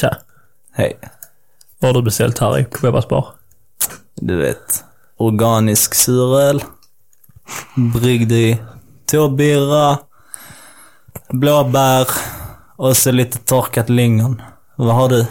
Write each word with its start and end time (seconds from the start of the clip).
Tja. 0.00 0.16
Hej. 0.72 0.98
Vad 1.78 1.88
har 1.88 1.94
du 1.94 2.04
beställt 2.04 2.38
här 2.38 2.58
i 2.58 2.64
Kubebas 2.64 3.08
bar? 3.08 3.28
Du 4.14 4.36
vet, 4.36 4.84
organisk 5.16 5.94
suröl, 5.94 6.64
bryggd 7.76 8.32
i 8.32 8.62
tåbirra, 9.06 9.98
blåbär 11.28 12.08
och 12.76 12.96
så 12.96 13.10
lite 13.10 13.38
torkat 13.38 13.88
lingon. 13.88 14.42
Vad 14.76 14.94
har 14.94 15.08
du? 15.08 15.26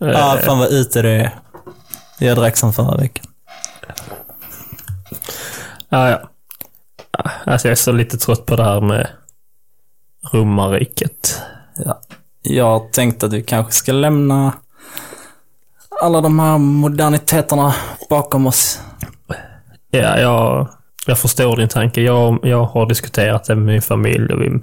Ah, 0.00 0.36
fan 0.36 0.58
vad 0.58 0.72
ute 0.72 1.02
det 1.02 1.10
är. 1.10 1.38
Jag 2.18 2.36
drack 2.36 2.56
som 2.56 2.72
förra 2.72 2.96
veckan. 2.96 3.26
Ja, 5.88 6.10
ja. 6.10 6.30
Ja, 7.10 7.30
Alltså 7.44 7.68
jag 7.68 7.72
är 7.72 7.76
så 7.76 7.92
lite 7.92 8.18
trött 8.18 8.46
på 8.46 8.56
det 8.56 8.64
här 8.64 8.80
med 8.80 9.08
romarriket. 10.32 11.42
Ja. 11.76 12.00
Jag 12.48 12.64
har 12.64 12.88
tänkt 12.88 13.22
att 13.22 13.32
vi 13.32 13.42
kanske 13.42 13.72
ska 13.72 13.92
lämna 13.92 14.52
alla 16.00 16.20
de 16.20 16.38
här 16.38 16.58
moderniteterna 16.58 17.74
bakom 18.10 18.46
oss. 18.46 18.80
Ja, 19.90 20.18
jag, 20.18 20.68
jag 21.06 21.18
förstår 21.18 21.56
din 21.56 21.68
tanke. 21.68 22.00
Jag, 22.00 22.38
jag 22.42 22.64
har 22.64 22.86
diskuterat 22.86 23.44
det 23.44 23.54
med 23.54 23.66
min 23.66 23.82
familj 23.82 24.32
och 24.32 24.42
vi, 24.42 24.60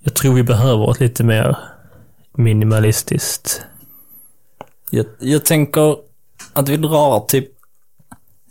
jag 0.00 0.14
tror 0.14 0.34
vi 0.34 0.42
behöver 0.42 0.90
ett 0.90 1.00
lite 1.00 1.24
mer 1.24 1.58
minimalistiskt. 2.36 3.62
Jag, 4.90 5.06
jag 5.18 5.44
tänker 5.44 5.96
att 6.52 6.68
vi 6.68 6.76
drar 6.76 7.20
typ, 7.20 7.48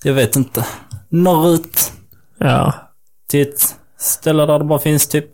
jag 0.04 0.14
vet 0.14 0.36
inte, 0.36 0.66
norrut 1.10 1.92
Ja, 2.38 2.74
till 3.28 3.42
ett 3.42 3.76
ställe 3.98 4.46
där 4.46 4.60
det 4.60 4.66
bara 4.66 4.80
finns 4.80 5.08
typ, 5.08 5.30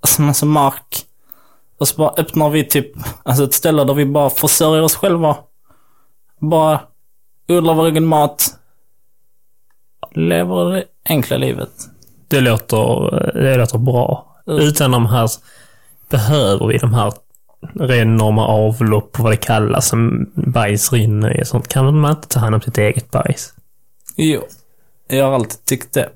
alltså 0.00 0.22
massa 0.22 0.46
mark. 0.46 1.06
Och 1.80 1.88
så 1.88 1.96
bara 1.96 2.14
öppnar 2.16 2.50
vi 2.50 2.64
typ, 2.64 2.92
alltså 3.22 3.44
ett 3.44 3.54
ställe 3.54 3.84
där 3.84 3.94
vi 3.94 4.06
bara 4.06 4.30
försörjer 4.30 4.82
oss 4.82 4.94
själva. 4.94 5.36
Bara 6.38 6.80
odlar 7.48 7.74
vår 7.74 7.86
egen 7.86 8.06
mat. 8.06 8.54
Lever 10.14 10.70
det 10.70 10.84
enkla 11.08 11.36
livet. 11.36 11.70
det 12.28 12.40
låter, 12.40 13.32
det 13.34 13.56
låter 13.56 13.78
bra. 13.78 14.36
Utan 14.46 14.90
de 14.90 15.06
här, 15.06 15.30
behöver 16.08 16.66
vi 16.66 16.78
de 16.78 16.94
här 16.94 17.12
enorma 17.90 18.46
avlopp 18.46 19.18
och 19.18 19.24
vad 19.24 19.32
det 19.32 19.36
kallas 19.36 19.88
som 19.88 20.32
bajs 20.34 20.92
rinner 20.92 21.40
i 21.40 21.42
och 21.42 21.46
sånt. 21.46 21.68
Kan 21.68 22.00
man 22.00 22.10
inte 22.10 22.28
ta 22.28 22.40
hand 22.40 22.54
om 22.54 22.60
sitt 22.60 22.78
eget 22.78 23.10
bajs? 23.10 23.54
Jo, 24.16 24.42
jag 25.08 25.24
har 25.24 25.32
alltid 25.32 25.64
tyckt 25.64 25.92
det. 25.94 26.08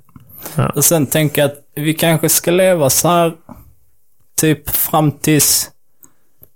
Ja. 0.57 0.69
Och 0.69 0.85
sen 0.85 1.07
tänker 1.07 1.43
jag 1.43 1.51
att 1.51 1.59
vi 1.75 1.95
kanske 1.95 2.29
ska 2.29 2.51
leva 2.51 2.91
så 2.91 3.09
här 3.09 3.33
typ 4.45 4.71
fram 4.71 5.13
tills 5.13 5.71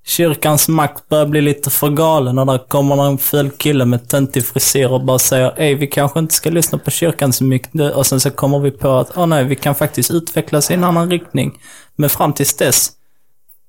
kyrkans 0.05 0.69
makt 0.69 1.09
börjar 1.09 1.27
bli 1.27 1.41
lite 1.41 1.71
för 1.71 1.91
galen 1.91 2.39
och 2.39 2.47
där 2.47 2.69
kommer 2.69 3.07
en 3.07 3.19
ful 3.19 3.51
kille 3.51 3.85
med 3.85 4.09
töntig 4.09 4.47
frisyr 4.47 4.87
och 4.87 5.05
bara 5.05 5.19
säger 5.19 5.55
ej 5.57 5.75
vi 5.75 5.87
kanske 5.87 6.19
inte 6.19 6.35
ska 6.35 6.51
lyssna 6.51 6.79
på 6.79 6.91
kyrkan 6.91 7.33
så 7.33 7.45
mycket 7.45 7.75
nu. 7.75 7.91
Och 7.91 8.07
sen 8.07 8.21
så 8.21 8.31
kommer 8.31 8.59
vi 8.59 8.71
på 8.71 8.91
att, 8.91 9.17
åh 9.17 9.27
nej, 9.27 9.45
vi 9.45 9.57
kan 9.57 9.75
faktiskt 9.75 10.11
utvecklas 10.11 10.71
i 10.71 10.75
en 10.75 10.85
annan 10.85 11.11
riktning. 11.11 11.59
Men 11.97 12.11
fram 12.11 12.33
tills 12.33 12.57
dess 12.57 12.91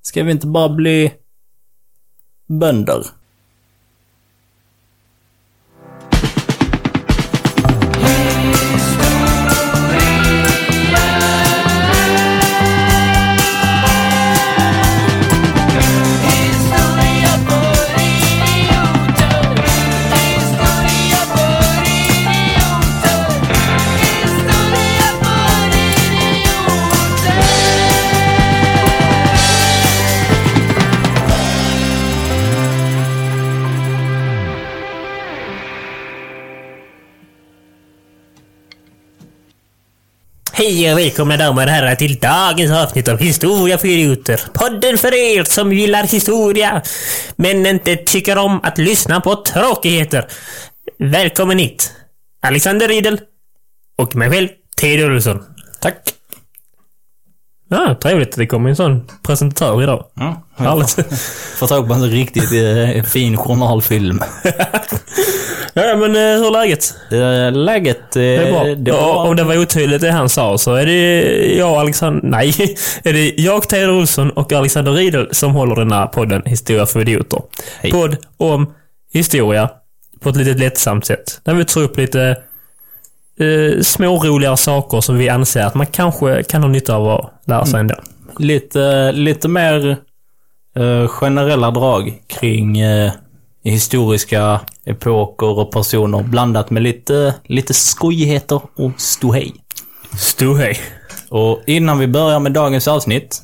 ska 0.02 0.22
vi 0.22 0.30
inte 0.30 0.46
bara 0.46 0.68
bli 0.68 1.12
bönder. 2.48 3.06
Hej 40.70 40.92
och 40.92 40.98
välkomna 40.98 41.36
damer 41.36 41.66
och 41.66 41.72
herrar 41.72 41.94
till 41.94 42.18
dagens 42.18 42.70
avsnitt 42.70 43.08
av 43.08 43.18
Historia 43.18 43.78
för 43.78 43.88
idioter. 43.88 44.40
Podden 44.52 44.98
för 44.98 45.14
er 45.14 45.44
som 45.44 45.72
gillar 45.72 46.02
historia, 46.02 46.82
men 47.36 47.66
inte 47.66 47.96
tycker 47.96 48.38
om 48.38 48.60
att 48.62 48.78
lyssna 48.78 49.20
på 49.20 49.34
tråkigheter. 49.36 50.26
Välkommen 50.98 51.58
hit, 51.58 51.92
Alexander 52.42 52.88
Riedel 52.88 53.20
och 53.98 54.16
mig 54.16 54.30
själv, 54.30 54.48
Ted 54.76 55.04
Olsson. 55.04 55.44
Tack. 55.80 56.14
Ja, 57.70 57.98
trevligt 58.02 58.28
att 58.28 58.36
det 58.36 58.46
kommer 58.46 58.70
en 58.70 58.76
sån 58.76 59.08
presentatör 59.22 59.82
idag. 59.82 60.06
Ja, 60.14 60.42
Härligt. 60.56 61.12
Få 61.56 61.66
tag 61.66 61.88
på 61.88 61.94
en 61.94 62.10
riktigt 62.10 62.52
eh, 62.52 63.04
fin 63.04 63.36
journalfilm. 63.36 64.22
Ja, 65.74 65.96
men 65.96 66.16
eh, 66.16 66.20
hur 66.22 66.46
är 66.46 66.50
läget? 66.50 66.94
Läget, 67.56 68.16
eh, 68.16 68.20
Det 68.20 68.36
är 68.36 68.52
bra. 68.52 68.64
det 68.64 68.92
var 68.92 68.98
Ja, 68.98 69.28
om 69.28 69.36
det 69.36 69.44
var 69.44 69.58
otydligt 69.58 70.00
det 70.00 70.10
han 70.10 70.28
sa 70.28 70.58
så 70.58 70.74
är 70.74 70.86
det 70.86 71.56
jag 71.56 71.70
och 71.72 71.80
Alexander... 71.80 72.20
Nej. 72.24 72.54
Är 73.04 73.12
det 73.12 73.34
jag, 73.36 73.68
Ted 73.68 73.90
Olsson 73.90 74.30
och 74.30 74.52
Alexander 74.52 74.92
Riedel 74.92 75.28
som 75.30 75.52
håller 75.52 75.76
den 75.76 75.92
här 75.92 76.06
podden 76.06 76.42
Historia 76.44 76.86
för 76.86 77.00
idioter. 77.00 77.42
Hej. 77.80 77.90
Podd 77.92 78.16
om 78.36 78.74
historia 79.12 79.70
på 80.20 80.28
ett 80.28 80.36
lite 80.36 80.54
lättsamt 80.54 81.06
sätt. 81.06 81.40
Där 81.44 81.54
vi 81.54 81.64
tar 81.64 81.80
upp 81.80 81.96
lite 81.96 82.36
eh, 83.40 83.80
småroligare 83.82 84.56
saker 84.56 85.00
som 85.00 85.18
vi 85.18 85.28
anser 85.28 85.62
att 85.62 85.74
man 85.74 85.86
kanske 85.86 86.42
kan 86.42 86.62
ha 86.62 86.68
nytta 86.68 86.94
av 86.94 87.08
att 87.08 87.32
lära 87.46 87.66
sig 87.66 87.80
ändå. 87.80 87.94
lite, 88.38 89.12
lite 89.12 89.48
mer 89.48 89.96
eh, 90.76 91.08
generella 91.08 91.70
drag 91.70 92.14
kring 92.26 92.78
eh, 92.80 93.12
historiska 93.62 94.60
epoker 94.84 95.58
och 95.58 95.72
personer 95.72 96.22
blandat 96.22 96.70
med 96.70 96.82
lite, 96.82 97.34
lite 97.44 97.74
skojigheter 97.74 98.60
och 98.76 98.92
ståhej. 99.00 99.54
Ståhej. 100.18 100.78
Och 101.28 101.62
innan 101.66 101.98
vi 101.98 102.06
börjar 102.06 102.40
med 102.40 102.52
dagens 102.52 102.88
avsnitt 102.88 103.42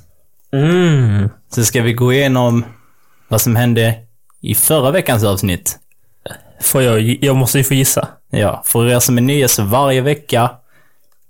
Mm. 0.53 1.29
så 1.55 1.65
ska 1.65 1.83
vi 1.83 1.93
gå 1.93 2.13
igenom 2.13 2.65
vad 3.29 3.41
som 3.41 3.57
hände 3.57 3.95
i 4.41 4.55
förra 4.55 4.91
veckans 4.91 5.25
avsnitt. 5.25 5.79
Får 6.61 6.83
jag... 6.83 7.25
Jag 7.25 7.37
måste 7.37 7.59
ju 7.59 7.65
få 7.65 7.75
gissa. 7.75 8.09
Ja, 8.31 8.63
för 8.67 8.89
er 8.89 9.01
som 9.01 9.19
är 9.19 9.23
nya 9.23 9.49
så 9.49 9.63
varje 9.63 10.01
vecka. 10.01 10.51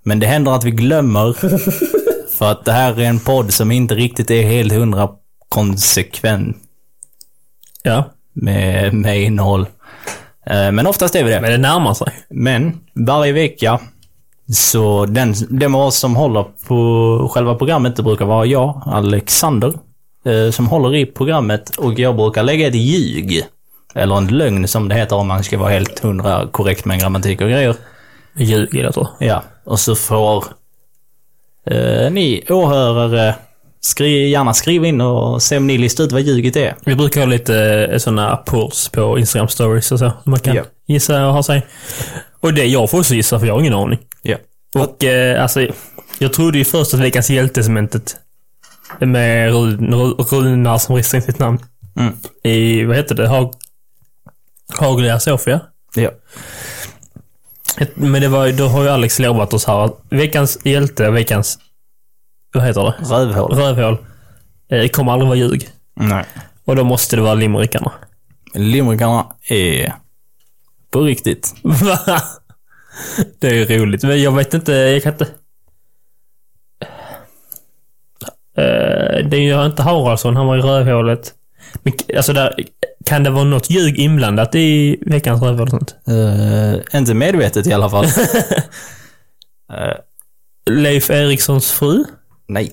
Men 0.02 0.18
det 0.20 0.26
händer 0.26 0.52
att 0.52 0.64
vi 0.64 0.70
glömmer. 0.70 1.32
för 2.38 2.50
att 2.50 2.64
det 2.64 2.72
här 2.72 3.00
är 3.00 3.04
en 3.04 3.20
podd 3.20 3.52
som 3.52 3.70
inte 3.72 3.94
riktigt 3.94 4.30
är 4.30 4.42
helt 4.42 4.72
hundra 4.72 5.08
konsekvent 5.48 6.56
Ja. 7.82 8.12
Med, 8.36 8.94
med 8.94 9.22
innehåll. 9.22 9.66
Eh, 10.46 10.72
Men 10.72 10.86
oftast 10.86 11.14
är 11.14 11.24
vi 11.24 11.30
det. 11.30 11.40
Men 11.40 11.50
det 11.50 11.58
närmar 11.58 11.94
sig. 11.94 12.12
Men 12.30 12.80
varje 12.94 13.32
vecka, 13.32 13.80
så 14.52 15.06
den, 15.06 15.34
den 15.48 15.74
av 15.74 15.80
oss 15.80 15.96
som 15.98 16.16
håller 16.16 16.44
på 16.68 17.30
själva 17.34 17.54
programmet, 17.54 17.96
det 17.96 18.02
brukar 18.02 18.24
vara 18.24 18.46
jag, 18.46 18.82
Alexander, 18.86 19.72
eh, 20.24 20.50
som 20.50 20.66
håller 20.66 20.94
i 20.94 21.06
programmet 21.06 21.76
och 21.76 21.98
jag 21.98 22.16
brukar 22.16 22.42
lägga 22.42 22.68
ett 22.68 22.74
ljug. 22.74 23.42
Eller 23.94 24.16
en 24.16 24.26
lögn 24.26 24.68
som 24.68 24.88
det 24.88 24.94
heter 24.94 25.16
om 25.16 25.28
man 25.28 25.44
ska 25.44 25.58
vara 25.58 25.70
helt 25.70 25.98
hundra 25.98 26.46
korrekt 26.50 26.84
med 26.84 27.00
grammatik 27.00 27.40
och 27.40 27.48
grejer. 27.48 27.74
Ljug, 28.36 28.74
jag 28.74 28.94
tror. 28.94 29.08
Ja, 29.18 29.42
och 29.64 29.80
så 29.80 29.94
får 29.94 30.44
eh, 31.66 32.10
ni 32.10 32.44
åhörare 32.48 33.34
skri, 33.86 34.28
gärna 34.30 34.54
skriva 34.54 34.86
in 34.86 35.00
och 35.00 35.42
se 35.42 35.56
om 35.56 35.66
ni 35.66 35.78
listar 35.78 36.04
ut 36.04 36.12
vad 36.12 36.22
ljuget 36.22 36.56
är. 36.56 36.74
Vi 36.84 36.94
brukar 36.94 37.20
ha 37.20 37.26
lite 37.26 37.56
eh, 37.92 37.98
sådana 37.98 38.36
polls 38.36 38.88
på 38.88 39.18
Instagram 39.18 39.48
stories 39.48 39.92
och 39.92 39.98
så. 39.98 40.12
Man 40.24 40.40
kan 40.40 40.56
Ja. 40.56 40.64
gissa 40.86 41.26
och 41.26 41.32
ha 41.32 41.42
sig. 41.42 41.66
Och 42.40 42.54
det 42.54 42.64
jag 42.64 42.90
får 42.90 42.98
också 42.98 43.14
gissa 43.14 43.38
för 43.40 43.46
jag 43.46 43.54
har 43.54 43.60
ingen 43.60 43.74
aning. 43.74 43.98
Ja. 44.22 44.36
Och 44.74 45.04
eh, 45.04 45.42
alltså, 45.42 45.66
jag 46.18 46.32
trodde 46.32 46.58
ju 46.58 46.64
först 46.64 46.94
att 46.94 47.00
veckans 47.00 47.30
hjältesegmentet 47.30 48.16
med 49.00 49.52
Run- 49.52 49.90
Ru- 49.94 50.24
Runar 50.30 50.78
som 50.78 50.96
ristar 50.96 51.18
in 51.18 51.22
sitt 51.22 51.38
namn. 51.38 51.58
Mm. 51.98 52.12
I, 52.42 52.84
vad 52.84 52.96
heter 52.96 53.14
det? 53.14 53.28
Hag... 53.28 53.52
Hagliga 54.78 55.20
Sofia. 55.20 55.60
Ja. 55.94 56.10
Men 57.94 58.20
det 58.22 58.28
var, 58.28 58.46
ju- 58.46 58.52
då 58.52 58.66
har 58.66 58.82
ju 58.82 58.88
Alex 58.88 59.18
lovat 59.18 59.54
oss 59.54 59.64
här 59.64 59.84
att 59.84 59.98
veckans 60.10 60.58
hjälte, 60.64 61.10
veckans... 61.10 61.58
Vad 62.52 62.64
heter 62.64 62.82
det? 62.82 63.14
Rövhål. 63.14 63.54
Rövhål. 63.54 63.98
Eh, 64.70 64.88
kommer 64.88 65.12
aldrig 65.12 65.28
vara 65.28 65.38
ljug. 65.38 65.68
Nej. 65.94 66.24
Och 66.64 66.76
då 66.76 66.84
måste 66.84 67.16
det 67.16 67.22
vara 67.22 67.34
limerikarna. 67.34 67.92
Limerikarna 68.54 69.26
är 69.48 69.92
på 70.90 71.00
riktigt. 71.00 71.54
Va? 71.62 71.98
Det 73.38 73.48
är 73.48 73.54
ju 73.54 73.78
roligt, 73.78 74.02
men 74.02 74.22
jag 74.22 74.32
vet 74.32 74.54
inte, 74.54 74.72
jag 74.72 75.02
kan 75.02 75.12
inte... 75.12 75.24
Eh, 78.56 79.28
det 79.28 79.36
är 79.36 79.40
ju 79.40 79.66
inte 79.66 79.82
Haraldsson, 79.82 80.36
han 80.36 80.46
var 80.46 80.56
i 80.56 80.60
rövhålet. 80.60 81.34
Men, 81.82 81.92
alltså 82.16 82.32
där, 82.32 82.54
kan 83.04 83.22
det 83.22 83.30
vara 83.30 83.44
något 83.44 83.70
ljug 83.70 83.98
inblandat 83.98 84.54
i 84.54 84.98
veckans 85.06 85.42
röv 85.42 85.56
eller 85.56 85.66
sånt? 85.66 85.96
Eh, 86.08 87.00
inte 87.00 87.14
medvetet 87.14 87.66
i 87.66 87.72
alla 87.72 87.90
fall. 87.90 88.06
Leif 90.70 91.10
Erikssons 91.10 91.72
fru? 91.72 92.04
Nej, 92.48 92.72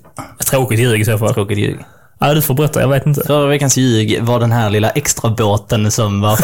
Tråkigt 0.51 0.79
ljug 0.79 1.01
i 1.01 1.05
så 1.05 1.17
fall. 1.17 1.33
tråkigt 1.33 1.57
ljug. 1.57 1.79
Ja, 2.19 2.33
du 2.33 2.41
får 2.41 2.53
berätta. 2.53 2.81
Jag 2.81 2.87
vet 2.87 3.05
inte. 3.05 3.23
Förra 3.27 3.45
veckans 3.45 3.77
ljug 3.77 4.23
var 4.23 4.39
den 4.39 4.51
här 4.51 4.69
lilla 4.69 4.89
extra 4.89 5.29
båten 5.29 5.91
som 5.91 6.21
var 6.21 6.39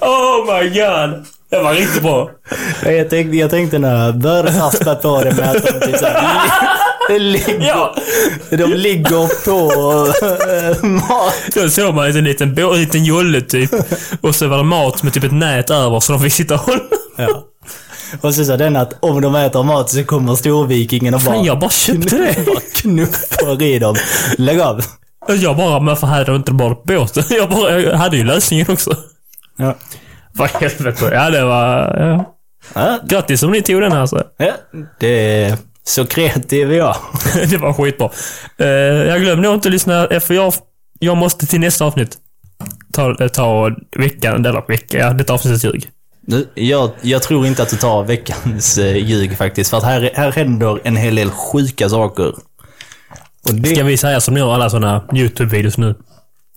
Oh 0.00 0.46
my 0.46 0.68
god! 0.68 1.24
Det 1.50 1.62
var 1.62 1.74
riktigt 1.74 2.02
bra. 2.02 2.30
jag, 2.84 3.10
tänkte, 3.10 3.36
jag 3.36 3.50
tänkte 3.50 3.78
när 3.78 4.04
jag 4.06 4.18
började 4.18 4.50
haspa 4.50 4.94
på 4.94 5.24
det 5.24 5.34
med 5.34 5.48
att 5.56 5.62
de 5.66 5.86
typ 5.86 5.98
såhär, 5.98 7.18
li, 7.18 7.18
ligger, 7.18 7.66
Ja. 7.68 7.94
de 8.50 8.64
ligger 8.74 9.44
på 9.44 9.72
äh, 10.26 10.84
mat. 10.90 11.34
Då 11.54 11.68
såg 11.68 11.94
man 11.94 12.06
en 12.06 12.24
liten, 12.24 12.58
en 12.58 12.80
liten 12.80 13.04
jolle 13.04 13.40
typ. 13.40 13.70
Och 14.20 14.34
så 14.34 14.48
var 14.48 14.56
det 14.56 14.62
mat 14.64 15.02
med 15.02 15.12
typ 15.12 15.24
ett 15.24 15.32
nät 15.32 15.70
över 15.70 16.00
så 16.00 16.12
de 16.12 16.20
fick 16.22 16.32
sitta 16.32 16.54
och 16.54 16.60
hålla. 16.60 16.80
Ja. 17.16 17.44
Och 18.20 18.34
så 18.34 18.44
sa 18.44 18.56
den 18.56 18.76
att 18.76 19.04
om 19.04 19.20
de 19.20 19.34
äter 19.34 19.62
mat 19.62 19.90
så 19.90 20.04
kommer 20.04 20.34
storvikingen 20.34 21.14
och 21.14 21.20
bara... 21.20 21.34
Fan, 21.34 21.44
jag 21.44 21.58
bara 21.58 21.70
köpte 21.70 22.16
det! 22.16 22.34
Knuffar 22.74 23.62
i 23.62 23.78
dem. 23.78 23.96
Lägg 24.38 24.60
av! 24.60 24.80
Jag 25.28 25.56
bara, 25.56 25.80
men 25.80 25.96
för 25.96 26.06
här 26.06 26.30
är 26.30 26.36
inte 26.36 26.52
bara 26.52 26.76
båten. 26.84 27.24
Jag 27.30 27.50
bara, 27.50 27.80
jag 27.80 27.96
hade 27.96 28.16
ju 28.16 28.24
lösningen 28.24 28.66
också. 28.68 28.96
Ja. 29.56 29.74
Vad 30.32 30.50
helvete. 30.50 31.10
Ja, 31.12 31.30
det 31.30 31.44
var... 31.44 31.98
Ja. 31.98 32.34
Ja. 32.74 32.98
Grattis 33.04 33.42
om 33.42 33.50
ni 33.50 33.62
tog 33.62 33.80
den 33.80 33.92
här. 33.92 34.00
Alltså. 34.00 34.24
Ja, 34.36 34.52
det... 35.00 35.56
Så 35.84 36.06
kreativ 36.06 36.72
är 36.72 36.76
jag. 36.76 36.96
det 37.50 37.56
var 37.56 37.72
skitbra. 37.72 38.10
Uh, 38.60 38.66
jag 38.66 39.20
glömde 39.20 39.48
nog 39.48 39.54
inte 39.54 39.68
att 39.68 39.72
lyssna, 39.72 40.06
eh, 40.06 40.20
för 40.20 40.34
jag, 40.34 40.54
jag 40.98 41.16
måste 41.16 41.46
till 41.46 41.60
nästa 41.60 41.84
avsnitt 41.84 42.18
ta, 42.92 43.22
eh, 43.22 43.28
ta 43.28 43.70
veckan, 43.96 44.46
eller 44.46 44.68
vecka, 44.68 44.98
ja, 44.98 45.12
detta 45.12 45.32
avsnittet 45.32 45.62
20. 45.62 45.80
Jag, 46.54 46.90
jag, 47.00 47.22
tror 47.22 47.46
inte 47.46 47.62
att 47.62 47.70
du 47.70 47.76
tar 47.76 48.04
veckans 48.04 48.78
eh, 48.78 48.96
ljug 48.96 49.38
faktiskt. 49.38 49.70
För 49.70 49.76
att 49.76 49.84
här, 49.84 50.10
här 50.14 50.32
händer 50.32 50.80
en 50.84 50.96
hel 50.96 51.14
del 51.14 51.30
sjuka 51.30 51.88
saker. 51.88 52.34
Och 53.48 53.54
det... 53.54 53.74
Ska 53.74 53.84
vi 53.84 53.96
säga 53.96 54.20
som 54.20 54.36
gör 54.36 54.54
alla 54.54 54.70
sådana 54.70 55.04
YouTube-videos 55.12 55.80
nu? 55.80 55.94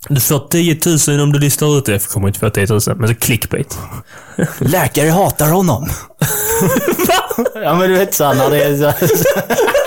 Du 0.10 0.22
får 0.22 0.48
10 0.50 0.80
000 1.08 1.24
om 1.24 1.32
du 1.32 1.40
listar 1.40 1.78
ut 1.78 1.86
det. 1.86 1.92
Jag 1.92 2.02
kommer 2.02 2.28
inte 2.28 2.40
få 2.40 2.50
10 2.50 2.68
000, 2.70 2.80
men 2.96 3.08
så 3.08 3.16
clickbait. 3.16 3.78
Läkare 4.60 5.10
hatar 5.10 5.52
honom. 5.52 5.90
ja, 7.56 7.76
men 7.76 7.90
du 7.90 7.98
vet 7.98 8.14
såhär 8.14 8.36
när 8.36 8.50
det 8.50 8.64
är 8.64 8.78
så 8.78 8.84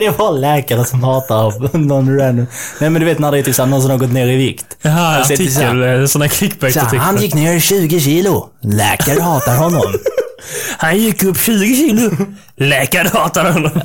Det 0.00 0.06
är 0.06 0.12
bara 0.12 0.30
läkare 0.30 0.84
som 0.84 1.02
hatar 1.02 1.78
någon 1.78 2.18
random. 2.18 2.46
Nej 2.80 2.90
men 2.90 3.00
du 3.00 3.06
vet 3.06 3.18
när 3.18 3.30
det 3.32 3.38
är 3.38 3.42
typ 3.42 3.54
såhär 3.54 3.70
någon 3.70 3.82
som 3.82 3.90
har 3.90 3.98
gått 3.98 4.12
ner 4.12 4.26
i 4.26 4.36
vikt. 4.36 4.76
Jaha, 4.82 5.24
till 5.24 5.54
så 5.54 5.60
artikel, 5.60 6.08
sådana 6.08 6.28
Så 6.28 6.34
clickbait-artiklar. 6.34 6.98
han 6.98 7.16
gick 7.22 7.34
ner 7.34 7.60
20 7.60 8.00
kilo. 8.00 8.48
Läkare 8.62 9.20
hatar 9.20 9.56
honom. 9.56 9.94
Han 10.78 10.98
gick 10.98 11.22
upp 11.22 11.38
20 11.40 11.76
kilo. 11.76 12.10
Läkare 12.56 13.08
hatar 13.08 13.52
honom. 13.52 13.80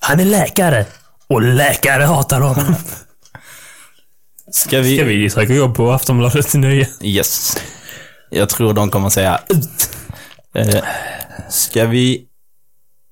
Han 0.00 0.20
är 0.20 0.24
läkare. 0.24 0.86
Och 1.28 1.42
läkare 1.42 2.02
hatar 2.02 2.40
honom. 2.40 2.74
Ska 4.52 4.80
vi... 4.80 4.96
Ska 4.96 5.04
vi 5.04 5.30
söka 5.30 5.52
jobb 5.54 5.76
på 5.76 5.92
Aftonbladet 5.92 6.48
till 6.48 6.60
nöje? 6.60 6.88
Yes. 7.02 7.56
Jag 8.30 8.48
tror 8.48 8.72
de 8.72 8.90
kommer 8.90 9.08
säga 9.10 9.40
ut. 9.48 9.90
Eh, 10.54 10.82
ska 11.50 11.84
vi 11.84 12.27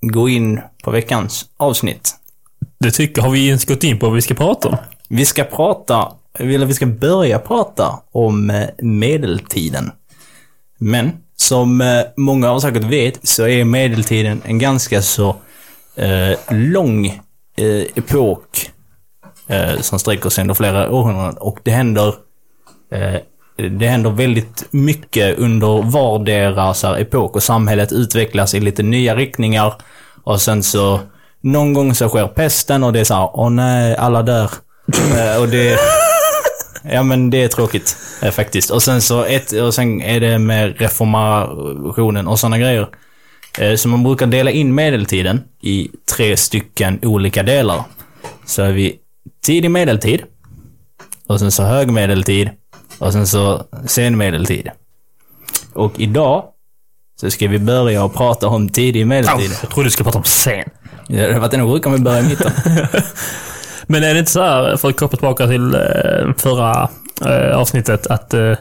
gå 0.00 0.28
in 0.28 0.60
på 0.84 0.90
veckans 0.90 1.46
avsnitt? 1.56 2.14
Det 2.80 2.90
tycker 2.90 3.22
Har 3.22 3.30
vi 3.30 3.46
ens 3.46 3.64
gått 3.64 3.84
in 3.84 3.98
på 3.98 4.06
vad 4.06 4.14
vi 4.14 4.22
ska 4.22 4.34
prata 4.34 4.68
om? 4.68 4.76
Vi 5.08 5.24
ska 5.24 5.44
prata, 5.44 6.12
eller 6.38 6.66
vi 6.66 6.74
ska 6.74 6.86
börja 6.86 7.38
prata 7.38 8.00
om 8.12 8.50
eh, 8.50 8.68
medeltiden. 8.78 9.90
Men 10.78 11.12
som 11.36 11.80
eh, 11.80 12.02
många 12.16 12.50
av 12.50 12.60
säkert 12.60 12.84
vet 12.84 13.28
så 13.28 13.46
är 13.46 13.64
medeltiden 13.64 14.42
en 14.44 14.58
ganska 14.58 15.02
så 15.02 15.36
eh, 15.94 16.38
lång 16.50 17.06
eh, 17.56 17.82
epok 17.94 18.70
eh, 19.46 19.80
som 19.80 19.98
sträcker 19.98 20.30
sig 20.30 20.42
under 20.42 20.54
flera 20.54 20.90
århundraden 20.90 21.38
och 21.38 21.58
det 21.62 21.70
händer 21.70 22.14
eh, 22.90 23.16
det 23.56 23.88
händer 23.88 24.10
väldigt 24.10 24.64
mycket 24.70 25.38
under 25.38 25.82
vardera 25.82 26.74
så 26.74 26.86
här, 26.86 27.00
epok 27.00 27.36
och 27.36 27.42
samhället 27.42 27.92
utvecklas 27.92 28.54
i 28.54 28.60
lite 28.60 28.82
nya 28.82 29.16
riktningar 29.16 29.74
och 30.24 30.40
sen 30.40 30.62
så 30.62 31.00
någon 31.40 31.74
gång 31.74 31.94
så 31.94 32.08
sker 32.08 32.26
pesten 32.26 32.84
och 32.84 32.92
det 32.92 33.00
är 33.00 33.04
så 33.04 33.14
här, 33.14 33.30
åh 33.32 33.50
nej, 33.50 33.96
alla 33.96 34.22
dör. 34.22 34.50
Eh, 35.18 35.42
och 35.42 35.48
det... 35.48 35.78
Ja 36.90 37.02
men 37.02 37.30
det 37.30 37.44
är 37.44 37.48
tråkigt 37.48 37.96
eh, 38.22 38.30
faktiskt. 38.30 38.70
Och 38.70 38.82
sen 38.82 39.02
så 39.02 39.24
ett, 39.24 39.52
och 39.52 39.74
sen 39.74 40.02
är 40.02 40.20
det 40.20 40.38
med 40.38 40.80
reformationen 40.80 42.26
och 42.26 42.38
sådana 42.38 42.58
grejer. 42.58 42.88
Eh, 43.58 43.74
så 43.74 43.88
man 43.88 44.02
brukar 44.02 44.26
dela 44.26 44.50
in 44.50 44.74
medeltiden 44.74 45.40
i 45.62 45.90
tre 46.16 46.36
stycken 46.36 46.98
olika 47.02 47.42
delar. 47.42 47.82
Så 48.46 48.62
är 48.62 48.72
vi 48.72 48.96
tidig 49.44 49.70
medeltid. 49.70 50.22
Och 51.26 51.40
sen 51.40 51.52
så 51.52 51.62
hög 51.62 51.90
medeltid. 51.90 52.50
Och 52.98 53.12
sen 53.12 53.26
så 53.26 53.64
sen 53.86 54.16
medeltid. 54.16 54.70
Och 55.72 56.00
idag 56.00 56.44
så 57.20 57.30
ska 57.30 57.48
vi 57.48 57.58
börja 57.58 58.04
att 58.04 58.14
prata 58.14 58.48
om 58.48 58.68
tidig 58.68 59.06
medeltid. 59.06 59.50
Jag 59.62 59.70
trodde 59.70 59.86
du 59.86 59.90
skulle 59.90 60.04
prata 60.04 60.18
om 60.18 60.24
sen. 60.24 60.70
Ja, 61.08 61.16
det 61.16 61.26
hade 61.26 61.38
varit 61.38 61.54
ännu 61.54 61.72
sjukare 61.72 61.94
om 61.94 61.98
vi 61.98 62.04
börjar 62.04 62.20
i 62.20 62.28
mitten. 62.28 62.52
Men 63.86 64.04
är 64.04 64.14
det 64.14 64.18
inte 64.18 64.30
så 64.30 64.42
här, 64.42 64.76
för 64.76 64.88
att 64.88 64.96
koppla 64.96 65.16
tillbaka 65.16 65.46
till 65.46 65.74
eh, 65.74 66.34
förra 66.38 66.88
eh, 67.26 67.56
avsnittet, 67.58 68.06
att 68.06 68.34
eh, 68.34 68.52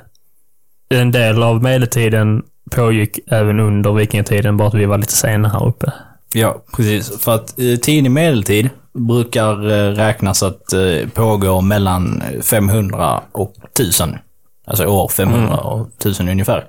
en 0.90 1.12
del 1.12 1.44
av 1.44 1.64
medeltiden 1.64 2.44
pågick 2.72 3.20
även 3.28 3.60
under 3.60 3.94
vikingatiden, 3.94 4.58
bara 4.58 4.68
att 4.68 4.74
vi 4.74 4.86
var 4.86 4.98
lite 4.98 5.14
sena 5.14 5.50
här 5.50 5.68
uppe. 5.68 5.94
Ja, 6.34 6.64
precis. 6.76 7.20
För 7.20 7.36
att 7.36 7.60
eh, 7.60 7.76
tidig 7.76 8.12
medeltid 8.12 8.70
brukar 8.94 9.56
räknas 9.96 10.44
att 10.44 10.74
pågå 11.14 11.62
mellan 11.62 12.24
500 12.44 13.22
och 13.32 13.56
1000. 13.74 14.18
Alltså 14.66 14.86
år 14.86 15.08
500 15.08 15.58
och 15.58 15.88
1000 15.98 16.30
ungefär. 16.30 16.66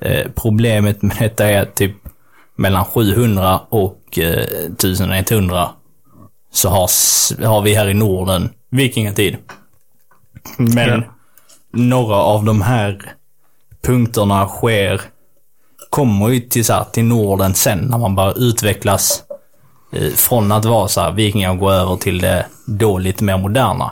Eh, 0.00 0.26
problemet 0.34 1.02
med 1.02 1.16
detta 1.18 1.48
är 1.50 1.62
att 1.62 1.74
typ 1.74 1.92
mellan 2.56 2.84
700 2.84 3.60
och 3.68 4.18
eh, 4.18 4.44
1100 4.78 5.70
så 6.52 6.68
har, 6.68 6.88
har 7.46 7.62
vi 7.62 7.74
här 7.74 7.88
i 7.88 7.94
Norden 7.94 8.50
vikingatid. 8.70 9.36
Men 10.56 10.88
Ja. 10.88 11.02
några 11.72 12.16
av 12.16 12.44
de 12.44 12.62
här 12.62 13.12
punkterna 13.82 14.48
sker 14.48 15.00
kommer 15.90 16.28
ju 16.28 16.40
till, 16.40 16.64
så 16.64 16.72
här, 16.72 16.84
till 16.84 17.04
Norden 17.04 17.54
sen 17.54 17.78
när 17.78 17.98
man 17.98 18.14
bara 18.14 18.32
utvecklas 18.32 19.22
eh, 19.92 20.12
från 20.12 20.52
att 20.52 20.64
vara 20.64 20.88
så 20.88 21.00
här, 21.00 21.12
vikingar 21.12 21.50
och 21.50 21.58
gå 21.58 21.70
över 21.70 21.96
till 21.96 22.18
det 22.18 22.46
då 22.66 22.98
lite 22.98 23.24
mer 23.24 23.36
moderna. 23.36 23.90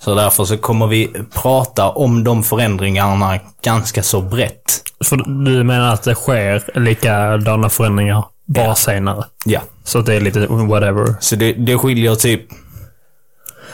Så 0.00 0.14
därför 0.14 0.44
så 0.44 0.56
kommer 0.58 0.86
vi 0.86 1.12
prata 1.42 1.88
om 1.90 2.24
de 2.24 2.42
förändringarna 2.42 3.38
ganska 3.62 4.02
så 4.02 4.20
brett. 4.20 4.82
För 5.04 5.16
du 5.44 5.64
menar 5.64 5.94
att 5.94 6.02
det 6.02 6.14
sker 6.14 6.78
likadana 6.80 7.68
förändringar, 7.68 8.24
bara 8.46 8.64
Ja. 8.64 8.74
senare? 8.74 9.24
Ja. 9.44 9.60
Så 9.84 10.00
det 10.00 10.14
är 10.14 10.20
lite 10.20 10.46
whatever. 10.46 11.14
Så 11.20 11.36
det, 11.36 11.52
det 11.52 11.78
skiljer 11.78 12.14
typ, 12.14 12.40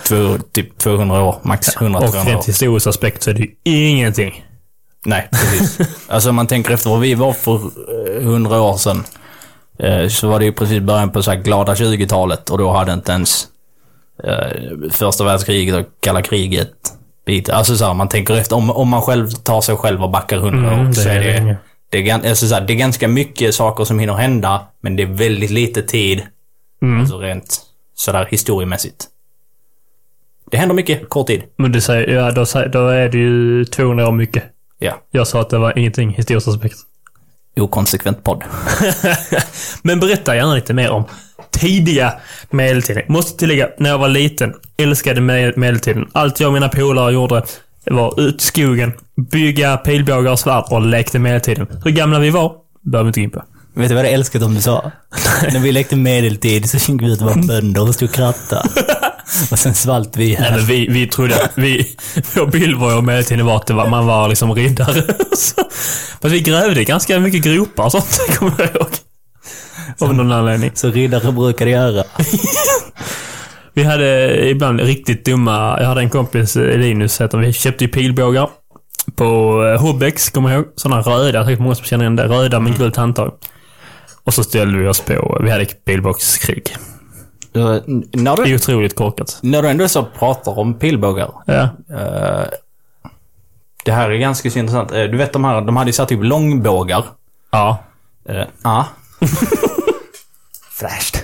två, 0.08 0.38
typ 0.52 0.78
200 0.78 1.22
år, 1.22 1.36
max 1.42 1.68
Och 1.68 1.82
100-200 1.82 2.20
år. 2.20 2.24
rent 2.24 2.48
historiskt 2.48 2.86
aspekt 2.86 3.22
så 3.22 3.30
är 3.30 3.34
det 3.34 3.40
ju 3.40 3.50
ingenting. 3.64 4.44
Nej, 5.06 5.28
precis. 5.30 5.78
alltså 6.08 6.28
om 6.28 6.34
man 6.36 6.46
tänker 6.46 6.74
efter 6.74 6.90
vad 6.90 7.00
vi 7.00 7.14
var 7.14 7.32
för 7.32 7.54
eh, 8.16 8.22
100 8.22 8.60
år 8.60 8.76
sedan. 8.76 9.04
eh, 9.78 10.08
Så 10.08 10.28
var 10.28 10.38
det 10.38 10.44
ju 10.44 10.52
precis 10.52 10.80
början 10.80 11.10
på 11.10 11.22
så 11.22 11.30
här 11.30 11.38
glada 11.38 11.74
20-talet 11.74 12.50
och 12.50 12.58
då 12.58 12.72
hade 12.72 12.92
inte 12.92 13.12
ens 13.12 13.46
första 14.90 15.24
världskriget 15.24 15.74
och 15.74 15.86
kalla 16.00 16.22
kriget 16.22 16.72
bit. 17.26 17.48
Alltså 17.48 17.76
så 17.76 17.84
här, 17.84 17.94
man 17.94 18.08
tänker 18.08 18.34
efter, 18.34 18.56
om, 18.56 18.70
om 18.70 18.88
man 18.88 19.02
själv 19.02 19.30
tar 19.30 19.60
sig 19.60 19.76
själv 19.76 20.02
och 20.02 20.10
backar 20.10 20.36
100 20.36 20.72
Mm, 20.72 20.80
år 20.80 20.84
det 20.84 20.94
så 20.94 21.08
är 21.08 21.20
det, 21.20 21.56
det, 21.90 22.10
är, 22.10 22.28
alltså 22.28 22.46
så 22.46 22.54
här, 22.54 22.60
det 22.60 22.72
är 22.72 22.76
ganska 22.76 23.08
mycket 23.08 23.54
saker 23.54 23.84
som 23.84 23.98
hinner 23.98 24.14
hända, 24.14 24.66
men 24.80 24.96
det 24.96 25.02
är 25.02 25.06
väldigt 25.06 25.50
lite 25.50 25.82
tid. 25.82 26.22
Mm. 26.82 27.00
Alltså 27.00 27.18
rent 27.18 27.60
sådär 27.94 28.28
historiemässigt. 28.30 29.06
Det 30.50 30.56
händer 30.56 30.74
mycket, 30.74 31.08
kort 31.08 31.26
tid. 31.26 31.42
Men 31.56 31.72
du 31.72 31.80
säger, 31.80 32.08
ja 32.08 32.30
då, 32.30 32.44
då 32.72 32.88
är 32.88 33.08
det 33.08 33.18
ju 33.18 33.64
200 33.64 34.08
år 34.08 34.12
mycket. 34.12 34.44
Ja. 34.78 34.92
Jag 35.10 35.26
sa 35.26 35.40
att 35.40 35.50
det 35.50 35.58
var 35.58 35.78
ingenting 35.78 36.10
historiskt 36.10 36.48
aspekt. 36.48 36.76
Okonsekvent 37.56 38.24
podd. 38.24 38.44
Men 39.82 40.00
berätta 40.00 40.36
gärna 40.36 40.54
lite 40.54 40.74
mer 40.74 40.90
om 40.90 41.04
tidiga 41.66 42.14
medeltiden. 42.50 43.02
Måste 43.08 43.38
tillägga, 43.38 43.68
när 43.78 43.90
jag 43.90 43.98
var 43.98 44.08
liten, 44.08 44.52
älskade 44.78 45.20
med- 45.20 45.56
medeltiden. 45.58 46.06
Allt 46.12 46.40
jag 46.40 46.46
och 46.48 46.54
mina 46.54 46.68
polare 46.68 47.12
gjorde 47.12 47.42
var 47.90 48.20
ut 48.20 48.42
i 48.42 48.44
skogen, 48.44 48.92
bygga 49.30 49.76
pilbågar 49.76 50.32
och 50.32 50.38
svärd 50.38 50.64
och 50.70 50.82
lekte 50.86 51.18
medeltiden. 51.18 51.66
Hur 51.84 51.90
gamla 51.90 52.18
vi 52.18 52.30
var, 52.30 52.52
behöver 52.82 53.04
vi 53.04 53.08
inte 53.08 53.20
gå 53.20 53.24
in 53.24 53.30
på. 53.30 53.42
Vet 53.74 53.88
du 53.88 53.94
vad 53.94 54.04
jag 54.04 54.12
älskade 54.12 54.44
om 54.44 54.54
du 54.54 54.60
sa? 54.60 54.90
När 55.52 55.60
vi 55.60 55.72
lekte 55.72 55.96
medeltid 55.96 56.70
så 56.70 56.92
gick 56.92 57.02
vi 57.02 57.12
ut 57.12 57.20
och 57.20 57.26
var 57.26 57.46
bönder 57.46 57.82
och 57.88 57.94
stod 57.94 58.08
och 58.08 58.14
krattade. 58.14 58.62
Och 59.50 59.58
sen 59.58 59.74
svalt 59.74 60.16
vi 60.16 60.26
Nej, 60.26 60.36
här. 60.36 60.56
men 60.56 60.66
vi, 60.66 60.86
vi 60.90 61.06
trodde, 61.06 61.50
vi, 61.54 61.96
vår 62.34 62.46
bild 62.46 62.78
var 62.78 62.90
ju 62.90 62.96
om 62.96 63.06
medeltiden 63.06 63.46
var 63.46 63.56
att 63.56 63.70
var, 63.70 63.88
man 63.88 64.06
var 64.06 64.28
liksom 64.28 64.54
riddare. 64.54 65.02
Fast 66.22 66.34
vi 66.34 66.40
grävde 66.40 66.84
ganska 66.84 67.18
mycket 67.20 67.42
gropar 67.44 67.84
och 67.84 67.92
sånt, 67.92 68.20
kommer 68.38 68.54
jag 68.58 68.68
ihåg. 68.70 68.86
Av 70.00 70.14
någon 70.14 70.32
anledning. 70.32 70.70
Så 70.74 70.90
riddare 70.90 71.32
brukade 71.32 71.70
göra. 71.70 72.04
Vi 73.74 73.84
hade 73.84 74.36
ibland 74.50 74.80
riktigt 74.80 75.24
dumma, 75.24 75.76
jag 75.80 75.86
hade 75.88 76.00
en 76.00 76.10
kompis, 76.10 76.56
eh, 76.56 76.78
Linus 76.78 77.20
heter 77.20 77.38
vi 77.38 77.52
köpte 77.52 77.84
ju 77.84 77.90
pilbågar 77.90 78.48
på 79.16 79.62
eh, 79.64 79.80
Hobbex, 79.82 80.30
kommer 80.30 80.50
jag 80.50 80.58
ihåg. 80.58 80.68
Sådana 80.76 81.02
röda, 81.02 81.38
jag 81.38 81.46
tror 81.46 81.56
många 81.56 81.74
som 81.74 81.84
känner 81.84 82.04
igen 82.04 82.16
det. 82.16 82.26
Röda 82.28 82.60
med 82.60 82.78
gult 82.78 82.96
handtag. 82.96 83.32
Och 84.24 84.34
så 84.34 84.44
ställde 84.44 84.78
vi 84.78 84.88
oss 84.88 85.00
på, 85.00 85.38
vi 85.44 85.50
hade 85.50 85.64
pilbågskrig. 85.64 86.76
När 87.52 88.36
Det 88.36 88.42
du, 88.44 88.50
är 88.50 88.54
otroligt 88.54 88.94
korkat. 88.96 89.38
när 89.42 89.62
du 89.62 89.68
ändå 89.68 89.88
så 89.88 90.04
pratar 90.18 90.58
om 90.58 90.74
pilbågar. 90.78 91.30
Ja. 91.46 91.62
eh, 91.90 92.44
det 93.84 93.92
här 93.92 94.10
är 94.10 94.16
ganska 94.16 94.50
så 94.50 94.58
intressant. 94.58 94.92
Eh, 94.92 95.02
du 95.02 95.16
vet 95.16 95.32
de 95.32 95.44
här, 95.44 95.60
de 95.60 95.76
hade 95.76 95.88
ju 95.88 95.92
satt 95.92 96.08
typ 96.08 96.22
långbågar. 96.24 97.04
Ja. 97.50 97.78
Eh, 98.28 98.44
Ja. 98.64 98.86
Fräscht. 100.82 101.16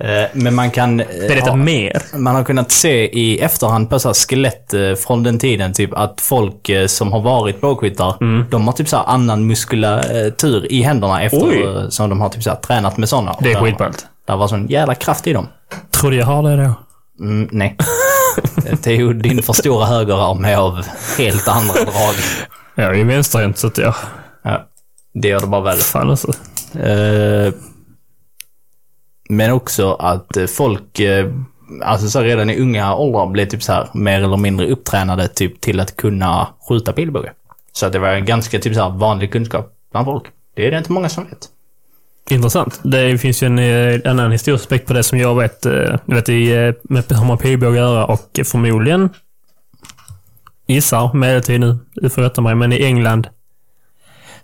Eh, 0.00 0.24
Men 0.32 0.54
man 0.54 0.70
kan... 0.70 1.00
eh, 1.00 1.06
Berätta 1.28 1.50
ha- 1.50 1.56
mer. 1.56 2.02
Man 2.16 2.34
har 2.34 2.44
kunnat 2.44 2.70
se 2.72 3.18
i 3.18 3.38
efterhand 3.40 3.90
på 3.90 3.98
så 3.98 4.08
här 4.08 4.14
skelett 4.14 4.74
eh, 4.74 4.94
från 4.94 5.22
den 5.22 5.38
tiden, 5.38 5.72
typ 5.72 5.90
att 5.94 6.20
folk 6.20 6.70
som 6.86 7.12
har 7.12 7.20
varit 7.20 7.60
bågskyttar, 7.60 8.16
Mm. 8.20 8.46
de 8.50 8.66
har 8.66 8.72
typ 8.74 8.88
så 8.88 8.96
här 8.96 9.04
annan 9.04 9.46
muskulatur 9.46 10.72
i 10.72 10.82
händerna 10.82 11.22
efter 11.22 11.46
Oj. 11.46 11.86
som 11.90 12.08
de 12.10 12.20
har 12.20 12.28
typ 12.28 12.42
så 12.42 12.50
här 12.50 12.56
tränat 12.56 12.96
med 12.96 13.08
sådana. 13.08 13.36
Det 13.40 13.52
är 13.52 13.60
skitballt. 13.60 14.06
Det 14.26 14.36
var 14.36 14.48
sån 14.48 14.66
jävla 14.66 14.94
kraft 14.94 15.26
i 15.26 15.32
dem. 15.32 15.48
Tror 15.90 16.10
du 16.10 16.16
jag 16.16 16.26
har 16.26 16.42
det 16.42 16.56
då? 16.64 16.74
Mm, 17.24 17.48
nej. 17.52 17.76
det 18.82 18.86
är 18.90 18.96
ju 18.96 19.12
din 19.14 19.42
för 19.42 19.52
stora 19.52 19.86
högerarm 19.86 20.44
är 20.44 20.56
av 20.56 20.86
helt 21.18 21.48
andra 21.48 21.74
drag. 21.74 22.14
Jag 22.74 22.86
är 22.86 22.94
ju 22.94 23.04
vänsterhänt 23.04 23.58
så 23.58 23.66
att 23.66 23.78
jag... 23.78 23.94
Ja, 24.44 24.66
det 25.22 25.28
gör 25.28 25.40
det 25.40 25.46
bara 25.46 25.60
värre. 25.60 25.76
Fan 25.76 26.10
alltså. 26.10 26.28
Eh, 26.78 27.52
men 29.28 29.52
också 29.52 29.94
att 29.94 30.36
eh, 30.36 30.46
folk, 30.46 31.00
eh, 31.00 31.30
alltså 31.82 32.08
så 32.08 32.20
redan 32.20 32.50
i 32.50 32.60
unga 32.60 32.94
åldrar 32.94 33.26
blev 33.26 33.46
typ 33.46 33.62
så 33.62 33.72
här 33.72 33.88
mer 33.94 34.22
eller 34.22 34.36
mindre 34.36 34.66
upptränade 34.66 35.28
typ 35.28 35.60
till 35.60 35.80
att 35.80 35.96
kunna 35.96 36.48
skjuta 36.68 36.92
pilbåge. 36.92 37.32
Så 37.72 37.86
att 37.86 37.92
det 37.92 37.98
var 37.98 38.08
en 38.08 38.24
ganska 38.24 38.58
typ 38.58 38.74
så 38.74 38.82
här 38.82 38.90
vanlig 38.90 39.32
kunskap 39.32 39.72
bland 39.90 40.06
folk. 40.06 40.24
Det 40.56 40.66
är 40.66 40.70
det 40.70 40.78
inte 40.78 40.92
många 40.92 41.08
som 41.08 41.24
vet. 41.24 41.48
Intressant. 42.30 42.80
Det 42.82 43.18
finns 43.18 43.42
ju 43.42 43.46
en 43.46 43.58
eh, 43.58 43.94
en 43.94 44.06
annan 44.06 44.32
historisk 44.32 44.64
aspekt 44.64 44.86
på 44.86 44.92
det 44.92 45.02
som 45.02 45.18
jag 45.18 45.34
vet. 45.34 45.64
Jag 45.64 45.98
Du 46.06 46.14
vet, 46.14 46.28
i, 46.28 46.72
med 46.82 47.12
har 47.12 47.26
man 47.26 47.38
pilbåge 47.38 47.70
att 47.70 47.76
göra 47.76 48.04
och 48.06 48.40
förmodligen 48.44 49.10
gissar 50.66 51.14
medeltid 51.14 51.60
nu, 51.60 51.78
du 51.94 52.10
får 52.10 52.22
rätta 52.22 52.40
mig, 52.40 52.54
men 52.54 52.72
i 52.72 52.84
England 52.84 53.28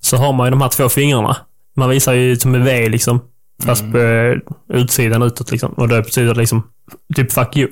så 0.00 0.16
har 0.16 0.32
man 0.32 0.46
ju 0.46 0.50
de 0.50 0.60
här 0.60 0.68
två 0.68 0.88
fingrarna. 0.88 1.37
Man 1.75 1.90
visar 1.90 2.12
ju 2.12 2.37
som 2.37 2.54
en 2.54 2.64
V 2.64 2.88
liksom. 2.88 3.20
Fast 3.64 3.93
på 3.93 3.99
eh, 3.99 4.37
utsidan 4.69 5.23
utåt 5.23 5.50
liksom. 5.50 5.73
Och 5.73 5.88
det 5.88 6.02
betyder 6.02 6.35
liksom 6.35 6.62
typ 7.17 7.33
fuck 7.33 7.57
you. 7.57 7.71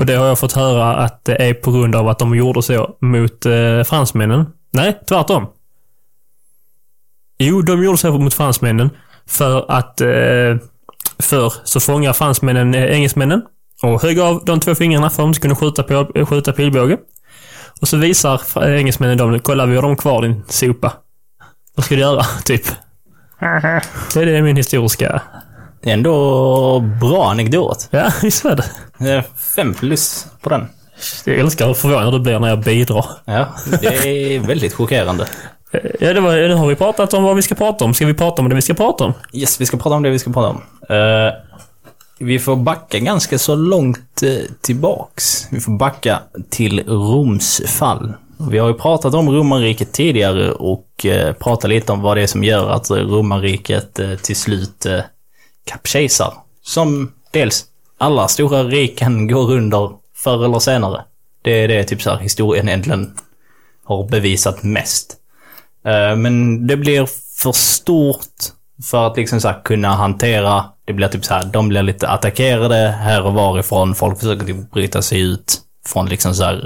Och 0.00 0.06
det 0.06 0.14
har 0.14 0.26
jag 0.26 0.38
fått 0.38 0.52
höra 0.52 0.96
att 0.96 1.24
det 1.24 1.48
är 1.48 1.54
på 1.54 1.72
grund 1.72 1.96
av 1.96 2.08
att 2.08 2.18
de 2.18 2.34
gjorde 2.34 2.62
så 2.62 2.96
mot 3.00 3.46
eh, 3.46 3.82
fransmännen. 3.84 4.46
Nej, 4.72 5.00
tvärtom. 5.08 5.46
Jo, 7.38 7.62
de 7.62 7.84
gjorde 7.84 7.98
så 7.98 8.18
mot 8.18 8.34
fransmännen 8.34 8.90
för 9.26 9.70
att 9.70 10.00
eh, 10.00 10.56
för 11.18 11.52
så 11.64 11.80
fångar 11.80 12.12
fransmännen 12.12 12.74
eh, 12.74 12.84
engelsmännen 12.84 13.42
och 13.82 14.02
högg 14.02 14.20
av 14.20 14.44
de 14.44 14.60
två 14.60 14.74
fingrarna 14.74 15.10
för 15.10 15.22
att 15.22 15.26
de 15.26 15.34
skulle 15.34 15.54
kunna 15.54 15.70
skjuta, 15.70 15.82
på, 15.82 16.26
skjuta 16.26 16.52
pilbåge. 16.52 16.98
Och 17.80 17.88
så 17.88 17.96
visar 17.96 18.40
engelsmännen 18.68 19.18
dem, 19.18 19.40
kolla 19.40 19.66
vi 19.66 19.74
har 19.74 19.82
dem 19.82 19.96
kvar 19.96 20.22
din 20.22 20.42
sopa. 20.48 20.92
Vad 21.74 21.84
ska 21.84 21.94
du 21.94 22.00
göra? 22.00 22.22
Typ. 22.44 22.62
Det 24.14 24.20
är 24.22 24.26
det 24.26 24.42
min 24.42 24.56
historiska... 24.56 25.22
Det 25.82 25.90
är 25.90 25.94
ändå 25.94 26.80
bra 26.80 27.30
anekdot. 27.30 27.88
Ja, 27.90 28.12
visst 28.22 28.44
är 28.44 28.56
det. 28.56 28.64
Det 28.98 29.10
är 29.10 29.24
Fem 29.56 29.74
plus 29.74 30.26
på 30.40 30.48
den. 30.50 30.68
Jag 31.24 31.38
älskar 31.38 31.66
hur 31.66 31.74
förvånad 31.74 32.12
du 32.12 32.20
blir 32.20 32.38
när 32.38 32.48
jag 32.48 32.60
bidrar. 32.60 33.06
Ja, 33.24 33.46
det 33.80 33.86
är 33.86 34.40
väldigt 34.40 34.74
chockerande. 34.74 35.26
Ja, 36.00 36.12
det 36.12 36.20
var, 36.20 36.32
nu 36.32 36.54
har 36.54 36.66
vi 36.66 36.74
pratat 36.74 37.14
om 37.14 37.22
vad 37.22 37.36
vi 37.36 37.42
ska 37.42 37.54
prata 37.54 37.84
om. 37.84 37.94
Ska 37.94 38.06
vi 38.06 38.14
prata 38.14 38.42
om 38.42 38.48
det 38.48 38.54
vi 38.54 38.62
ska 38.62 38.74
prata 38.74 39.04
om? 39.04 39.12
Yes, 39.32 39.60
vi 39.60 39.66
ska 39.66 39.76
prata 39.76 39.96
om 39.96 40.02
det 40.02 40.10
vi 40.10 40.18
ska 40.18 40.32
prata 40.32 40.48
om. 40.48 40.62
Eh, 40.88 41.32
vi 42.18 42.38
får 42.38 42.56
backa 42.56 42.98
ganska 42.98 43.38
så 43.38 43.54
långt 43.54 44.22
eh, 44.22 44.30
tillbaks. 44.60 45.46
Vi 45.50 45.60
får 45.60 45.78
backa 45.78 46.18
till 46.50 46.84
Roms 46.86 47.62
fall. 47.66 48.12
Vi 48.40 48.58
har 48.58 48.68
ju 48.68 48.74
pratat 48.74 49.14
om 49.14 49.30
romarriket 49.30 49.92
tidigare 49.92 50.52
och 50.52 51.06
eh, 51.06 51.32
pratat 51.32 51.70
lite 51.70 51.92
om 51.92 52.02
vad 52.02 52.16
det 52.16 52.22
är 52.22 52.26
som 52.26 52.44
gör 52.44 52.70
att 52.70 52.90
romarriket 52.90 53.98
eh, 53.98 54.14
till 54.14 54.36
slut 54.36 54.86
eh, 54.86 55.00
kapsejsar. 55.64 56.34
Som 56.62 57.12
dels 57.30 57.64
alla 57.98 58.28
stora 58.28 58.64
riken 58.64 59.26
går 59.28 59.52
under 59.52 59.90
förr 60.14 60.44
eller 60.44 60.58
senare. 60.58 61.04
Det 61.42 61.50
är 61.50 61.68
det 61.68 61.84
typ 61.84 62.02
så 62.02 62.10
här 62.10 62.18
historien 62.18 62.68
egentligen 62.68 63.14
har 63.84 64.08
bevisat 64.08 64.62
mest. 64.62 65.14
Men 66.16 66.66
det 66.66 66.76
blir 66.76 67.08
för 67.42 67.52
stort 67.52 68.34
för 68.84 69.06
att 69.06 69.16
liksom 69.16 69.40
så 69.40 69.48
här 69.48 69.62
kunna 69.64 69.88
hantera. 69.88 70.64
Det 70.84 70.92
blir 70.92 71.08
typ 71.08 71.24
så 71.24 71.34
här, 71.34 71.44
de 71.44 71.68
blir 71.68 71.82
lite 71.82 72.08
attackerade 72.08 72.88
här 72.88 73.22
och 73.22 73.34
varifrån. 73.34 73.94
Folk 73.94 74.18
försöker 74.18 74.46
typ 74.46 74.70
bryta 74.70 75.02
sig 75.02 75.20
ut 75.20 75.60
från 75.86 76.08
liksom 76.08 76.34
så 76.34 76.44
här 76.44 76.56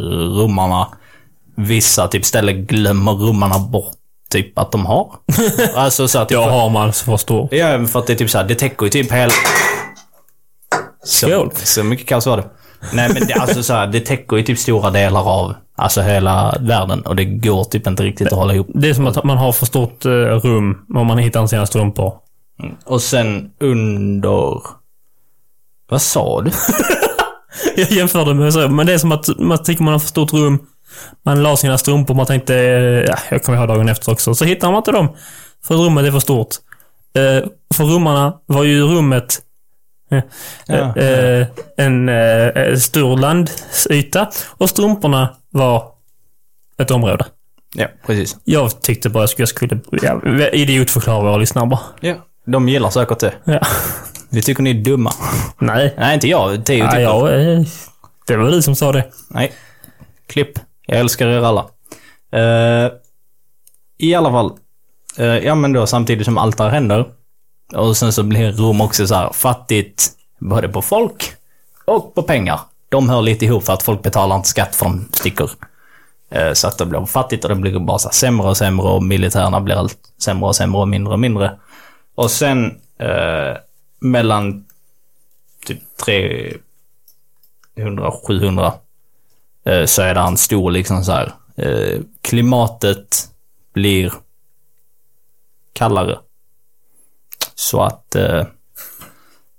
romarna. 0.41 0.88
Vissa 1.56 2.09
typ 2.09 2.25
ställen 2.25 2.66
glömmer 2.66 3.12
romarna 3.12 3.59
bort 3.59 3.92
typ 4.30 4.59
att 4.59 4.73
de 4.73 4.87
har. 4.87 5.12
alltså 5.75 6.09
så 6.09 6.18
att 6.18 6.28
typ, 6.28 6.35
Jag 6.35 6.50
har 6.50 6.71
man 6.71 6.92
så 6.92 7.04
förstår. 7.04 7.49
Ja, 7.54 7.87
för 7.87 7.99
att 7.99 8.06
det 8.06 8.12
är 8.12 8.16
typ 8.16 8.30
så 8.30 8.38
här, 8.38 8.44
det 8.44 8.54
täcker 8.54 8.87
ju 8.87 8.90
typ 8.90 9.12
hela... 9.12 9.32
Så, 11.04 11.50
så 11.54 11.85
mycket 11.85 12.06
kaos 12.06 12.26
var 12.26 12.37
det. 12.37 12.44
Nej 12.92 13.11
men 13.14 13.26
det, 13.26 13.35
alltså 13.35 13.62
så 13.62 13.73
här, 13.73 13.87
det 13.87 14.00
täcker 14.00 14.37
ju 14.37 14.42
typ 14.42 14.59
stora 14.59 14.90
delar 14.90 15.28
av, 15.28 15.54
alltså 15.76 16.00
hela 16.00 16.56
världen 16.61 17.00
och 17.00 17.16
det 17.16 17.25
går 17.25 17.64
typ 17.64 17.87
inte 17.87 18.02
riktigt 18.02 18.26
att 18.26 18.38
hålla 18.38 18.54
ihop. 18.54 18.66
Det 18.75 18.88
är 18.88 18.94
som 18.94 19.06
att 19.06 19.25
man 19.25 19.38
har 19.38 19.52
för 19.52 19.66
stort 19.66 20.04
eh, 20.04 20.11
rum 20.11 20.78
om 20.94 21.06
man 21.06 21.18
hittar 21.18 21.47
sina 21.47 21.66
strumpor. 21.66 22.14
Och 22.85 23.02
sen 23.02 23.50
under... 23.61 24.62
Vad 25.90 26.02
sa 26.02 26.40
du? 26.40 26.50
Jag 27.76 27.90
jämförde 27.90 28.35
med 28.35 28.52
så, 28.52 28.68
men 28.68 28.87
det 28.87 28.92
är 28.92 28.99
som 28.99 29.12
att 29.12 29.38
man 29.38 29.62
tycker 29.62 29.82
man 29.82 29.92
har 29.92 29.99
för 29.99 30.09
stort 30.09 30.32
rum. 30.32 30.59
Man 31.25 31.43
la 31.43 31.57
sina 31.57 31.79
strumpor, 31.79 32.15
man 32.15 32.27
tänkte, 32.27 32.55
eh, 32.57 33.05
ja, 33.09 33.17
jag 33.31 33.43
kommer 33.43 33.59
ihåg 33.59 33.69
dagen 33.69 33.89
efter 33.89 34.13
också. 34.13 34.35
Så 34.35 34.45
hittar 34.45 34.69
man 34.71 34.79
inte 34.79 34.93
dem. 34.93 35.17
För 35.65 35.75
rummet 35.75 36.05
är 36.05 36.11
för 36.11 36.19
stort. 36.21 36.49
Eh, 37.17 37.49
för 37.75 37.85
rummarna 37.85 38.37
var 38.47 38.65
ju 38.65 38.83
rummet 38.83 39.39
eh, 40.11 40.23
Ja, 40.67 40.97
eh, 40.97 41.47
en 41.77 42.09
eh, 42.09 42.77
stor 42.77 43.17
landyta 43.19 44.31
och 44.49 44.69
strumporna 44.71 45.37
var 45.51 45.85
ett 46.79 46.91
område. 46.91 47.25
Ja, 47.75 47.87
precis. 48.07 48.37
Jag 48.45 48.83
tyckte 48.83 49.09
bara 49.09 49.25
att 49.25 49.39
jag 49.39 49.49
skulle 49.49 49.81
ja, 50.03 50.21
idiotförklara 50.53 51.23
våra 51.23 51.37
lyssnare 51.37 51.67
bara. 51.67 51.81
Ja. 52.01 52.15
De 52.47 52.69
gillar 52.69 52.91
säkert 52.91 53.19
det. 53.19 53.33
Ja. 53.45 53.61
Vi 54.31 54.43
tycker 54.43 54.63
ni 54.63 54.71
är 54.71 54.75
dumma. 54.85 55.13
Nej. 55.59 55.95
Nej, 55.99 56.15
inte 56.15 56.29
jag. 56.29 56.65
Theo 56.67 56.77
Ja, 56.79 56.91
tycker. 56.91 57.01
ja, 57.03 57.31
eh, 57.33 57.61
det 58.27 58.37
var 58.37 58.51
du 58.51 58.63
som 58.63 58.77
sa 58.77 58.93
det. 58.93 59.05
Nej. 59.29 59.53
Klipp. 60.29 60.59
Jag 60.93 61.01
älskar 61.01 61.29
er 61.29 61.43
alla. 61.43 61.67
Uh, 62.35 62.91
I 63.99 64.15
alla 64.15 64.31
fall. 64.31 64.53
Uh, 65.21 65.39
ja, 65.39 65.55
men 65.55 65.73
då 65.73 65.87
samtidigt 65.87 66.25
som 66.25 66.39
allt 66.39 66.57
det 66.57 66.65
här 66.65 66.71
händer. 66.71 67.13
Och 67.75 67.97
sen 67.97 68.13
så 68.13 68.23
blir 68.23 68.53
Rom 68.53 68.81
också 68.81 69.07
så 69.07 69.15
här 69.15 69.33
fattigt. 69.33 70.11
Både 70.39 70.69
på 70.69 70.83
folk 70.83 71.33
och 71.85 72.15
på 72.15 72.23
pengar. 72.23 72.61
De 72.89 73.09
hör 73.09 73.23
lite 73.23 73.45
ihop 73.45 73.65
för 73.65 73.73
att 73.73 73.83
folk 73.83 74.03
betalar 74.03 74.37
inte 74.37 74.49
skatt 74.49 74.77
för 74.77 74.87
de 74.87 75.09
sticker. 75.13 75.51
Uh, 76.37 76.53
så 76.53 76.69
att 76.69 76.79
det 76.79 76.87
blir 76.87 77.07
fattigt 77.07 77.45
och 77.45 77.51
det 77.51 77.57
blir 77.57 77.79
bara 77.79 77.99
så 77.99 78.09
här 78.09 78.15
sämre 78.15 78.49
och 78.49 78.57
sämre 78.57 78.87
och 78.87 79.03
militärerna 79.03 79.61
blir 79.61 79.77
allt 79.77 79.99
sämre 80.19 80.49
och 80.49 80.57
sämre 80.57 80.81
och 80.81 80.89
mindre 80.89 81.13
och 81.13 81.21
mindre. 81.21 81.59
Och 82.15 82.31
sen 82.31 82.79
mellan 84.01 84.65
typ 85.67 85.97
300 85.97 86.61
700 88.27 88.73
så 89.87 90.02
är 90.02 90.14
det 90.14 90.21
en 90.21 90.37
stor 90.37 90.71
liksom 90.71 91.04
så 91.04 91.12
här 91.12 91.33
eh, 91.57 92.00
klimatet 92.23 93.28
blir 93.75 94.12
kallare. 95.73 96.19
Så 97.54 97.81
att 97.83 98.14
eh, 98.14 98.45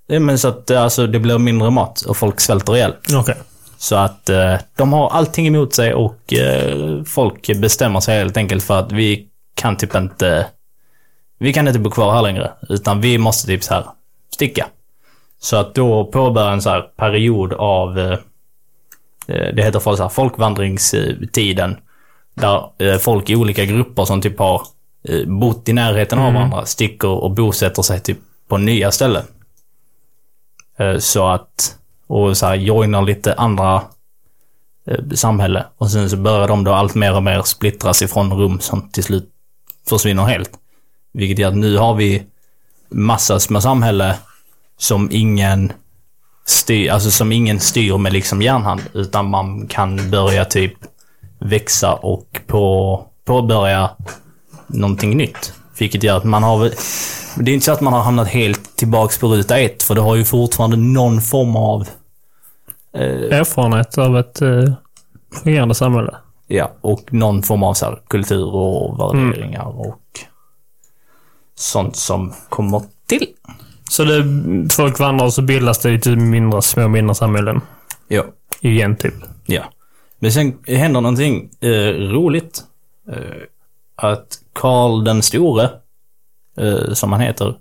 men 0.08 0.40
så 0.40 0.48
att 0.48 0.70
eh, 0.70 0.82
alltså 0.82 1.08
det 1.08 1.20
blir 1.20 1.38
mindre 1.38 1.70
mat 1.70 2.02
och 2.02 2.18
folk 2.18 2.40
svälter 2.40 2.76
ihjäl. 2.76 2.96
Okej. 3.14 3.36
Så 3.78 3.96
att 3.96 4.30
eh, 4.30 4.56
de 4.76 4.94
har 4.94 5.10
allting 5.10 5.48
emot 5.48 5.74
sig 5.74 5.94
och 5.94 6.34
eh, 6.34 7.04
folk 7.04 7.48
bestämmer 7.58 8.00
sig 8.00 8.18
helt 8.18 8.38
enkelt 8.38 8.64
för 8.64 8.80
att 8.80 8.92
vi 8.92 9.28
kan 9.56 9.78
typ 9.78 9.96
inte... 9.96 10.48
vi 11.40 11.54
kan 11.54 11.68
inte 11.68 11.80
bo 11.80 11.90
kvar 11.90 12.14
här 12.14 12.22
längre, 12.22 12.52
utan 12.70 13.02
vi 13.02 13.18
måste 13.18 13.48
typ 13.48 13.64
så 13.64 13.74
här 13.74 13.86
sticka. 14.34 14.68
Så 15.40 15.58
att 15.58 15.76
då 15.76 16.06
påbörja 16.06 16.52
en 16.52 16.62
så 16.62 16.70
här 16.70 16.82
period 16.82 17.54
av, 17.54 18.00
eh, 18.00 18.12
eh, 18.12 18.20
det 19.28 19.64
heter 19.64 19.80
för 19.80 19.96
så 19.96 20.02
här 20.04 20.10
folkvandringstiden, 20.10 21.78
där 22.34 22.70
eh, 22.78 22.98
folk 22.98 23.30
i 23.30 23.36
olika 23.36 23.66
grupper 23.66 24.06
som 24.06 24.22
typ 24.22 24.40
har 24.40 24.62
eh, 25.04 25.26
bott 25.28 25.70
i 25.70 25.74
närheten 25.74 26.20
av 26.20 26.34
varandra 26.34 26.66
sticker 26.66 27.10
och 27.10 27.32
bosätter 27.32 27.82
sig 27.82 28.00
typ 28.00 28.18
på 28.48 28.58
nya 28.58 28.92
ställen. 28.92 29.24
Eh, 30.78 30.98
Så 30.98 31.28
att, 31.28 31.78
och 32.08 32.38
så 32.38 32.46
här 32.46 32.56
joinar 32.56 33.02
lite 33.02 33.34
andra 33.34 33.82
eh, 34.88 35.10
samhälle. 35.14 35.66
Och 35.78 35.92
sen 35.92 36.10
så 36.10 36.18
börjar 36.18 36.48
de 36.48 36.64
då 36.64 36.74
allt 36.74 36.96
mer 36.96 37.16
och 37.16 37.24
mer 37.24 37.42
splittras 37.42 38.02
ifrån 38.02 38.34
rum 38.34 38.60
som 38.60 38.90
till 38.90 39.04
slut 39.04 39.30
försvinner 39.90 40.24
helt. 40.24 40.52
Vilket 41.14 41.40
gör 41.40 41.48
att 41.48 41.58
nu 41.58 41.78
har 41.78 41.94
vi 41.96 42.24
massas 42.90 43.50
med 43.50 43.64
samhälle 43.64 44.16
som 44.78 45.10
ingen 45.12 45.74
styr, 46.46 46.90
alltså 46.92 47.12
som 47.12 47.32
ingen 47.32 47.60
styr 47.60 47.98
med 47.98 48.14
liksom 48.14 48.42
järnhand. 48.42 48.82
Utan 48.94 49.30
man 49.30 49.68
kan 49.68 50.12
börja 50.12 50.46
typ 50.46 50.74
växa 51.40 51.94
och 51.94 52.42
på, 52.48 53.06
påbörja 53.26 53.90
någonting 54.68 55.18
nytt. 55.18 55.54
Vilket 55.80 56.04
gör 56.04 56.18
att 56.18 56.24
man 56.24 56.44
har 56.44 56.72
Det 57.36 57.52
är 57.52 57.54
inte 57.54 57.66
så 57.66 57.72
att 57.72 57.82
man 57.82 57.94
har 57.94 58.02
hamnat 58.02 58.28
helt 58.28 58.76
tillbaks 58.76 59.18
på 59.18 59.28
ruta 59.28 59.58
ett, 59.58 59.84
för 59.84 59.96
det 59.96 60.02
har 60.02 60.16
ju 60.16 60.26
fortfarande 60.26 60.78
någon 60.78 61.22
form 61.22 61.56
av 61.56 61.88
Erfarenhet 62.96 63.98
av 63.98 64.18
ett 64.18 64.42
uh, 64.42 64.74
fungerande 65.44 65.76
samhälle. 65.76 66.16
Ja, 66.48 66.72
och 66.82 67.14
någon 67.14 67.44
form 67.44 67.64
av 67.64 67.74
så 67.74 67.86
här, 67.86 68.02
kultur 68.08 68.56
och 68.56 69.00
värderingar 69.00 69.80
och 69.80 70.00
sånt 71.56 71.96
som 71.96 72.34
kommer 72.50 72.82
till. 73.08 73.28
Så 73.94 74.04
det, 74.04 74.24
folk 74.74 75.00
vandrar 75.00 75.26
och 75.26 75.34
så 75.34 75.42
bildas 75.42 75.80
det 75.80 75.90
lite 75.90 76.10
mindre, 76.10 76.62
små 76.62 76.88
mindre 76.88 77.16
samhällen. 77.16 77.62
Ja. 78.08 78.24
Igen, 78.62 78.96
typ. 78.96 79.14
Ja. 79.46 79.62
Men 80.20 80.32
sen 80.32 80.54
händer 80.68 81.02
någonting 81.02 81.50
eh, 81.62 81.94
roligt. 82.14 82.64
Eh, 83.12 83.18
att 83.96 84.28
Karl 84.54 85.04
den 85.04 85.22
store, 85.22 85.70
eh, 86.58 86.94
som 86.94 87.12
han 87.12 87.22
heter, 87.22 87.56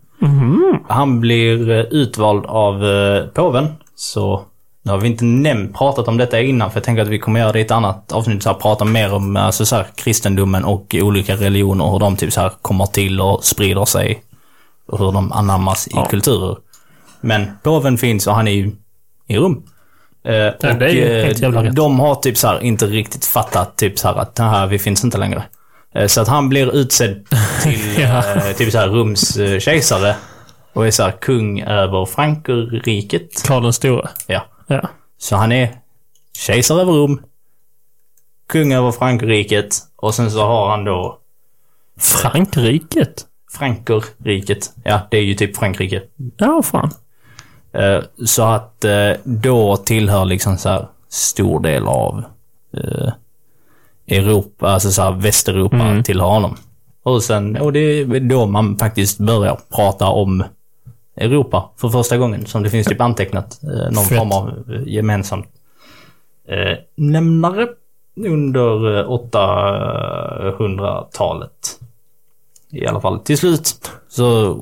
han 0.89 1.21
blir 1.21 1.71
eh, 1.71 1.81
utvald 1.81 2.47
av 2.47 2.85
eh, 2.85 3.27
påven. 3.27 3.67
Så 3.95 4.45
nu 4.83 4.91
har 4.91 4.99
vi 4.99 5.09
inte 5.09 5.25
nämnt, 5.25 5.77
pratat 5.77 6.09
om 6.09 6.17
detta 6.17 6.41
innan, 6.41 6.71
för 6.71 6.77
jag 6.77 6.85
tänker 6.85 7.03
att 7.03 7.09
vi 7.09 7.19
kommer 7.19 7.41
göra 7.41 7.53
det 7.53 7.59
i 7.59 7.63
ett 7.63 7.71
annat 7.71 8.13
avsnitt, 8.13 8.43
så 8.43 8.49
här, 8.49 8.57
prata 8.57 8.85
mer 8.85 9.15
om 9.15 9.37
alltså, 9.37 9.67
så 9.67 9.77
här, 9.77 9.87
kristendomen 9.95 10.65
och 10.65 10.95
olika 11.03 11.37
religioner, 11.37 11.91
hur 11.91 11.99
de 11.99 12.17
typ 12.17 12.33
så 12.33 12.41
här 12.41 12.53
kommer 12.63 12.87
till 12.87 13.21
och 13.21 13.45
sprider 13.45 13.85
sig. 13.85 14.23
Och 14.87 14.99
hur 14.99 15.13
de 15.13 15.33
anammas 15.33 15.89
i 15.89 15.95
kulturer. 16.11 16.57
Men 17.21 17.51
påven 17.63 17.99
finns 17.99 18.27
och 18.27 18.35
han 18.35 18.49
är 18.49 18.53
ju 18.53 18.73
i 19.27 19.37
Rom. 19.37 19.63
Eh, 20.25 20.31
det 20.33 20.63
är 20.63 20.83
och, 20.83 20.89
ju 20.91 21.21
eh, 21.21 21.25
helt 21.27 21.41
jävla 21.41 21.65
rätt. 21.65 21.77
de 21.77 22.01
har 22.01 22.15
typ 22.15 22.37
så 22.39 22.49
här 22.49 22.61
inte 22.63 22.87
riktigt 22.87 23.25
fattat 23.25 23.77
typ 23.77 23.99
så 23.99 24.09
här 24.09 24.15
att 24.15 24.35
det 24.35 24.43
här, 24.43 24.67
vi 24.67 24.79
finns 24.79 25.05
inte 25.05 25.19
längre. 25.19 25.43
Eh, 25.95 26.07
Så 26.07 26.21
att 26.21 26.29
han 26.29 26.49
blir 26.49 26.75
utsedd 26.77 27.27
till 27.63 27.81
Ja. 28.03 28.35
eh, 28.35 28.57
typ 28.57 28.73
så 28.73 28.79
här 28.79 28.89
Roms 28.89 29.37
eh. 29.37 30.15
Och 30.73 30.87
är 30.87 30.91
så 30.91 31.03
här 31.03 31.11
kung 31.13 31.61
över 31.61 32.05
Frankrike. 32.07 33.21
Karl 33.47 33.63
den 33.63 33.73
store. 33.73 34.09
Ja. 34.27 34.45
Ja. 34.67 34.89
Så 35.19 35.37
han 35.37 35.53
är 35.53 35.79
kejsare 36.39 36.81
över 36.81 36.93
Rom, 36.93 37.23
kung 38.49 38.73
över 38.73 38.93
Frankrike 38.93 39.69
och 39.97 40.15
sen 40.15 40.31
så 40.31 40.43
har 40.47 40.71
han 40.71 40.85
då 40.85 41.19
Frankrike? 41.99 43.07
Frankerriket. 43.59 44.73
Ja, 44.85 45.01
det 45.11 45.17
är 45.17 45.23
ju 45.23 45.35
typ 45.35 45.57
Frankrike. 45.57 46.03
Ja, 46.37 46.63
fan. 46.63 46.91
Eh, 47.73 48.01
Så 48.25 48.43
att 48.43 48.85
eh, 48.85 49.11
då 49.25 49.77
tillhör 49.77 50.25
liksom 50.25 50.59
så 50.59 50.69
här 50.69 50.87
stor 51.09 51.61
del 51.61 51.87
av 51.87 52.25
eh, 52.77 53.13
Europa, 54.07 54.71
alltså 54.71 54.91
så 54.91 55.03
här 55.03 55.13
Västeuropa 55.13 56.03
tillhör 56.05 56.29
honom. 56.29 56.57
Och 57.03 57.23
sen, 57.23 57.57
och 57.57 57.73
det 57.73 57.79
är 57.81 58.21
då 58.21 58.47
man 58.47 58.79
faktiskt 58.79 59.19
börjar 59.19 59.59
prata 59.77 60.07
om 60.09 60.45
Europa 61.17 61.71
för 61.77 61.89
första 61.89 62.17
gången. 62.19 62.47
Som 62.47 62.63
det 62.63 62.71
finns 62.71 62.87
typ 62.87 63.01
antecknat. 63.01 63.59
Någon 63.91 64.05
Fett. 64.05 64.19
form 64.19 64.33
av 64.33 64.65
gemensamt 64.87 65.47
eh, 66.49 66.79
nämnare 66.97 67.69
under 68.27 68.99
eh, 69.01 69.07
800-talet. 69.09 71.79
I 72.73 72.87
alla 72.87 73.01
fall 73.01 73.21
till 73.21 73.39
slut 73.39 73.91
så 74.09 74.59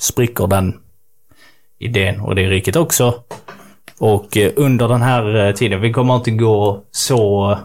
spricker 0.00 0.46
den 0.46 0.74
idén 1.78 2.20
och 2.20 2.34
det 2.34 2.50
riket 2.50 2.76
också. 2.76 3.14
Och 3.98 4.36
eh, 4.36 4.52
under 4.56 4.88
den 4.88 5.02
här 5.02 5.46
eh, 5.46 5.54
tiden, 5.54 5.80
vi 5.80 5.92
kommer 5.92 6.16
inte 6.16 6.30
gå 6.30 6.82
så 6.90 7.58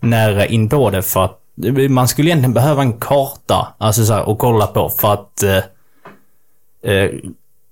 nära 0.00 0.46
in 0.46 0.68
på 0.68 0.90
det 0.90 1.02
för 1.02 1.24
att 1.24 1.40
man 1.88 2.08
skulle 2.08 2.28
egentligen 2.28 2.54
behöva 2.54 2.82
en 2.82 2.92
karta 2.92 3.74
alltså 3.78 4.04
så 4.04 4.12
här, 4.12 4.28
och 4.28 4.38
kolla 4.38 4.66
på 4.66 4.88
för 4.88 5.12
att 5.12 5.42
eh, 5.42 6.92
eh, 6.92 7.10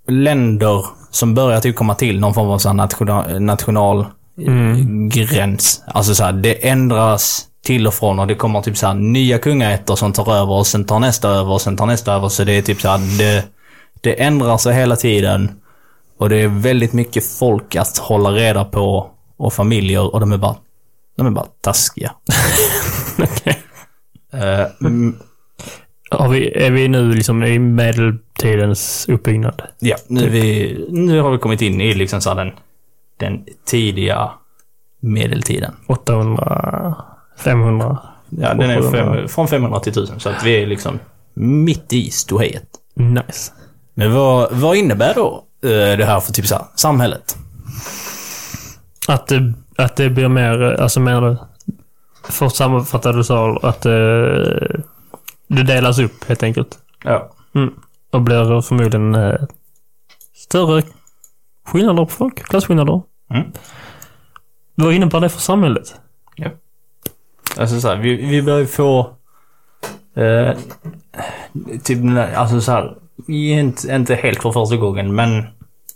länder 0.08 0.86
som 1.10 1.34
börjar 1.34 1.60
typ 1.60 1.76
komma 1.76 1.94
till 1.94 2.20
någon 2.20 2.34
form 2.34 2.50
av 2.50 2.58
så 2.58 2.72
national, 2.72 3.42
national 3.42 4.00
eh, 4.38 4.76
gräns. 5.08 5.82
Alltså 5.86 6.14
så 6.14 6.24
här, 6.24 6.32
det 6.32 6.68
ändras 6.68 7.46
till 7.62 7.86
och 7.86 7.94
från 7.94 8.18
och 8.18 8.26
det 8.26 8.34
kommer 8.34 8.62
typ 8.62 8.76
så 8.76 8.86
här 8.86 8.94
nya 8.94 9.38
kungaätter 9.38 9.94
som 9.94 10.12
tar 10.12 10.34
över 10.34 10.52
och 10.52 10.66
sen 10.66 10.84
tar 10.84 10.98
nästa 10.98 11.28
över 11.28 11.52
och 11.52 11.60
sen 11.60 11.76
tar 11.76 11.86
nästa 11.86 12.12
över. 12.12 12.28
Så 12.28 12.44
det 12.44 12.52
är 12.52 12.62
typ 12.62 12.80
så 12.80 12.88
här, 12.88 13.18
det, 13.18 13.44
det 14.00 14.22
ändrar 14.22 14.58
sig 14.58 14.74
hela 14.74 14.96
tiden. 14.96 15.50
Och 16.18 16.28
det 16.28 16.36
är 16.36 16.48
väldigt 16.48 16.92
mycket 16.92 17.26
folk 17.26 17.76
att 17.76 17.98
hålla 17.98 18.30
reda 18.30 18.64
på 18.64 19.10
och 19.36 19.52
familjer 19.52 20.14
och 20.14 20.20
de 20.20 20.32
är 20.32 20.38
bara, 20.38 20.56
de 21.16 21.26
är 21.26 21.30
bara 21.30 21.46
taskiga. 21.60 22.12
Okej. 23.18 23.58
Eh, 24.32 24.66
mm, 24.80 25.16
Har 26.10 26.28
vi, 26.28 26.64
är 26.64 26.70
vi 26.70 26.88
nu 26.88 27.12
liksom 27.14 27.42
i 27.42 27.58
medeltidens 27.58 29.06
uppbyggnad? 29.08 29.62
ja, 29.78 29.96
nu, 30.08 30.24
är 30.24 30.30
vi, 30.30 30.86
nu 30.90 31.20
har 31.20 31.30
vi 31.30 31.38
kommit 31.38 31.62
in 31.62 31.80
i 31.80 31.94
liksom 31.94 32.20
så 32.20 32.34
den, 32.34 32.52
den 33.16 33.44
tidiga 33.66 34.30
medeltiden. 35.00 35.74
800, 35.86 36.96
500? 37.36 37.98
Ja, 38.28 38.54
den 38.54 38.70
är 38.70 38.78
800. 38.78 39.14
fem, 39.14 39.28
från 39.28 39.48
500 39.48 39.80
till 39.80 39.92
1000 39.92 40.20
så 40.20 40.28
att 40.28 40.44
vi 40.44 40.62
är 40.62 40.66
liksom 40.66 40.98
mitt 41.34 41.92
i 41.92 42.10
ståhejet. 42.10 42.68
Nice. 42.94 43.52
Men 43.94 44.14
vad, 44.14 44.52
vad 44.52 44.76
innebär 44.76 45.14
då 45.14 45.44
eh, 45.62 45.96
det 45.98 46.04
här 46.04 46.20
för 46.20 46.32
typ 46.32 46.46
så 46.46 46.54
här, 46.54 46.64
samhället? 46.74 47.36
Att 49.08 49.26
det, 49.26 49.52
att 49.76 49.96
det 49.96 50.10
blir 50.10 50.28
mer, 50.28 50.62
alltså 50.62 51.00
mer... 51.00 51.36
För 52.24 52.46
att 52.46 52.56
sammanfatta 52.56 53.12
du 53.12 53.24
sa, 53.24 53.56
att 53.62 53.80
det, 53.80 54.82
det 55.46 55.62
delas 55.62 55.98
upp 55.98 56.24
helt 56.24 56.42
enkelt. 56.42 56.78
Ja. 57.04 57.30
Mm. 57.54 57.74
Och 58.10 58.22
blir 58.22 58.60
förmodligen 58.60 59.14
eh, 59.14 59.40
större 60.34 60.82
skillnader 61.66 62.04
på 62.04 62.10
folk, 62.10 62.42
klasskillnader. 62.42 63.02
Mm. 63.30 63.52
Vad 64.74 64.94
innebär 64.94 65.20
det 65.20 65.28
för 65.28 65.40
samhället? 65.40 65.94
ja. 66.36 66.50
Alltså 67.56 67.80
så 67.80 67.88
här, 67.88 67.96
vi, 67.96 68.16
vi 68.16 68.42
börjar 68.42 68.66
få 68.66 69.10
eh, 70.16 70.50
typ 71.84 71.98
alltså 72.36 72.60
så 72.60 72.72
här, 72.72 72.94
inte, 73.28 73.94
inte 73.94 74.14
helt 74.14 74.42
för 74.42 74.52
första 74.52 74.76
gången 74.76 75.14
men 75.14 75.38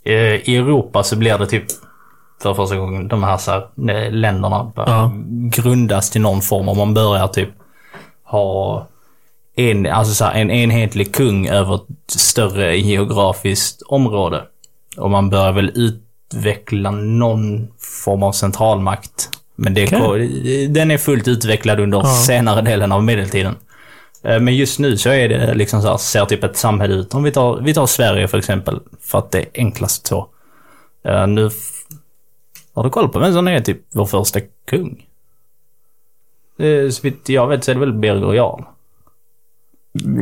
eh, 0.03 0.49
i 0.49 0.55
Europa 0.57 1.03
så 1.03 1.15
blir 1.15 1.37
det 1.37 1.47
typ 1.47 1.65
för 2.41 2.53
första 2.53 2.75
gången 2.75 3.07
de 3.07 3.23
här, 3.23 3.37
så 3.37 3.51
här 3.51 3.67
eh, 3.89 4.11
länderna 4.11 4.71
Ja. 4.75 5.11
grundas 5.51 6.09
till 6.09 6.21
någon 6.21 6.41
form 6.41 6.69
och 6.69 6.77
man 6.77 6.93
börjar 6.93 7.27
typ 7.27 7.49
ha 8.23 8.87
en, 9.55 9.85
alltså 9.85 10.13
så 10.13 10.25
här, 10.25 10.33
en 10.41 10.51
enhetlig 10.51 11.13
kung 11.15 11.47
över 11.47 11.75
ett 11.75 12.11
större 12.11 12.77
geografiskt 12.77 13.81
område. 13.81 14.43
Och 14.97 15.09
man 15.11 15.29
börjar 15.29 15.51
väl 15.51 15.71
utveckla 15.75 16.91
någon 16.91 17.67
form 17.79 18.23
av 18.23 18.31
centralmakt. 18.31 19.29
Men 19.59 19.73
det, 19.73 19.85
Okej. 19.93 20.67
den 20.67 20.91
är 20.91 20.97
fullt 20.97 21.27
utvecklad 21.27 21.79
under 21.79 21.97
Ja. 21.97 22.05
senare 22.05 22.61
delen 22.61 22.91
av 22.91 23.03
medeltiden. 23.03 23.55
Eh, 24.23 24.39
Men 24.39 24.55
just 24.55 24.79
nu 24.79 24.97
så 24.97 25.09
är 25.09 25.29
det 25.29 25.53
liksom 25.53 25.81
så 25.81 25.87
här, 25.87 25.97
ser 25.97 26.25
typ 26.25 26.43
ett 26.43 26.57
samhälle 26.57 26.93
ut. 26.95 27.13
Om 27.13 27.23
vi 27.23 27.31
tar, 27.31 27.61
vi 27.61 27.73
tar 27.73 27.85
Sverige 27.85 28.27
för 28.27 28.37
exempel, 28.37 28.79
för 29.01 29.17
att 29.17 29.31
det 29.31 29.39
är 29.39 29.45
enklast 29.53 30.07
så. 30.07 30.27
Eh, 31.05 31.27
Nu, 31.27 31.49
har 32.73 32.83
du 32.83 32.89
koll 32.89 33.09
på 33.09 33.19
vem 33.19 33.33
som 33.33 33.47
är 33.47 33.59
typ 33.59 33.77
vår 33.93 34.05
första 34.05 34.39
kung? 34.69 35.05
Eh, 36.59 36.89
Så 36.89 37.01
vitt 37.01 37.29
jag 37.29 37.47
vet 37.47 37.63
så 37.63 37.71
är 37.71 37.75
det 37.75 37.79
väl 37.79 37.93
Birger 37.93 38.33
Jarl. 38.33 38.61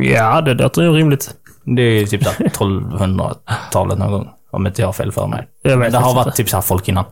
Ja, 0.02 0.40
det 0.40 0.54
låter 0.54 0.82
ju 0.82 0.92
rimligt. 0.92 1.34
Det 1.64 1.82
är 1.82 2.00
ju 2.00 2.06
typ 2.06 2.24
så 2.24 2.30
här 2.30 2.48
1200-talet 2.48 3.98
någon 3.98 4.12
gång. 4.12 4.28
Om 4.50 4.66
inte 4.66 4.82
jag 4.82 4.88
har 4.88 4.92
fel 4.92 5.12
för 5.12 5.26
mig. 5.26 5.48
Jag 5.62 5.76
vet 5.78 5.92
det 5.92 5.98
har 5.98 6.14
varit 6.14 6.34
typ 6.34 6.48
så 6.48 6.56
här 6.56 6.62
folk 6.62 6.88
innan. 6.88 7.04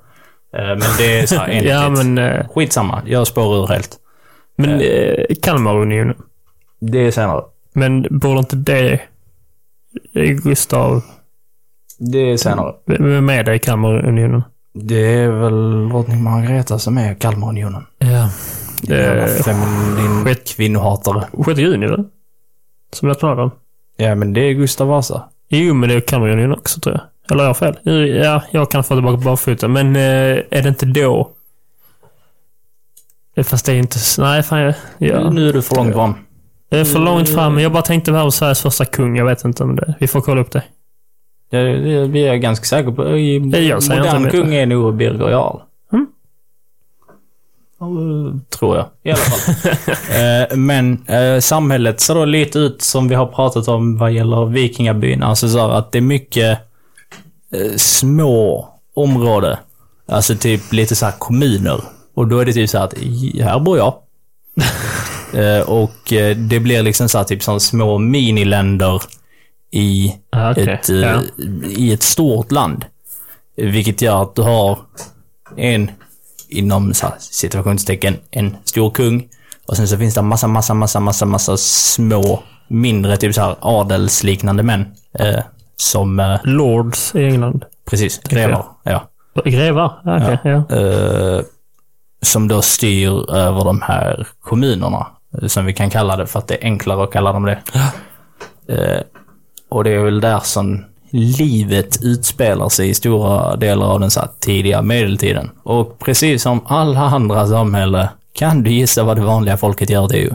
Eh, 0.54 0.66
Men 0.66 0.80
det 0.98 1.20
är 1.20 1.26
så 1.26 1.34
här. 1.34 1.62
Ja, 1.62 1.88
men, 1.90 2.18
eh, 2.18 2.46
Skitsamma, 2.48 3.02
jag 3.06 3.26
spår 3.26 3.56
ur 3.62 3.66
helt. 3.66 3.96
men 4.56 4.80
eh, 4.80 5.24
Kalmarunionen. 5.42 6.16
Det 6.80 6.98
är 6.98 7.10
senare. 7.10 7.42
Men 7.72 8.06
borde 8.10 8.38
inte 8.38 8.56
det... 8.56 9.00
Gustav... 10.44 11.02
Det 11.98 12.18
är 12.18 12.36
senare. 12.36 12.74
Vem 12.86 13.28
är 13.30 13.42
det 13.44 13.54
i 13.54 13.58
Kalmarunionen? 13.58 14.42
Det 14.74 15.14
är 15.14 15.28
väl 15.30 15.88
drottning 15.88 16.22
Margareta 16.22 16.78
som 16.78 16.98
är 16.98 17.14
Kalmarunionen. 17.14 17.86
Ja. 17.98 18.30
Eh, 18.94 19.26
feminin 19.26 20.24
skit. 20.24 20.56
kvinnohatare. 20.56 21.24
6 21.44 21.58
juni 21.60 21.86
väl? 21.86 22.04
Som 22.92 23.08
nationaldagen? 23.08 23.50
Ja, 23.96 24.14
men 24.14 24.32
det 24.32 24.40
är 24.40 24.52
Gustav 24.52 24.88
Vasa. 24.88 25.28
Jo, 25.48 25.74
men 25.74 25.88
det 25.88 25.94
är 25.94 26.00
Kalmarunionen 26.00 26.52
också 26.58 26.80
tror 26.80 26.94
jag. 26.94 27.02
Eller 27.30 27.40
har 27.42 27.48
jag 27.48 27.56
fel? 27.56 27.78
Ja, 28.24 28.42
jag 28.50 28.70
kan 28.70 28.84
få 28.84 28.94
tillbaka 28.94 29.16
barfota. 29.16 29.68
Men 29.68 29.96
eh, 29.96 30.02
är 30.50 30.62
det 30.62 30.68
inte 30.68 30.86
då? 30.86 31.30
Fast 33.42 33.66
det 33.66 33.72
är 33.72 33.76
inte... 33.76 33.98
Nej, 34.18 34.42
fan 34.42 34.60
jag... 34.60 34.74
Ja. 34.98 35.30
Nu 35.30 35.48
är 35.48 35.52
du 35.52 35.62
för 35.62 35.76
långt 35.76 35.94
fram. 35.94 36.14
Det 36.68 36.78
är 36.78 36.84
för 36.84 36.98
långt 36.98 37.28
fram. 37.28 37.58
Jag 37.58 37.72
bara 37.72 37.82
tänkte 37.82 38.12
på 38.12 38.30
Sveriges 38.30 38.62
första 38.62 38.84
kung. 38.84 39.16
Jag 39.16 39.24
vet 39.24 39.44
inte 39.44 39.62
om 39.62 39.76
det... 39.76 39.94
Vi 40.00 40.06
får 40.06 40.20
kolla 40.20 40.40
upp 40.40 40.50
det. 40.52 40.62
Det, 41.50 41.78
det, 41.78 42.06
vi 42.06 42.26
är 42.26 42.34
ganska 42.34 42.64
säkra 42.64 42.92
på. 42.92 43.16
I 43.16 43.68
jag 43.68 43.82
modern 43.82 44.30
kung 44.30 44.54
är 44.54 44.66
nog 44.66 44.94
Birger 44.94 45.30
Jarl. 45.30 45.60
Mm. 45.92 46.06
Tror 48.58 48.76
jag. 48.76 48.86
I 49.02 49.10
alla 49.10 49.16
fall. 49.16 49.72
eh, 50.50 50.56
men 50.56 51.06
eh, 51.06 51.40
samhället 51.40 52.00
ser 52.00 52.14
då 52.14 52.24
lite 52.24 52.58
ut 52.58 52.82
som 52.82 53.08
vi 53.08 53.14
har 53.14 53.26
pratat 53.26 53.68
om 53.68 53.98
vad 53.98 54.12
gäller 54.12 54.46
vikingabyn. 54.46 55.22
Alltså 55.22 55.48
så 55.48 55.58
här 55.58 55.70
att 55.70 55.92
det 55.92 55.98
är 55.98 56.02
mycket 56.02 56.58
eh, 57.54 57.76
små 57.76 58.68
områden. 58.94 59.56
Alltså 60.08 60.36
typ 60.36 60.72
lite 60.72 60.96
så 60.96 61.04
här 61.06 61.14
kommuner. 61.18 61.80
Och 62.14 62.28
då 62.28 62.38
är 62.38 62.44
det 62.44 62.52
typ 62.52 62.70
så 62.70 62.78
här 62.78 62.84
att 62.84 62.94
här 63.40 63.60
bor 63.60 63.78
jag. 63.78 63.94
eh, 65.44 65.60
och 65.68 66.12
eh, 66.12 66.36
det 66.36 66.60
blir 66.60 66.82
liksom 66.82 67.08
så 67.08 67.18
här 67.18 67.24
typ 67.24 67.42
som 67.42 67.60
små 67.60 67.98
miniländer 67.98 69.02
i 69.72 70.14
Ah, 70.32 70.50
okej. 70.50 70.68
ett, 70.68 70.88
Ja. 70.88 71.22
i 71.68 71.92
ett 71.92 72.02
stort 72.02 72.52
land. 72.52 72.84
Vilket 73.56 74.02
gör 74.02 74.22
att 74.22 74.34
du 74.34 74.42
har 74.42 74.78
en, 75.56 75.90
inom 76.48 76.94
så 76.94 77.06
här, 77.06 77.14
situationstecken, 77.18 78.16
en 78.30 78.56
stor 78.64 78.90
kung. 78.90 79.28
Och 79.66 79.76
sen 79.76 79.88
så 79.88 79.98
finns 79.98 80.14
det 80.14 80.22
massa, 80.22 80.46
massa, 80.46 80.74
massa, 80.74 81.00
massa, 81.00 81.26
massa 81.26 81.56
små, 81.56 82.42
mindre, 82.68 83.16
typ 83.16 83.34
så 83.34 83.40
här 83.40 83.56
adelsliknande 83.60 84.62
män. 84.62 84.86
Eh, 85.18 85.40
som, 85.76 86.20
eh, 86.20 86.36
Lords 86.44 87.14
i 87.14 87.24
England. 87.24 87.64
precis, 87.90 88.18
grevar. 88.18 88.64
Ja. 88.82 89.08
Grevar? 89.44 90.00
Ah, 90.04 90.16
Okej, 90.16 90.38
ja. 90.44 90.76
Eh, 90.76 91.40
som 92.22 92.48
då 92.48 92.62
styr 92.62 93.30
över 93.34 93.64
de 93.64 93.82
här 93.82 94.26
kommunerna. 94.40 95.06
eh, 95.42 95.48
Som 95.48 95.64
vi 95.64 95.72
kan 95.74 95.90
kalla 95.90 96.16
det 96.16 96.26
för 96.26 96.38
att 96.38 96.48
det 96.48 96.54
är 96.54 96.64
enklare 96.64 97.04
att 97.04 97.12
kalla 97.12 97.32
dem 97.32 97.44
det. 97.44 97.58
Eh, 98.68 99.02
och 99.68 99.84
det 99.84 99.90
är 99.90 99.98
väl 100.04 100.20
där 100.20 100.40
som 100.40 100.84
livet 101.10 102.02
utspelar 102.02 102.68
sig 102.68 102.88
i 102.90 102.94
stora 102.94 103.56
delar 103.56 103.86
av 103.86 104.00
den 104.00 104.10
så 104.10 104.20
här 104.20 104.28
tidiga 104.40 104.82
medeltiden. 104.82 105.50
Och 105.62 105.98
precis 105.98 106.42
som 106.42 106.60
alla 106.66 107.00
andra 107.00 107.46
samhällen 107.46 108.06
kan 108.32 108.62
du 108.62 108.70
gissa 108.70 109.04
vad 109.04 109.16
det 109.16 109.22
vanliga 109.22 109.56
folket 109.56 109.90
gör 109.90 110.12
ju. 110.14 110.30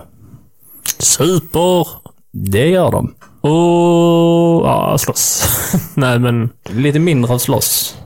Super! 0.99 1.87
Det 2.31 2.67
gör 2.67 2.91
de. 2.91 3.13
Och... 3.41 4.65
Ja, 4.67 4.97
slåss. 4.97 5.47
Nej, 5.95 6.19
men... 6.19 6.49
Lite 6.69 6.99
mindre 6.99 7.33
av 7.33 7.37
slåss. 7.37 7.97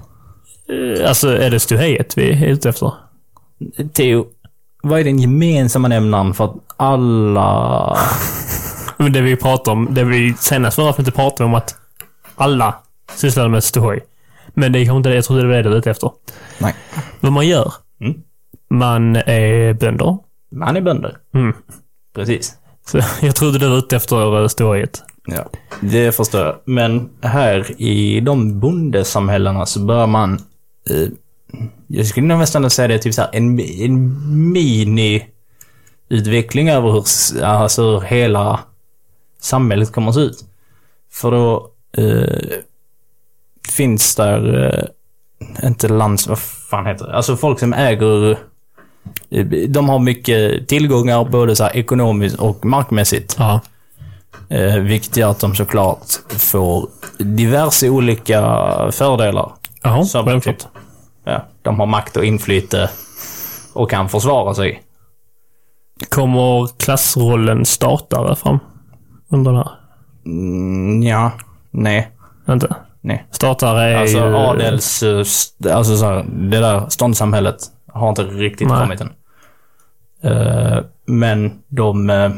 eh, 0.70 1.08
Alltså, 1.10 1.38
är 1.38 1.50
det 1.50 1.60
ståhejet 1.60 2.18
vi 2.18 2.32
är 2.32 2.46
ute 2.48 2.70
efter? 2.70 2.92
Theo, 3.94 4.26
vad 4.84 5.00
är 5.00 5.04
den 5.04 5.20
gemensamma 5.20 5.88
nämnaren 5.88 6.34
för 6.34 6.46
att 6.46 6.56
alla... 6.78 7.98
Men 8.98 9.14
det 9.14 9.22
vi 9.22 9.36
pratar 9.36 9.72
om, 9.72 9.88
det 9.94 10.04
vi 10.04 10.34
senast 10.40 10.76
förra 10.76 10.90
avsnittet 10.90 11.16
pratade 11.16 11.46
om 11.46 11.54
att 11.54 11.76
alla 12.36 12.76
sysslade 13.16 13.50
med 13.50 13.64
ståhej. 13.64 14.00
Men 14.54 14.72
det 14.72 14.80
är 14.80 14.86
kanske 14.86 14.98
inte 14.98 15.10
det, 15.10 15.16
jag 15.16 15.26
trodde 15.26 15.42
det 15.42 15.48
var 15.48 15.56
det 15.56 15.62
du 15.64 15.70
var 15.70 15.78
ute 15.78 15.92
efter. 15.92 16.12
Nej. 16.60 16.76
Vad 17.20 17.32
man 17.32 17.48
gör? 17.48 17.74
Mm. 18.02 18.14
Man 18.70 19.16
är 19.16 19.74
bönder. 19.74 20.18
Man 20.52 20.78
är 20.78 20.82
bönder. 20.82 21.18
Mm. 21.36 21.54
Precis. 22.16 22.54
Så 22.88 23.00
jag 23.22 23.36
trodde 23.36 23.60
du 23.60 23.70
var 23.70 23.78
ute 23.78 23.96
efter 23.96 24.48
ståhejet. 24.48 25.02
Ja, 25.28 25.50
det 25.82 26.16
förstår 26.16 26.42
jag. 26.42 26.56
Men 26.66 27.10
här 27.22 27.82
i 27.82 28.20
de 28.20 28.60
bondesamhällena 28.60 29.66
så 29.66 29.80
bör 29.80 30.08
man... 30.08 30.42
Eh, 30.90 31.08
jag 31.88 32.06
skulle 32.06 32.28
nog 32.28 32.40
nästan 32.40 32.70
säga 32.70 32.88
det 32.88 33.00
typ 33.00 33.14
så 33.14 33.22
här, 33.22 33.30
en, 33.34 33.60
en 33.60 34.14
mini-utveckling 34.54 36.70
över 36.70 36.92
hur, 36.92 37.04
alltså 37.44 38.00
hur 38.00 38.02
hela 38.02 38.60
samhället 39.40 39.92
kommer 39.92 40.10
att 40.10 40.16
se 40.16 40.22
ut. 40.22 40.46
För 41.12 41.32
då 41.32 41.70
eh, 41.98 42.38
finns 43.70 44.16
där, 44.16 44.66
eh, 44.66 44.84
inte 45.68 45.88
lands... 45.88 46.28
Vad 46.28 46.40
fan 46.40 46.86
heter 46.86 47.06
det? 47.06 47.16
Alltså 47.16 47.38
folk 47.38 47.60
som 47.60 47.74
äger... 47.74 48.38
Eh, 49.30 49.46
de 49.46 49.90
har 49.90 50.00
mycket 50.00 50.68
tillgångar 50.68 51.26
både 51.26 51.56
så 51.56 51.64
här 51.64 51.78
ekonomiskt 51.78 52.40
och 52.40 52.66
markmässigt. 52.66 53.40
Aha. 53.40 53.62
Eh, 54.54 54.76
gör 55.18 55.30
att 55.32 55.40
de 55.40 55.56
såklart 55.56 56.06
får 56.30 56.88
diverse 57.18 57.90
olika 57.90 58.42
fördelar. 58.92 59.52
Jaha, 59.84 60.04
Som 60.04 60.26
självklart. 60.26 60.60
typ, 60.60 60.68
ja, 61.24 61.46
de 61.62 61.80
har 61.80 61.86
makt 61.86 62.18
och 62.18 62.26
inflyte 62.26 62.90
och 63.74 63.90
kan 63.90 64.10
försvara 64.10 64.54
sig. 64.54 64.84
Kommer 66.10 66.68
klassrollen 66.80 67.66
starta 67.66 68.24
där 68.28 68.36
fram? 68.36 68.60
Under 69.30 69.52
den 69.52 69.58
här? 69.64 69.72
Mm, 70.26 71.04
ja, 71.04 71.32
nej, 71.72 72.12
Inte? 72.50 72.76
nej. 73.02 73.28
Startare 73.32 73.84
är 73.84 73.96
Alltså 73.98 74.18
ju... 74.18 74.36
adels... 74.36 75.04
eh, 75.04 75.76
Alltså 75.78 75.98
så 75.98 76.06
här, 76.06 76.26
det 76.30 76.60
där 76.60 76.90
ståndssamhället 76.90 77.58
har 77.94 78.10
inte 78.10 78.24
riktigt 78.24 78.68
Nej. 78.68 78.82
kommit 78.82 79.02
än. 79.02 79.12
Eh, 80.24 80.78
men 81.06 81.52
de... 81.68 82.10
eh, 82.10 82.32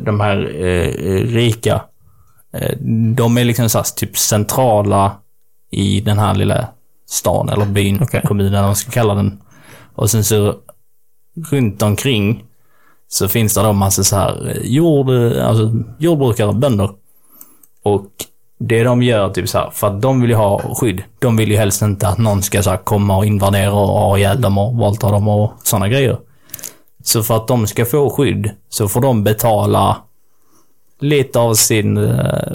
de 0.00 0.20
här 0.20 0.64
eh, 0.64 1.26
rika, 1.26 1.82
eh, 2.52 2.78
de 3.14 3.38
är 3.38 3.44
liksom 3.44 3.68
så 3.68 3.82
typ 3.82 4.18
centrala 4.18 5.12
i 5.70 6.00
den 6.00 6.18
här 6.18 6.34
lilla 6.34 6.68
stan 7.08 7.48
eller 7.48 7.66
byn, 7.66 7.98
Okej. 8.02 8.22
kommunen 8.24 8.52
eller 8.52 8.60
vad 8.60 8.68
man 8.68 8.76
ska 8.76 8.90
kalla 8.90 9.14
den. 9.14 9.38
Och 9.94 10.10
sen 10.10 10.24
så 10.24 10.54
runt 11.50 11.82
omkring 11.82 12.44
så 13.08 13.28
finns 13.28 13.54
det 13.54 13.62
då 13.62 13.72
massa 13.72 14.04
så 14.04 14.16
här 14.16 14.48
eh, 14.48 14.62
jord, 14.62 15.10
eh, 15.10 15.48
alltså 15.48 15.72
jordbrukare, 15.98 16.52
bönder. 16.52 16.90
Och 17.82 18.06
det 18.58 18.84
de 18.84 19.02
gör, 19.02 19.30
typ 19.30 19.48
så 19.48 19.58
här, 19.58 19.70
för 19.70 19.86
att 19.86 20.02
de 20.02 20.20
vill 20.20 20.30
ju 20.30 20.36
ha 20.36 20.74
skydd. 20.74 21.02
De 21.18 21.36
vill 21.36 21.50
ju 21.50 21.56
helst 21.56 21.82
inte 21.82 22.08
att 22.08 22.18
någon 22.18 22.42
ska 22.42 22.62
så 22.62 22.76
komma 22.76 23.16
och 23.16 23.26
invadera 23.26 23.72
och 23.72 23.88
ha 23.88 24.18
ihjäl 24.18 24.40
dem 24.40 24.58
och 24.58 24.76
våldta 24.76 25.10
dem 25.10 25.28
och 25.28 25.52
sådana 25.62 25.88
grejer. 25.88 26.18
Så 27.02 27.22
för 27.22 27.36
att 27.36 27.48
de 27.48 27.66
ska 27.66 27.84
få 27.84 28.10
skydd 28.10 28.50
så 28.68 28.88
får 28.88 29.00
de 29.00 29.24
betala 29.24 29.96
lite 31.00 31.38
av 31.38 31.54
sin, 31.54 31.96
eh, 31.96 32.52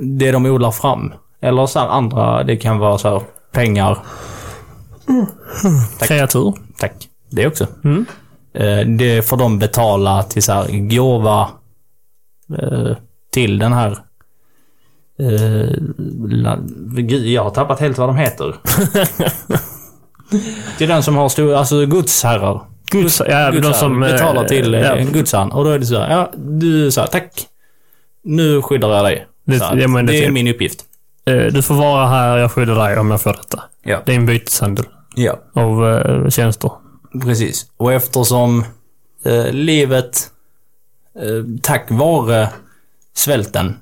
det 0.00 0.30
de 0.32 0.46
odlar 0.46 0.70
fram. 0.70 1.12
Eller 1.40 1.66
så 1.66 1.78
här 1.78 1.88
andra, 1.88 2.42
det 2.44 2.56
kan 2.56 2.78
vara 2.78 2.98
så 2.98 3.08
här 3.08 3.22
pengar. 3.52 3.98
Tack. 5.98 6.08
Kreatur. 6.08 6.54
Tack. 6.78 7.08
Det 7.30 7.46
också. 7.46 7.66
Mm. 7.84 8.06
Eh, 8.54 8.86
Det 8.86 9.22
får 9.28 9.36
de 9.36 9.58
betala 9.58 10.22
till 10.22 10.42
så 10.42 10.52
här 10.52 10.88
gåva 10.88 11.48
eh, 12.58 12.96
till 13.32 13.58
den 13.58 13.72
här 13.72 13.98
gud, 16.96 17.26
jag 17.26 17.42
har 17.44 17.50
tappat 17.50 17.80
helt 17.80 17.98
vad 17.98 18.08
de 18.08 18.16
heter. 18.16 18.56
till 20.78 20.88
den 20.88 21.02
som 21.02 21.16
har 21.16 21.28
stor, 21.28 21.54
alltså 21.54 21.86
godsherrar. 21.86 22.62
Guds, 22.90 23.22
ja, 23.28 23.50
de 23.50 23.56
Godsherrar 23.56 23.72
som... 23.72 24.02
eh, 24.02 24.12
betalar 24.12 24.44
till 24.44 24.74
eh, 24.74 24.80
ja, 24.80 24.96
godsherren. 25.12 25.52
Och 25.52 25.64
då 25.64 25.70
är 25.70 25.78
det 25.78 25.86
så 25.86 25.98
här, 26.00 26.10
ja, 26.10 26.30
du 26.36 26.90
sa 26.90 27.06
tack. 27.06 27.46
Nu 28.22 28.62
skyddar 28.62 28.88
jag 28.96 29.04
dig. 29.04 29.26
Det- 29.44 29.56
att 29.56 29.60
ja, 29.62 29.88
det 29.88 30.02
det 30.02 30.24
är 30.24 30.30
min 30.30 30.48
uppgift. 30.48 30.84
eh, 31.26 31.36
Du 31.36 31.62
får 31.62 31.74
vara 31.74 32.06
här, 32.06 32.36
jag 32.38 32.52
skyddar 32.52 32.88
dig 32.88 32.98
om 32.98 33.10
jag 33.10 33.22
får 33.22 33.32
detta. 33.32 33.62
Ja. 33.82 34.02
Det 34.06 34.12
är 34.12 34.16
en 34.16 34.26
byteshandel 34.26 34.84
Ja. 35.14 35.38
av 35.54 35.88
eh, 35.88 36.28
tjänster. 36.30 36.70
Precis. 37.22 37.66
Och 37.76 37.92
eftersom 37.92 38.64
eh, 39.24 39.50
livet, 39.52 40.30
eh, 41.18 41.44
tack 41.62 41.86
vare 41.90 42.48
svälten 43.14 43.76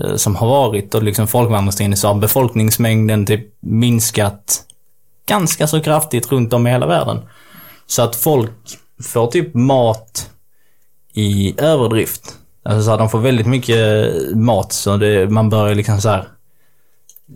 eh, 0.00 0.14
som 0.16 0.36
har 0.36 0.46
varit 0.48 0.94
och 0.94 1.02
liksom 1.02 1.26
folkvandringstiden 1.26 1.96
så 1.96 2.08
har 2.08 2.14
befolkningsmängden 2.14 3.26
typ 3.26 3.46
minskat 3.60 4.60
ganska 5.26 5.66
så 5.66 5.80
kraftigt 5.80 6.32
runt 6.32 6.52
om 6.52 6.66
i 6.66 6.70
hela 6.70 6.86
världen. 6.86 7.18
Så 7.86 8.02
att 8.02 8.16
folk 8.16 8.50
får 9.02 9.26
typ 9.26 9.54
mat 9.54 10.30
i 11.14 11.54
överdrift. 11.58 12.34
Alltså 12.64 12.82
så 12.82 12.90
här, 12.90 12.98
de 12.98 13.08
får 13.10 13.18
väldigt 13.18 13.46
mycket 13.46 14.12
mat 14.36 14.72
så 14.72 14.96
det, 14.96 15.30
man 15.30 15.50
börjar 15.50 15.74
liksom 15.74 16.00
så 16.00 16.08
här, 16.08 16.24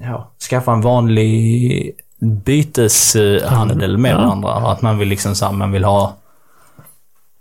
ja, 0.02 0.30
skaffa 0.50 0.72
en 0.72 0.80
vanlig 0.80 1.92
byteshandel 2.20 3.98
med 3.98 4.12
Ja. 4.12 4.16
varandra. 4.18 4.52
Att 4.52 4.82
man 4.82 4.98
vill 4.98 5.08
liksom 5.08 5.34
så 5.34 5.44
här, 5.44 5.52
man 5.52 5.72
vill 5.72 5.84
ha 5.84 6.16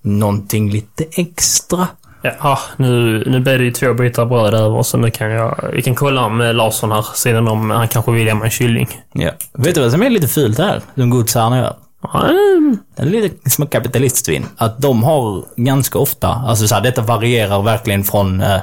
någonting 0.01 0.69
lite 0.71 1.05
extra. 1.11 1.87
Ja, 2.21 2.59
nu, 2.77 3.23
nu 3.27 3.39
blir 3.39 3.57
det 3.57 3.63
ju 3.63 3.71
två 3.71 3.93
bitar 3.93 4.25
bröd 4.25 4.53
över 4.53 4.83
så 4.83 4.97
nu 4.97 5.11
kan 5.11 5.31
jag... 5.31 5.69
Vi 5.73 5.81
kan 5.81 5.95
kolla 5.95 6.25
om 6.25 6.41
eh, 6.41 6.53
Larsson 6.53 6.91
här 6.91 7.05
sedan 7.13 7.47
om 7.47 7.69
han 7.69 7.87
kanske 7.87 8.11
vill 8.11 8.25
mig 8.35 8.43
en 8.45 8.49
kylling. 8.51 8.87
Ja. 9.13 9.31
Vet 9.53 9.75
du 9.75 9.81
vad 9.81 9.91
som 9.91 10.03
är 10.03 10.09
lite 10.09 10.27
fult 10.27 10.57
här? 10.57 10.81
De 10.95 11.09
godsherrarna 11.09 11.57
gör? 11.57 11.75
Ja, 12.13 12.29
mm, 12.29 12.77
Det 12.95 13.01
är 13.01 13.05
lite 13.05 13.49
som 13.49 13.67
kapitalistvin. 13.67 14.45
Att 14.57 14.81
de 14.81 15.03
har 15.03 15.45
ganska 15.55 15.99
ofta, 15.99 16.27
alltså 16.27 16.67
så 16.67 16.75
här, 16.75 16.81
detta 16.81 17.01
varierar 17.01 17.61
verkligen 17.61 18.03
från 18.03 18.41
eh, 18.41 18.59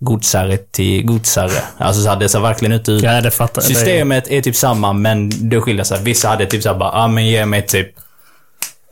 godsherre 0.00 0.56
till 0.56 1.06
godsherre. 1.06 1.62
Alltså 1.78 2.02
så 2.02 2.08
här, 2.08 2.16
det 2.16 2.28
ser 2.28 2.40
verkligen 2.40 2.72
ut. 2.72 2.88
Ja, 2.88 3.20
det 3.20 3.30
fattar 3.30 3.62
jag. 3.62 3.66
Systemet 3.68 4.28
är 4.28 4.42
typ 4.42 4.56
samma, 4.56 4.92
men 4.92 5.30
det 5.50 5.60
skiljer 5.60 5.84
sig. 5.84 6.02
Vissa 6.02 6.28
hade 6.28 6.46
typ 6.46 6.62
såhär 6.62 6.78
bara, 6.78 6.92
ja 6.92 7.04
ah, 7.04 7.08
men 7.08 7.26
ge 7.26 7.46
mig 7.46 7.66
typ 7.66 7.90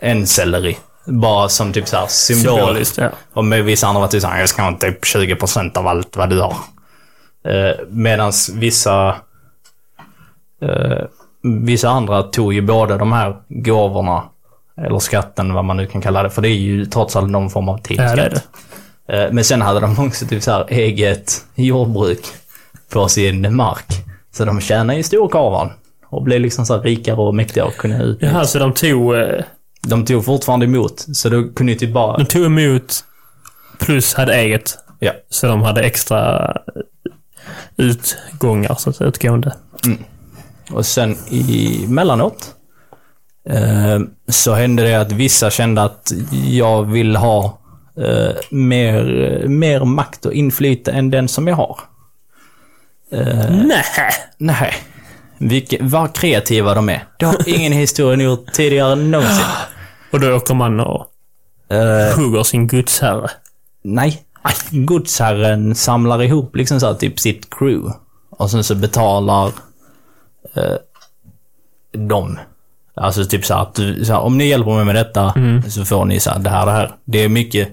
en 0.01 0.27
selleri. 0.27 0.79
Bara 1.05 1.49
som 1.49 1.73
typ 1.73 1.89
såhär 1.89 2.07
symbol. 2.07 2.57
Symboliskt, 2.57 2.99
ja. 2.99 3.11
Och 3.33 3.45
med 3.45 3.65
vissa 3.65 3.87
andra 3.87 4.01
var 4.01 4.09
typ 4.09 4.23
såhär, 4.23 4.41
jag 4.41 4.49
ska 4.49 4.63
ha 4.63 4.79
typ 4.79 5.05
20% 5.05 5.79
av 5.79 5.87
allt 5.87 6.17
vad 6.17 6.31
du 6.31 6.41
har. 6.41 6.57
Eh, 7.49 7.77
Medan 7.89 8.33
vissa... 8.53 9.09
Eh, 10.63 11.05
vissa 11.65 11.89
andra 11.89 12.23
tog 12.23 12.55
ju 12.55 12.61
båda 12.63 12.97
de 12.97 13.13
här 13.13 13.37
gåvorna, 13.49 14.23
eller 14.87 14.99
skatten, 14.99 15.55
vad 15.55 15.65
man 15.65 15.77
nu 15.77 15.87
kan 15.87 16.01
kalla 16.01 16.23
det, 16.23 16.31
för 16.31 16.43
det 16.43 16.49
är 16.49 16.57
ju 16.59 16.87
trots 16.87 17.17
allt 17.17 17.31
någon 17.31 17.51
form 17.51 17.69
av 17.69 17.77
Ja, 17.79 17.83
tidsskatt. 17.85 18.43
det. 19.07 19.25
Eh, 19.25 19.33
Men 19.33 19.45
sen 19.45 19.63
hade 19.63 19.81
de 19.81 20.07
också 20.07 20.27
typ 20.27 20.43
så 20.43 20.51
här 20.51 20.67
eget 20.69 21.45
jordbruk 21.55 22.21
på 22.93 23.09
sin 23.09 23.57
mark. 23.57 23.87
Så 24.33 24.45
de 24.45 24.61
tjänade 24.61 24.97
ju 24.97 25.03
storkarvan. 25.03 25.71
Och 26.11 26.23
blev 26.23 26.41
liksom 26.41 26.67
så 26.67 26.75
här 26.77 26.83
rikare 26.83 27.17
och 27.17 27.35
mäktigare 27.35 27.69
och 27.69 27.77
kunde 27.77 27.97
ut. 28.03 28.19
Jaha, 28.21 28.45
så 28.45 28.59
de 28.59 28.73
tog... 28.73 29.15
eh, 29.17 29.45
De 29.89 30.05
tog 30.05 30.25
fortfarande 30.25 30.67
emot, 30.67 31.07
så 31.13 31.29
då 31.29 31.49
kunde 31.49 31.73
ju 31.73 31.79
typ 31.79 31.93
bara... 31.93 32.17
De 32.17 32.25
tog 32.27 32.45
emot 32.47 33.05
plus 33.79 34.15
hade 34.15 34.35
eget. 34.35 34.79
Ja. 34.99 35.13
Så 35.31 35.47
de 35.47 35.63
hade 35.63 35.83
extra 35.83 36.53
utgångar, 37.77 38.75
så 38.75 38.91
att 38.91 38.97
säga, 38.97 39.09
utgående. 39.09 39.55
Och 40.71 40.87
sen 40.87 41.17
emellanåt 41.85 42.55
eh, 43.49 43.99
så 44.29 44.55
hände 44.55 44.83
det 44.83 44.95
att 44.95 45.13
vissa 45.13 45.51
kände 45.51 45.83
att 45.83 46.13
jag 46.45 46.83
vill 46.83 47.17
ha 47.17 47.59
eh, 48.01 48.35
mer, 48.51 49.05
mer 49.49 49.85
makt 49.85 50.27
och 50.27 50.33
inflytande 50.33 50.99
än 50.99 51.11
den 51.11 51.29
som 51.29 51.47
jag 51.49 51.57
har. 51.57 51.81
Nej. 53.51 53.85
Nej. 54.39 54.75
Vilke, 55.39 55.79
vad 55.81 56.13
kreativa 56.15 56.75
de 56.75 56.89
är. 56.89 57.05
Det 57.19 57.27
har 57.27 57.49
ingen 57.49 57.73
historia 57.73 58.25
gjort 58.25 58.53
tidigare 58.53 58.95
någonsin. 58.95 59.45
Och 60.13 60.21
då 60.21 60.37
åker 60.37 60.55
man 60.55 60.81
och 60.81 61.07
Eh, 61.71 62.17
hugger 62.19 62.43
sin 62.43 62.67
gudsherre. 62.67 63.31
nej. 63.85 64.23
Godsherren 64.71 65.75
samlar 65.75 66.23
ihop 66.23 66.57
liksom 66.57 66.81
så 66.81 66.87
här, 66.87 66.95
typ 66.95 67.21
sitt 67.21 67.51
crew. 67.59 67.95
Och 68.31 68.51
sen 68.51 68.65
så 68.65 68.75
betalar 68.75 69.53
eh, 70.59 70.77
de. 72.09 72.39
Alltså 72.97 73.25
typ 73.25 73.45
så 73.47 73.55
att 73.55 73.75
du, 73.75 74.05
så 74.05 74.13
här, 74.13 74.21
om 74.21 74.39
ni 74.39 74.47
hjälper 74.47 74.71
mig 74.75 74.85
med 74.85 74.95
detta 74.95 75.35
så 75.69 75.85
får 75.85 76.05
ni 76.05 76.21
så 76.21 76.31
här, 76.31 76.39
det 76.39 76.51
här, 76.51 76.67
det 76.67 76.73
här. 76.73 76.91
Det 77.05 77.19
är 77.25 77.29
mycket, 77.29 77.69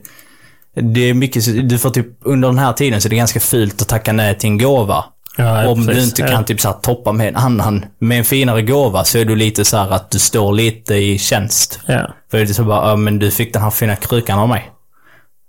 det 0.76 1.10
är 1.10 1.14
mycket, 1.14 1.70
du 1.70 1.78
får 1.80 1.90
typ, 1.90 2.08
under 2.22 2.48
den 2.48 2.60
här 2.60 2.74
tiden 2.74 3.02
så 3.02 3.08
är 3.08 3.10
det 3.10 3.16
ganska 3.16 3.40
fult 3.40 3.82
att 3.82 3.88
tacka 3.88 4.14
nej 4.14 4.38
till 4.38 4.50
en 4.50 4.58
gåva. 4.58 5.06
Ja, 5.38 5.68
Om 5.68 5.82
du 5.82 5.88
precis. 5.88 6.06
inte 6.06 6.22
Ja. 6.22 6.28
kan 6.28 6.46
typ 6.46 6.62
så 6.62 6.68
här, 6.68 6.76
toppa 6.76 7.12
med 7.12 7.28
en 7.28 7.36
annan, 7.36 7.86
med 8.00 8.18
en 8.18 8.24
finare 8.24 8.62
gåva 8.62 9.04
så 9.04 9.18
är 9.18 9.26
du 9.26 9.36
lite 9.36 9.66
så 9.66 9.78
här 9.78 9.92
att 9.92 10.12
du 10.12 10.20
står 10.20 10.54
lite 10.54 10.96
i 10.96 11.18
tjänst. 11.18 11.80
Ja. 11.86 12.14
För 12.32 12.38
det 12.38 12.44
är 12.44 12.48
så 12.48 12.64
bara, 12.64 12.90
ja 12.90 12.96
men 12.96 13.20
du 13.20 13.32
fick 13.32 13.54
den 13.54 13.62
här 13.62 13.70
fina 13.70 13.96
krukan 13.96 14.40
av 14.40 14.50
mig. 14.50 14.72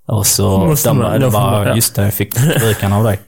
Och 0.06 0.26
så, 0.26 0.74
de, 0.84 0.98
bara, 1.32 1.68
ja. 1.68 1.74
just 1.74 1.94
det, 1.94 2.02
jag 2.02 2.14
fick 2.14 2.34
krukan 2.60 2.92
av 2.92 3.04
dig. 3.04 3.18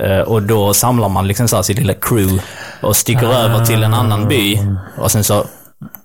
Eh, 0.00 0.20
och 0.20 0.42
då 0.42 0.74
samlar 0.74 1.08
man 1.08 1.26
liksom 1.26 1.48
så 1.48 1.56
här 1.56 1.62
sitt 1.62 1.78
lilla 1.78 1.94
crew 1.94 2.42
och 2.80 2.96
sticker 2.96 3.26
över 3.26 3.64
till 3.64 3.82
en 3.82 3.94
annan 3.94 4.28
by. 4.28 4.60
Och 4.98 5.10
sen 5.10 5.24
så 5.24 5.44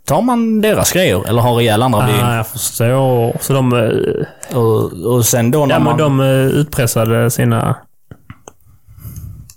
tar 0.06 0.21
man 0.21 0.62
deras 0.62 0.91
grejer, 0.91 1.27
eller 1.27 1.41
har 1.41 1.62
ihjäl 1.62 1.82
andra 1.82 2.06
byn. 2.06 2.23
Ah, 2.23 2.36
jag 2.36 2.47
förstår. 2.47 3.38
Så 3.41 3.53
de, 3.53 3.73
eh, 3.73 4.58
Och, 4.58 4.93
och 5.13 5.25
sen 5.25 5.51
då 5.51 5.65
när 5.65 5.75
ja, 5.75 5.79
men 5.79 5.84
man... 5.84 5.97
de 5.97 6.19
eh, 6.19 6.27
utpressade 6.27 7.32
sina... 7.32 7.77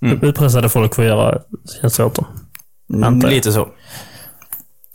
Mm. 0.03 0.23
Utpressade 0.23 0.69
folk 0.69 0.95
för 0.95 1.03
att 1.03 1.09
göra 1.09 1.39
tjänster 1.81 2.05
åt 2.05 2.15
dem. 2.15 2.27
Mm, 2.95 3.19
lite 3.19 3.53
så. 3.53 3.69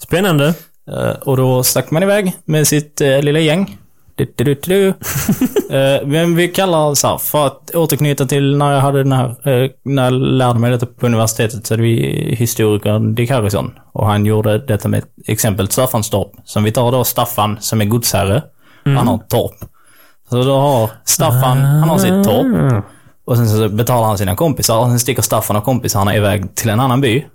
Spännande. 0.03 0.53
Eh, 0.91 1.11
och 1.11 1.37
då 1.37 1.63
stack 1.63 1.91
man 1.91 2.03
iväg 2.03 2.33
med 2.45 2.67
sitt 2.67 3.01
uh, 3.01 3.21
lilla 3.21 3.39
gäng. 3.39 3.77
Du, 4.15 4.33
du, 4.35 4.53
du. 4.63 4.93
Eh, 5.71 6.07
men 6.07 6.35
vi 6.35 6.47
kallar 6.47 6.93
så 6.95 7.07
här, 7.07 7.17
för 7.17 7.47
att 7.47 7.75
återknyta 7.75 8.25
till 8.25 8.57
när 8.57 8.71
jag 8.73 8.81
hade 8.81 9.03
den 9.03 9.11
här, 9.11 9.49
eh, 9.49 9.69
när 9.85 10.03
jag 10.03 10.13
lärde 10.13 10.59
mig 10.59 10.71
detta 10.71 10.85
på 10.85 11.05
universitetet 11.05 11.65
så 11.67 11.73
hade 11.73 11.83
vi 11.83 11.95
historikern 12.39 13.15
Dick 13.15 13.29
Harrison. 13.29 13.71
Och 13.93 14.07
han 14.07 14.25
gjorde 14.25 14.57
detta 14.57 14.87
med 14.87 14.97
ett 14.97 15.09
exempel, 15.27 15.67
Staffanstorp. 15.67 16.31
Som 16.45 16.63
vi 16.63 16.71
tar 16.71 16.91
då 16.91 17.03
Staffan 17.03 17.57
som 17.59 17.81
är 17.81 17.85
godsherre. 17.85 18.43
Han 18.85 19.07
har 19.07 19.15
ett 19.15 19.29
torp. 19.29 19.55
Så 20.29 20.43
då 20.43 20.57
har 20.57 20.89
Staffan, 21.05 21.57
han 21.57 21.89
har 21.89 21.97
sitt 21.97 22.23
torp. 22.23 22.83
Och 23.25 23.37
sen 23.37 23.49
så 23.49 23.69
betalar 23.69 24.07
han 24.07 24.17
sina 24.17 24.35
kompisar 24.35 24.77
och 24.77 24.87
sen 24.87 24.99
sticker 24.99 25.21
Staffan 25.21 25.55
och 25.55 25.63
kompisarna 25.63 26.15
iväg 26.15 26.55
till 26.55 26.69
en 26.69 26.79
annan 26.79 27.01
by. 27.01 27.25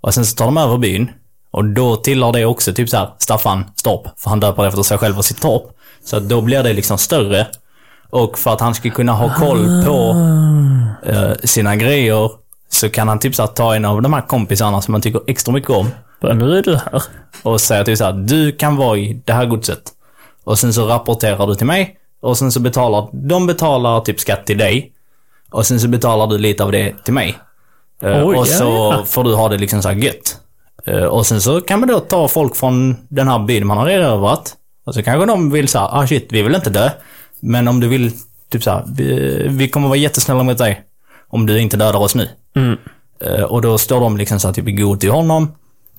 Och 0.00 0.14
sen 0.14 0.26
så 0.26 0.36
tar 0.36 0.44
de 0.44 0.56
över 0.56 0.78
byn. 0.78 1.10
Och 1.50 1.64
då 1.64 1.96
tillhör 1.96 2.32
det 2.32 2.44
också 2.44 2.72
typ 2.72 2.88
så 2.88 2.96
här 2.96 3.08
Staffan 3.18 3.64
Storp. 3.76 4.20
För 4.20 4.30
han 4.30 4.40
döper 4.40 4.66
efter 4.66 4.82
sig 4.82 4.98
själv 4.98 5.18
och 5.18 5.24
sitt 5.24 5.40
torp. 5.40 5.62
Så 6.04 6.16
att 6.16 6.28
då 6.28 6.40
blir 6.40 6.62
det 6.62 6.72
liksom 6.72 6.98
större. 6.98 7.46
Och 8.10 8.38
för 8.38 8.52
att 8.52 8.60
han 8.60 8.74
ska 8.74 8.90
kunna 8.90 9.12
ha 9.12 9.34
koll 9.34 9.84
på 9.84 10.16
eh, 11.06 11.32
sina 11.44 11.76
grejer 11.76 12.30
så 12.68 12.88
kan 12.88 13.08
han 13.08 13.18
typ 13.18 13.34
så 13.34 13.42
här 13.42 13.48
ta 13.48 13.74
en 13.74 13.84
av 13.84 14.02
de 14.02 14.12
här 14.12 14.20
kompisarna 14.20 14.82
som 14.82 14.94
han 14.94 15.00
tycker 15.00 15.20
extra 15.26 15.52
mycket 15.52 15.70
om. 15.70 15.90
Bara, 16.20 16.34
nu 16.34 16.58
är 16.58 16.62
du 16.62 16.76
här. 16.76 17.02
Och 17.42 17.60
säga 17.60 17.84
typ 17.84 17.98
så 17.98 18.04
här, 18.04 18.12
du 18.12 18.52
kan 18.52 18.76
vara 18.76 18.98
i 18.98 19.22
det 19.24 19.32
här 19.32 19.46
godset. 19.46 19.82
Och 20.44 20.58
sen 20.58 20.72
så 20.72 20.86
rapporterar 20.86 21.46
du 21.46 21.54
till 21.54 21.66
mig. 21.66 21.96
Och 22.22 22.38
sen 22.38 22.52
så 22.52 22.60
betalar, 22.60 23.08
de 23.12 23.46
betalar 23.46 24.00
typ 24.00 24.20
skatt 24.20 24.46
till 24.46 24.58
dig. 24.58 24.92
Och 25.50 25.66
sen 25.66 25.80
så 25.80 25.88
betalar 25.88 26.26
du 26.26 26.38
lite 26.38 26.64
av 26.64 26.72
det 26.72 27.04
till 27.04 27.14
mig. 27.14 27.38
Eh, 28.02 28.28
Oj, 28.28 28.36
och 28.36 28.46
ja, 28.46 28.58
så 28.58 28.64
ja. 28.64 29.04
får 29.06 29.24
du 29.24 29.34
ha 29.34 29.48
det 29.48 29.58
liksom 29.58 29.82
så 29.82 29.88
här 29.88 29.96
gött. 29.96 30.38
Eh, 30.86 31.04
och 31.04 31.26
sen 31.26 31.40
så 31.40 31.60
kan 31.60 31.80
man 31.80 31.88
då 31.88 32.00
ta 32.00 32.28
folk 32.28 32.56
från 32.56 32.96
den 33.08 33.28
här 33.28 33.38
byn 33.38 33.66
man 33.66 33.78
har 33.78 33.88
erövrat. 33.88 34.56
Och 34.84 34.94
så 34.94 35.02
kanske 35.02 35.26
de 35.26 35.50
vill 35.50 35.68
säga, 35.68 35.84
ah 35.84 36.06
shit, 36.06 36.26
vi 36.30 36.42
vill 36.42 36.54
inte 36.54 36.70
dö. 36.70 36.90
Men 37.40 37.68
om 37.68 37.80
du 37.80 37.88
vill, 37.88 38.12
typ 38.48 38.62
så 38.62 38.70
här, 38.70 38.84
vi, 38.96 39.46
vi 39.48 39.68
kommer 39.68 39.88
vara 39.88 39.98
jättesnälla 39.98 40.42
mot 40.42 40.58
dig. 40.58 40.82
Om 41.28 41.46
du 41.46 41.60
inte 41.60 41.76
dödar 41.76 42.00
oss 42.00 42.14
nu. 42.14 42.28
Mm. 42.56 42.78
Eh, 43.24 43.42
och 43.42 43.62
då 43.62 43.78
står 43.78 44.00
de 44.00 44.16
liksom 44.16 44.40
så 44.40 44.48
här, 44.48 44.54
typ 44.54 44.68
i 44.68 44.72
god 44.72 45.00
till 45.00 45.10
honom. 45.10 45.52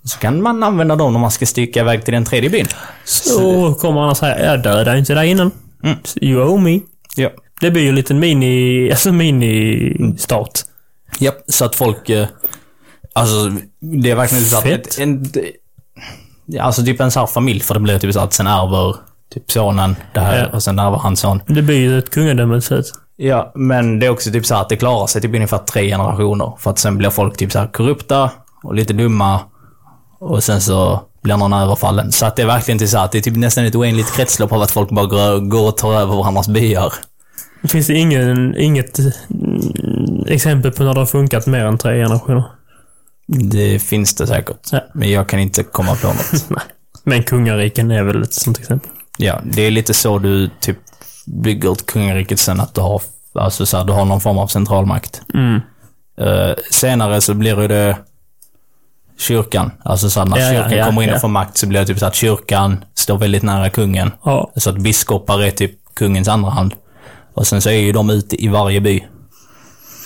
Så 0.04 0.20
kan 0.20 0.42
man 0.42 0.64
använda 0.64 0.96
dem 0.96 1.14
när 1.14 1.20
man 1.20 1.32
ska 1.32 1.46
sticka 1.46 1.80
iväg 1.80 2.06
till 2.06 2.14
den 2.14 2.26
tredje 2.26 2.50
byn. 2.50 2.68
Så 3.06 3.74
kommer 3.74 4.02
han 4.02 4.10
och 4.10 4.18
säger, 4.18 4.46
jag 4.46 4.64
dödade 4.64 5.00
inte 5.00 5.14
dig 5.14 5.30
innan. 5.30 5.52
Mm. 5.84 5.98
You 6.22 6.44
owe 6.44 6.62
me. 6.62 6.80
Ja. 7.16 7.30
Det 7.62 7.72
blir 7.72 7.84
ju 7.84 7.90
en 7.90 7.96
liten 7.96 8.20
mini, 8.20 8.88
alltså 8.92 9.12
mini-start. 9.12 10.60
Japp, 11.20 11.44
så 11.48 11.66
att 11.66 11.76
folk... 11.76 12.10
Eh, 12.10 12.28
alltså, 13.14 13.52
det 13.80 14.12
är 14.12 14.16
verkligen 14.16 14.46
så 14.46 14.58
att... 14.58 15.00
En, 15.00 15.32
ja, 16.52 16.64
alltså 16.64 16.84
typ 16.84 17.02
en 17.02 17.12
sån 17.12 17.20
här 17.20 17.28
familj, 17.28 17.60
för 17.60 17.74
det 17.74 17.80
blir 17.80 18.00
typ 18.00 18.14
så 18.14 18.20
att 18.20 18.34
sen 18.34 18.48
ärver 18.48 18.96
typ 19.34 19.52
sonen 19.52 19.96
det 20.14 20.20
här 20.20 20.38
Ja. 20.38 20.56
och 20.56 20.64
sen 20.64 20.80
ärver 20.80 20.98
hans 20.98 21.20
son. 21.20 21.42
Det 21.48 21.62
blir 21.62 21.78
ju 21.78 22.00
ett 22.00 22.10
kungadöme 22.10 22.62
slut. 22.62 22.92
Ja, 23.18 23.52
men 23.56 24.00
det 24.00 24.06
är 24.06 24.10
också 24.10 24.32
typ 24.32 24.46
så 24.46 24.56
att 24.56 24.70
det 24.70 24.76
klarar 24.76 25.08
sig 25.08 25.22
typ 25.22 25.36
ungefär 25.36 25.58
tre 25.58 25.90
generationer. 25.90 26.54
För 26.60 26.70
att 26.72 26.80
sen 26.80 26.98
blir 26.98 27.10
folk 27.10 27.38
typ 27.38 27.52
så 27.52 27.68
korrupta 27.74 28.32
och 28.64 28.76
lite 28.76 28.94
dumma. 28.94 29.40
Och 30.20 30.44
sen 30.44 30.62
så 30.62 31.02
blir 31.24 31.38
någon 31.38 31.54
överfallen. 31.54 32.12
Så 32.12 32.26
att 32.26 32.36
det 32.36 32.42
är 32.42 32.48
verkligen 32.48 32.78
till 32.80 32.90
så 32.90 32.98
att 32.98 33.12
det 33.12 33.18
är 33.18 33.22
typ 33.22 33.38
nästan 33.38 33.66
ett 33.66 33.76
oändligt 33.76 34.14
kretslopp 34.16 34.52
av 34.52 34.62
att 34.62 34.72
folk 34.72 34.90
bara 34.90 35.40
går, 35.40 35.68
och 35.68 35.78
tar 35.78 35.94
över 35.94 36.16
varandras 36.16 36.48
byar. 36.48 36.94
Finns 37.68 37.88
det 37.88 37.94
ingen, 37.94 38.58
inget 38.58 39.00
mm, 39.00 40.26
exempel 40.28 40.72
på 40.72 40.84
när 40.84 40.94
det 40.94 41.00
har 41.00 41.06
funkat 41.06 41.48
mer 41.48 41.66
än 41.66 41.78
tre 41.78 42.04
generationer. 42.04 42.44
Det 43.40 43.80
finns 43.80 44.16
det 44.16 44.28
säkert. 44.28 44.68
Ja. 44.72 44.80
Men 44.94 45.12
jag 45.12 45.30
kan 45.30 45.40
inte 45.40 45.64
komma 45.64 45.96
på 45.96 46.08
något. 46.08 46.50
Men 47.04 47.24
kungariken 47.24 47.92
är 47.92 48.04
väl 48.04 48.24
ett 48.24 48.34
sånt 48.34 48.60
exempel. 48.60 48.90
Ja, 49.18 49.42
det 49.44 49.62
är 49.62 49.72
lite 49.72 49.94
så 49.94 50.20
du 50.20 50.50
typ 50.60 50.78
bygger 51.26 51.72
ett 51.72 51.86
kungariket 51.86 52.40
sen 52.40 52.60
att 52.60 52.74
du 52.74 52.82
har, 52.82 53.02
alltså 53.34 53.66
så 53.66 53.78
här, 53.78 53.84
du 53.84 53.94
har 53.94 54.06
någon 54.06 54.22
form 54.22 54.38
av 54.38 54.48
centralmakt. 54.48 55.22
Mm. 55.34 55.62
Eh, 56.18 56.56
senare 56.72 57.22
så 57.22 57.34
blir 57.34 57.68
det 57.68 57.98
kyrkan. 59.18 59.72
Alltså 59.84 60.10
så 60.10 60.20
här, 60.20 60.28
när 60.28 60.38
Ja, 60.38 60.50
kyrkan 60.52 60.78
ja, 60.78 60.86
kommer 60.86 61.04
in 61.04 61.14
och 61.14 61.22
får 61.22 61.28
makt 61.28 61.58
så 61.58 61.68
blir 61.68 61.80
det 61.80 61.86
typ 61.86 62.00
så 62.00 62.06
att 62.06 62.16
kyrkan 62.16 62.84
står 62.94 63.18
väldigt 63.18 63.44
nära 63.44 63.70
kungen. 63.70 64.12
Så 64.56 64.70
att 64.70 64.78
biskopar 64.78 65.44
är 65.44 65.52
typ 65.52 65.72
kungens 65.94 66.28
andra 66.28 66.50
hand. 66.50 66.74
Och 67.34 67.48
sen 67.48 67.62
så 67.62 67.70
är 67.70 67.80
ju 67.80 67.92
de 67.92 68.10
ute 68.10 68.44
i 68.44 68.48
varje 68.48 68.82
by. 68.82 69.06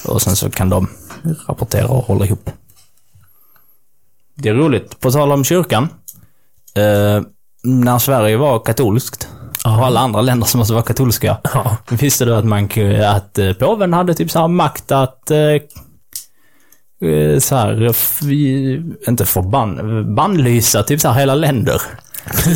Och 0.08 0.22
sen 0.22 0.36
så 0.36 0.50
kan 0.50 0.70
de 0.70 0.90
rapportera 1.48 1.88
och 1.88 2.06
hålla 2.06 2.26
ihop. 2.26 2.50
Det 4.36 4.50
är 4.50 4.54
roligt. 4.54 5.00
På 5.00 5.12
tal 5.12 5.32
om 5.32 5.44
kyrkan. 5.44 5.90
Eh, 6.76 7.22
när 7.64 8.00
Sverige 8.00 8.38
var 8.38 8.60
katolskt 8.60 9.28
Och 9.66 9.72
alla 9.72 10.00
andra 10.00 10.22
länder 10.22 10.48
som 10.48 10.58
måste 10.60 10.74
vara 10.74 10.84
katolska. 10.84 11.38
Ja. 11.54 11.78
Visste 11.90 12.26
du 12.26 12.36
att 12.36 12.46
man 12.46 12.70
att 13.06 13.38
eh, 13.38 13.54
påven 13.54 13.94
hade 13.94 14.14
typ 14.14 14.32
så 14.32 14.40
här 14.40 14.48
makt 14.48 14.92
att 14.92 15.32
eh, 15.32 15.38
eh, 17.10 17.40
så 17.40 17.56
här, 17.56 17.88
f- 17.90 18.22
inte 19.08 19.26
förbann, 19.26 20.16
bannlysa 20.16 20.84
typ 20.84 21.02
så 21.02 21.10
här 21.10 21.20
hela 21.20 21.36
länder. 21.36 21.82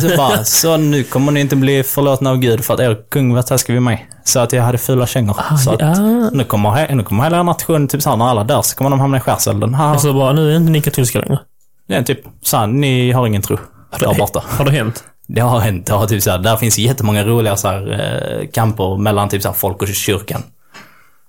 Så, 0.00 0.16
bara, 0.16 0.44
så 0.44 0.76
nu 0.76 1.02
kommer 1.02 1.32
ni 1.32 1.40
inte 1.40 1.56
bli 1.56 1.82
förlåtna 1.82 2.30
av 2.30 2.36
Gud 2.36 2.64
för 2.64 2.74
att 2.74 2.80
er 2.80 2.96
kung 3.10 3.34
var 3.34 3.42
taskig 3.42 3.72
vid 3.72 3.82
mig. 3.82 4.08
Så 4.24 4.40
att 4.40 4.52
jag 4.52 4.62
hade 4.62 4.78
fula 4.78 5.06
kängor. 5.06 5.36
så 5.64 5.70
att 5.70 5.80
ja. 5.80 5.94
nu 6.32 6.44
kommer, 6.44 6.94
nu 6.94 7.02
kommer 7.02 7.24
hela 7.24 7.42
nationen, 7.42 7.88
typ 7.88 8.02
så 8.02 8.10
här, 8.10 8.16
när 8.16 8.28
alla 8.28 8.44
dör 8.44 8.62
så 8.62 8.76
kommer 8.76 8.90
de 8.90 9.00
hamna 9.00 9.16
i 9.16 9.20
skärselden. 9.20 9.74
Alltså 9.74 10.12
bara, 10.12 10.32
nu 10.32 10.52
är 10.52 10.56
inte 10.56 10.72
ni 10.72 10.82
katolska 10.82 11.18
längre. 11.18 11.38
Är 11.92 12.02
typ 12.02 12.20
så 12.42 12.56
här, 12.56 12.66
ni 12.66 13.12
har 13.12 13.26
ingen 13.26 13.42
tro. 13.42 13.58
Där 13.98 14.18
borta. 14.18 14.44
Har 14.46 14.64
det 14.64 14.70
hänt? 14.70 15.04
Det 15.32 15.40
har 15.40 15.60
hänt. 15.60 15.88
Har 15.88 16.06
typ 16.06 16.22
så 16.22 16.30
här, 16.30 16.38
där 16.38 16.56
finns 16.56 16.78
jättemånga 16.78 17.24
roliga 17.24 17.56
så 17.56 17.68
här, 17.68 17.90
eh, 18.40 18.48
kamper 18.48 18.96
mellan 18.98 19.28
typ 19.28 19.42
så 19.42 19.48
här, 19.48 19.54
folk 19.54 19.82
och 19.82 19.88
kyrkan. 19.88 20.42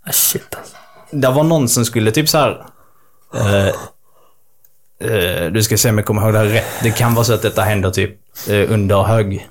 Ah, 0.06 0.12
shit 0.12 0.56
alltså. 0.58 0.76
Det 1.12 1.30
var 1.30 1.44
någon 1.44 1.70
som 1.70 1.86
skulle 1.86 2.12
typ 2.12 2.30
så 2.30 2.38
här. 2.38 2.66
Eh, 3.36 3.68
eh, 5.10 5.52
du 5.52 5.64
ska 5.64 5.78
se 5.78 5.90
om 5.90 5.98
jag 5.98 6.08
kommer 6.08 6.22
ihåg 6.22 6.34
det 6.34 6.40
här 6.40 6.46
rätt. 6.46 6.66
Det 6.84 6.92
kan 6.92 7.16
vara 7.16 7.26
så 7.26 7.34
att 7.34 7.42
detta 7.42 7.62
händer 7.62 7.92
typ 7.92 8.20
eh, 8.50 8.74
under 8.74 9.04
hög 9.04 9.48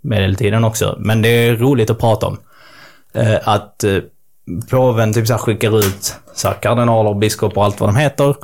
medeltiden 0.00 0.64
också. 0.64 0.96
Men 0.98 1.22
det 1.22 1.28
är 1.28 1.56
roligt 1.56 1.90
att 1.90 1.98
prata 1.98 2.26
om. 2.26 2.38
Eh, 3.12 3.48
att 3.48 3.84
eh, 3.84 3.98
påven 4.70 5.12
typ 5.12 5.26
så 5.26 5.32
här 5.32 5.40
skickar 5.40 5.78
ut 5.78 6.16
så 6.34 6.48
här, 6.48 6.54
kardinaler, 6.54 7.14
biskopar 7.14 7.56
och 7.56 7.64
allt 7.64 7.80
vad 7.80 7.88
de 7.88 7.96
heter. 7.96 8.34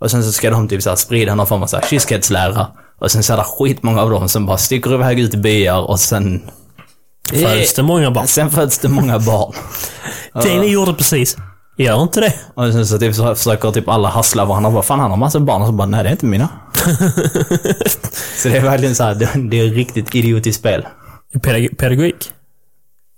Och 0.00 0.10
sen 0.10 0.24
så 0.24 0.32
ska 0.32 0.50
de 0.50 0.68
typ 0.68 0.82
så 0.82 0.88
här 0.88 0.96
sprida 0.96 1.34
någon 1.34 1.46
form 1.46 1.62
av 1.62 1.66
så 1.66 1.76
här 1.76 1.86
kyskhetslära. 1.88 2.66
Och 3.00 3.10
sen 3.10 3.22
så 3.22 3.32
är 3.32 3.36
det 3.36 3.44
skitmånga 3.44 4.02
av 4.02 4.10
dem 4.10 4.28
som 4.28 4.46
bara 4.46 4.58
sticker 4.58 4.94
iväg 4.94 5.20
ut 5.20 5.34
i 5.34 5.36
byar 5.36 5.90
och 5.90 6.00
sen... 6.00 6.42
Föds 7.32 7.74
det 7.74 7.82
många 7.82 8.10
barn? 8.10 8.26
Sen 8.26 8.50
föds 8.50 8.78
det 8.78 8.88
många 8.88 9.18
barn. 9.18 9.52
Det 10.42 10.60
ni 10.60 10.66
gjorde 10.72 10.94
precis. 10.94 11.36
Gör 11.78 12.02
inte 12.02 12.20
det. 12.20 12.34
Och 12.54 12.72
sen 12.72 12.86
så 12.86 12.98
typ 12.98 13.14
så 13.14 13.34
försöker 13.34 13.70
typ 13.70 13.88
alla 13.88 14.08
hassla 14.08 14.44
varandra. 14.44 14.70
Bara, 14.70 14.82
fan 14.82 15.00
han 15.00 15.10
har 15.10 15.16
massa 15.18 15.40
barn. 15.40 15.60
Och 15.62 15.66
så 15.68 15.72
bara, 15.72 15.88
nej 15.88 16.02
det 16.02 16.08
är 16.08 16.12
inte 16.12 16.26
mina. 16.26 16.48
så 18.36 18.48
det 18.48 18.56
är 18.56 18.62
verkligen 18.62 18.94
så 18.94 19.04
här, 19.04 19.14
det, 19.14 19.30
det 19.50 19.60
är 19.60 19.64
riktigt 19.70 20.14
idiotiskt 20.14 20.60
spel. 20.60 20.86
Pedag- 21.42 21.76
pedagogik. 21.78 22.30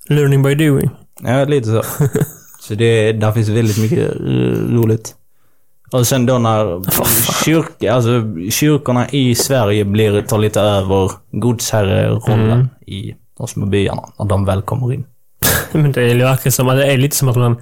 Learning 0.09 0.43
by 0.43 0.55
doing. 0.55 0.91
Ja, 1.23 1.45
lite 1.45 1.67
så. 1.69 1.83
så 2.61 2.75
det, 2.75 3.13
där 3.13 3.33
finns 3.33 3.49
väldigt 3.49 3.79
mycket 3.79 4.11
eh, 4.15 4.75
roligt. 4.77 5.15
Och 5.93 6.07
sen 6.07 6.27
då 6.27 6.39
när 6.39 6.83
kyrka, 7.45 7.93
alltså, 7.93 8.23
kyrkorna 8.51 9.09
i 9.09 9.35
Sverige 9.35 9.85
blir, 9.85 10.23
tar 10.23 10.39
lite 10.39 10.61
över 10.61 11.11
godsherrerollen 11.33 12.69
i 12.87 13.15
de 13.39 13.49
små 13.49 13.67
byarna. 13.67 14.03
När 14.19 14.27
de 14.27 14.45
väl 14.45 14.63
kommer 14.63 14.93
in. 14.93 15.05
Men 15.73 15.93
det 15.93 16.11
är 16.11 16.17
verkligen 16.17 16.53
som 16.53 16.67
det 16.67 16.93
är 16.93 16.97
lite 16.97 17.17
som 17.17 17.29
att 17.29 17.37
man... 17.37 17.57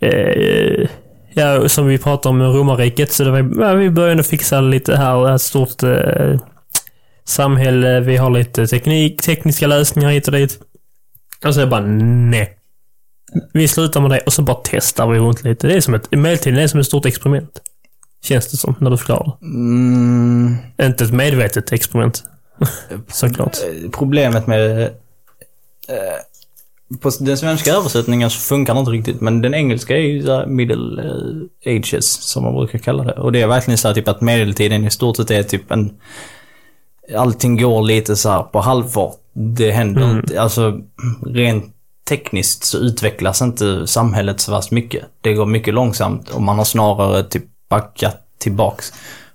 Eh, 0.00 0.88
ja, 1.34 1.68
som 1.68 1.86
vi 1.86 1.98
pratade 1.98 2.30
om 2.30 2.42
romarriket, 2.42 3.12
så 3.12 3.24
det 3.24 3.30
var, 3.30 3.66
ja, 3.66 3.74
vi 3.74 3.90
började 3.90 4.22
fixa 4.22 4.60
lite 4.60 4.96
här, 4.96 5.34
ett 5.34 5.42
stort 5.42 5.82
eh, 5.82 6.40
samhälle, 7.24 8.00
vi 8.00 8.16
har 8.16 8.30
lite 8.30 8.66
teknik, 8.66 9.22
tekniska 9.22 9.66
lösningar 9.66 10.10
hit 10.10 10.26
och 10.26 10.32
dit. 10.32 10.58
Och 11.46 11.54
så 11.54 11.60
det 11.60 11.66
bara 11.66 11.86
nej. 11.86 12.58
Vi 13.52 13.68
slutar 13.68 14.00
med 14.00 14.10
det 14.10 14.20
och 14.20 14.32
så 14.32 14.42
bara 14.42 14.60
testar 14.64 15.06
vi 15.06 15.18
runt 15.18 15.44
lite. 15.44 15.66
Det 15.66 15.74
är 15.74 15.80
som 15.80 15.94
ett, 15.94 16.10
medeltiden 16.10 16.58
är 16.58 16.66
som 16.66 16.80
ett 16.80 16.86
stort 16.86 17.06
experiment. 17.06 17.60
Känns 18.22 18.50
det 18.50 18.56
som, 18.56 18.74
när 18.78 18.90
du 18.90 18.96
förklarar 18.96 19.24
det. 19.40 19.46
Mm, 19.46 20.56
Inte 20.82 21.04
ett 21.04 21.12
medvetet 21.12 21.72
experiment. 21.72 22.24
Såklart. 23.08 23.56
Problemet 23.92 24.46
med... 24.46 24.82
Eh, 25.88 26.20
på 27.00 27.10
den 27.20 27.38
svenska 27.38 27.72
översättningen 27.72 28.30
så 28.30 28.40
funkar 28.40 28.74
det 28.74 28.80
inte 28.80 28.92
riktigt, 28.92 29.20
men 29.20 29.42
den 29.42 29.54
engelska 29.54 29.96
är 29.96 30.00
ju 30.00 30.22
så 30.22 30.32
här 30.36 30.46
middle 30.46 31.02
eh, 31.02 31.76
ages, 31.76 32.06
som 32.06 32.44
man 32.44 32.54
brukar 32.54 32.78
kalla 32.78 33.04
det. 33.04 33.12
Och 33.12 33.32
det 33.32 33.42
är 33.42 33.46
verkligen 33.46 33.78
så 33.78 33.88
här 33.88 33.94
typ 33.94 34.08
att 34.08 34.20
medeltiden 34.20 34.84
i 34.84 34.90
stort 34.90 35.16
sett 35.16 35.30
är 35.30 35.42
typ 35.42 35.70
en... 35.70 35.92
Allting 37.16 37.56
går 37.56 37.82
lite 37.82 38.16
så 38.16 38.30
här 38.30 38.42
på 38.42 38.60
halvfart. 38.60 39.16
Det 39.32 39.70
händer 39.70 40.10
inte, 40.10 40.40
alltså 40.40 40.80
rent 41.26 41.73
tekniskt 42.08 42.64
så 42.64 42.78
utvecklas 42.78 43.42
inte 43.42 43.86
samhället 43.86 44.40
så 44.40 44.52
värst 44.52 44.70
mycket. 44.70 45.04
Det 45.20 45.32
går 45.34 45.46
mycket 45.46 45.74
långsamt 45.74 46.30
och 46.30 46.42
man 46.42 46.58
har 46.58 46.64
snarare 46.64 47.22
typ 47.24 47.44
backat 47.70 48.16
tillbaks. 48.38 48.92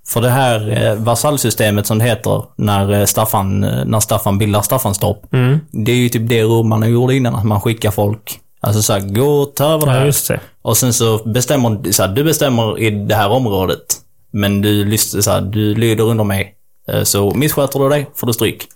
För 0.08 0.21
det 0.21 0.29
här 0.29 0.84
eh, 0.86 0.95
vasallsystemet 0.95 1.88
som 1.88 1.97
det 1.99 2.05
heter 2.05 2.43
när 2.55 2.91
eh, 2.93 3.05
Staffan, 3.05 3.63
eh, 3.63 3.86
när 3.86 3.99
Staffan 3.99 4.38
bildar 4.38 4.62
Staffanstorp. 4.62 5.34
Mm. 5.34 5.60
Det 5.71 5.91
är 5.91 5.95
ju 5.95 6.10
typ 6.10 6.29
det 6.29 6.43
romarna 6.43 6.88
gjorde 6.88 7.15
innan, 7.15 7.36
att 7.36 7.45
man 7.45 7.62
skickar 7.62 7.91
folk. 7.91 8.39
Alltså 8.62 8.82
såhär, 8.82 8.99
gå 8.99 9.25
och 9.41 9.55
ta 9.55 9.65
över 9.65 9.86
det 9.86 9.91
Ja, 9.91 9.97
här. 9.99 10.05
just 10.05 10.27
det. 10.27 10.39
Och 10.62 10.77
sen 10.77 10.93
så 10.93 11.17
bestämmer, 11.29 11.91
så 11.91 12.03
här, 12.03 12.10
du 12.15 12.23
bestämmer 12.23 12.79
i 12.79 12.89
det 12.89 13.15
här 13.15 13.29
området. 13.29 13.79
Men 14.32 14.62
du, 14.62 14.97
så 14.97 15.32
här, 15.32 15.41
du 15.41 15.75
lyder 15.75 16.03
under 16.03 16.23
mig. 16.23 16.53
Eh, 16.88 17.03
Så 17.03 17.32
missköter 17.32 17.79
du 17.79 17.89
dig 17.89 18.10
får 18.15 18.27
du 18.27 18.34
stryk. 18.34 18.67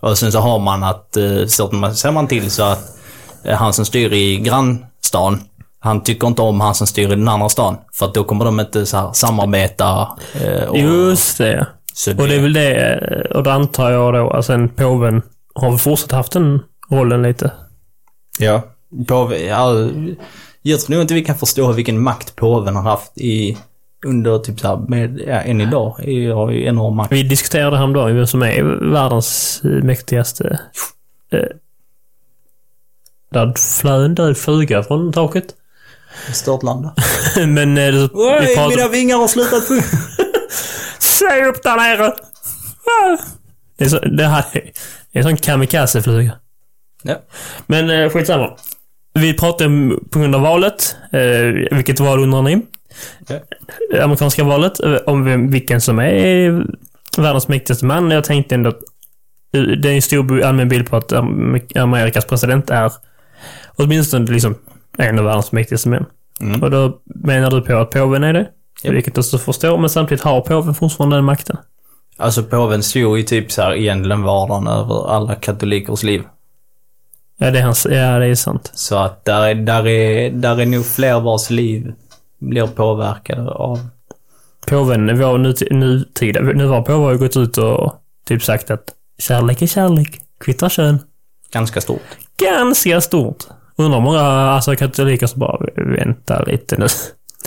Och 0.00 0.18
sen 0.18 0.32
så 0.32 0.38
har 0.38 0.58
man 0.58 0.84
att, 0.84 1.16
så 1.48 1.68
man, 1.72 1.94
ser 1.94 2.10
man 2.10 2.26
till 2.28 2.50
så 2.50 2.62
att 2.62 2.97
han 3.44 3.72
som 3.72 3.84
styr 3.84 4.12
i 4.12 4.36
grannstan, 4.36 5.40
han 5.80 6.02
tycker 6.02 6.26
inte 6.26 6.42
om 6.42 6.60
han 6.60 6.74
som 6.74 6.86
styr 6.86 7.06
i 7.06 7.14
den 7.14 7.28
andra 7.28 7.48
stan. 7.48 7.76
För 7.92 8.06
att 8.06 8.14
då 8.14 8.24
kommer 8.24 8.44
de 8.44 8.60
inte 8.60 8.86
så 8.86 8.96
här, 8.96 9.12
samarbeta. 9.12 10.08
eh, 10.44 10.62
Och, 10.68 10.78
Just 10.78 11.38
det. 11.38 11.66
så 11.92 12.10
Och 12.10 12.28
det 12.28 12.34
är 12.34 12.40
väl 12.40 12.52
det, 12.52 13.26
och 13.34 13.42
då 13.42 13.50
antar 13.50 13.90
jag 13.90 14.14
då, 14.14 14.30
alltså 14.30 14.52
en 14.52 14.68
påven 14.68 15.22
har 15.54 15.70
väl 15.70 15.78
fortsatt 15.78 16.12
haft 16.12 16.32
den 16.32 16.60
rollen 16.90 17.22
lite. 17.22 17.50
Ja. 18.38 18.62
Påve, 19.08 19.38
ja, 19.44 19.72
jag 20.62 20.80
tror 20.80 20.94
nog 20.94 21.04
inte 21.04 21.14
vi 21.14 21.24
kan 21.24 21.38
förstå 21.38 21.72
vilken 21.72 22.02
makt 22.02 22.36
påven 22.36 22.76
har 22.76 22.82
haft 22.82 23.18
i, 23.18 23.58
under 24.06 24.38
typ 24.38 24.60
så 24.60 24.68
här, 24.68 24.76
med, 24.76 25.20
ja, 25.26 25.34
än 25.40 25.60
idag. 25.60 25.90
Har 26.34 26.50
ju 26.50 26.66
enorm 26.66 26.96
makt. 26.96 27.12
Vi 27.12 27.22
diskuterade 27.22 27.76
häromdagen 27.76 28.16
vem 28.16 28.26
som 28.26 28.42
är 28.42 28.62
världens 28.92 29.60
eh, 29.64 29.70
mäktigaste... 29.70 30.60
Eh, 31.32 31.40
där 33.30 33.52
flög 33.80 34.04
en 34.04 34.14
död 34.14 34.36
fluga 34.38 34.82
från 34.82 35.12
taket. 35.12 35.44
Störtlanda. 36.32 36.94
Men 37.36 37.78
eh, 37.78 37.92
det- 37.94 38.40
vi 38.40 38.54
pratade... 38.56 38.88
vingar 38.88 39.16
har 39.16 39.28
slutat. 39.28 39.64
Säg 40.98 41.44
upp 41.44 41.62
där 41.62 41.76
nere! 41.76 42.12
Det 43.78 43.84
är, 43.84 43.88
så, 43.88 43.98
det 43.98 44.24
här 44.24 44.44
är 44.52 44.70
en 45.12 45.22
sån 45.22 45.36
kamikaze-fluga. 45.36 46.32
Ja. 47.02 47.14
Men 47.66 47.90
eh, 47.90 48.10
skitsamma. 48.10 48.50
Vi 49.14 49.34
pratade 49.34 49.90
på 50.10 50.18
grund 50.18 50.34
av 50.34 50.40
valet, 50.40 50.96
eh, 51.12 51.76
vilket 51.76 52.00
val 52.00 52.22
undrar 52.22 52.42
ni? 52.42 52.62
Ja. 53.28 53.38
Amerikanska 54.04 54.44
valet, 54.44 54.80
eh, 54.80 54.94
om 55.06 55.24
vem, 55.24 55.50
vilken 55.50 55.80
som 55.80 55.98
är 55.98 56.62
världens 57.16 57.48
mäktigaste 57.48 57.84
man. 57.84 58.10
Jag 58.10 58.24
tänkte 58.24 58.54
ändå 58.54 58.68
att 58.70 58.78
eh, 59.54 59.60
det 59.62 59.88
är 59.88 59.94
en 59.94 60.02
stor 60.02 60.42
allmän 60.42 60.68
bild 60.68 60.90
på 60.90 60.96
att 60.96 61.12
Am- 61.12 61.78
Amerikas 61.78 62.24
president 62.24 62.70
är 62.70 62.92
åtminstone 63.78 64.32
liksom 64.32 64.54
en 64.98 65.18
av 65.18 65.24
världens 65.24 65.52
mäktigaste 65.52 65.88
män. 65.88 66.06
Mm. 66.40 66.62
Och 66.62 66.70
då 66.70 66.98
menar 67.04 67.50
du 67.50 67.60
på 67.60 67.76
att 67.76 67.90
påven 67.90 68.24
är 68.24 68.32
det? 68.32 68.48
Japp. 68.82 68.94
Vilket 68.94 69.16
jag 69.16 69.24
så 69.24 69.38
förstår, 69.38 69.78
men 69.78 69.90
samtidigt 69.90 70.24
har 70.24 70.40
påven 70.40 70.74
fortfarande 70.74 71.16
den 71.16 71.24
makten. 71.24 71.56
Alltså 72.16 72.42
påven 72.42 72.82
styr 72.82 73.16
ju 73.16 73.22
typ 73.22 73.52
så 73.52 73.62
här 73.62 73.74
egentligen 73.74 74.22
vardagen 74.22 74.66
över 74.66 75.10
alla 75.10 75.34
katolikers 75.34 76.02
liv. 76.02 76.22
Ja, 77.38 77.50
det 77.50 77.58
är, 77.58 77.62
hans, 77.62 77.86
ja, 77.90 78.18
det 78.18 78.26
är 78.26 78.34
sant. 78.34 78.70
Så 78.74 78.96
att 78.96 79.24
där 79.24 79.42
är, 79.42 79.54
där 79.54 79.86
är, 79.86 80.30
där 80.30 80.60
är 80.60 80.66
nog 80.66 80.86
fler 80.86 81.20
vars 81.20 81.50
liv 81.50 81.92
blir 82.38 82.66
påverkade 82.66 83.50
av... 83.50 83.88
Påven, 84.66 85.18
vår 85.18 85.38
nutid, 85.38 85.72
nutida, 85.72 86.40
nuvarande 86.40 86.86
påve 86.86 87.04
har 87.04 87.12
ju 87.12 87.18
gått 87.18 87.36
ut 87.36 87.58
och 87.58 87.94
typ 88.26 88.42
sagt 88.42 88.70
att 88.70 88.94
kärlek 89.18 89.62
är 89.62 89.66
kärlek, 89.66 90.20
kvittar 90.40 90.68
kön. 90.68 90.98
Ganska 91.50 91.80
stort. 91.80 92.02
Ganska 92.36 93.00
stort. 93.00 93.44
Undrar 93.78 94.00
många 94.00 94.20
alltså, 94.20 94.74
bara 95.36 95.58
vänta 95.76 96.42
lite 96.42 96.76
nu. 96.76 96.86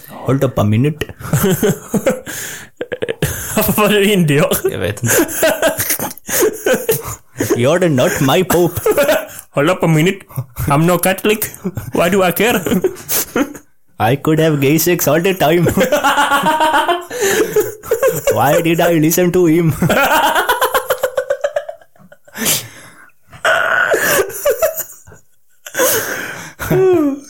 Hold 0.10 0.44
up 0.44 0.60
a 0.60 0.64
minute. 0.64 1.06
Varför 3.56 3.82
var 3.82 3.90
det 3.90 4.06
indier? 4.06 4.48
Jag 4.72 4.80
vet 4.80 5.04
inte. 5.04 5.16
You're 7.56 7.90
not 7.90 8.22
my 8.22 8.44
pope. 8.44 8.82
Hold 9.52 9.70
up 9.70 9.84
a 9.84 9.88
minute. 9.88 10.20
I'm 10.68 10.86
no 10.86 10.98
Catholic. 10.98 11.40
Why 11.94 12.10
do 12.10 12.28
I 12.28 12.32
care? 12.32 12.62
I 14.00 14.16
could 14.16 14.40
have 14.40 14.62
gay 14.62 14.80
sex 14.80 15.08
all 15.08 15.22
the 15.22 15.34
time. 15.34 15.66
Why 18.34 18.62
did 18.62 18.80
I 18.80 19.00
listen 19.00 19.32
to 19.32 19.46
him? 19.46 19.74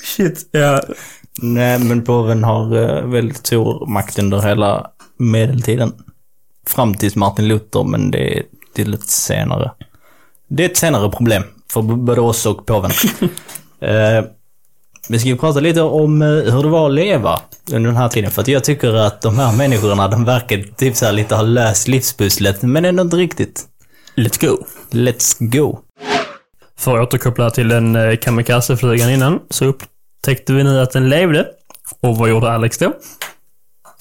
Shit. 0.03 0.49
Ja. 0.51 0.81
Nej, 1.41 1.79
men 1.79 2.03
påven 2.03 2.43
har 2.43 2.77
eh, 2.77 3.05
väldigt 3.05 3.37
stor 3.37 3.87
makt 3.87 4.19
under 4.19 4.41
hela 4.41 4.91
medeltiden. 5.17 5.93
Fram 6.67 6.93
tills 6.93 7.15
Martin 7.15 7.47
Luther, 7.47 7.83
men 7.83 8.11
det 8.11 8.37
är 8.37 8.43
till 8.73 8.93
ett 8.93 9.09
senare. 9.09 9.71
det 10.47 10.65
är 10.65 10.69
ett 10.69 10.77
senare 10.77 11.11
problem 11.11 11.43
för 11.71 11.81
både 11.81 12.21
oss 12.21 12.45
och 12.45 12.65
påven. 12.65 12.91
eh, 13.81 14.25
vi 15.09 15.19
ska 15.19 15.29
ju 15.29 15.37
prata 15.37 15.59
lite 15.59 15.81
om 15.81 16.21
eh, 16.21 16.27
hur 16.27 16.63
det 16.63 16.69
var 16.69 16.89
att 16.89 16.95
leva 16.95 17.39
under 17.71 17.89
den 17.89 17.97
här 17.97 18.09
tiden. 18.09 18.31
För 18.31 18.41
att 18.41 18.47
jag 18.47 18.63
tycker 18.63 18.93
att 18.93 19.21
de 19.21 19.39
här 19.39 19.57
människorna, 19.57 20.07
de 20.07 20.25
verkar 20.25 20.75
typ 20.77 20.95
så 20.95 21.11
lite 21.11 21.35
ha 21.35 21.41
löst 21.41 21.87
livspusslet, 21.87 22.61
men 22.61 22.85
ändå 22.85 23.03
inte 23.03 23.17
riktigt. 23.17 23.65
Let's 24.15 24.47
go. 24.47 24.65
Let's 24.91 25.35
go. 25.39 25.79
För 26.81 26.97
att 26.97 27.07
återkoppla 27.07 27.49
till 27.49 27.67
den 27.67 27.95
eh, 27.95 28.15
kamikazeflygaren 28.15 29.13
innan, 29.13 29.39
så 29.49 29.65
upptäckte 29.65 30.53
vi 30.53 30.63
nu 30.63 30.79
att 30.79 30.91
den 30.91 31.09
levde. 31.09 31.47
Och 32.01 32.17
vad 32.17 32.29
gjorde 32.29 32.51
Alex 32.51 32.77
då? 32.77 32.93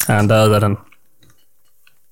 Han 0.08 0.28
dödade 0.28 0.60
den. 0.60 0.76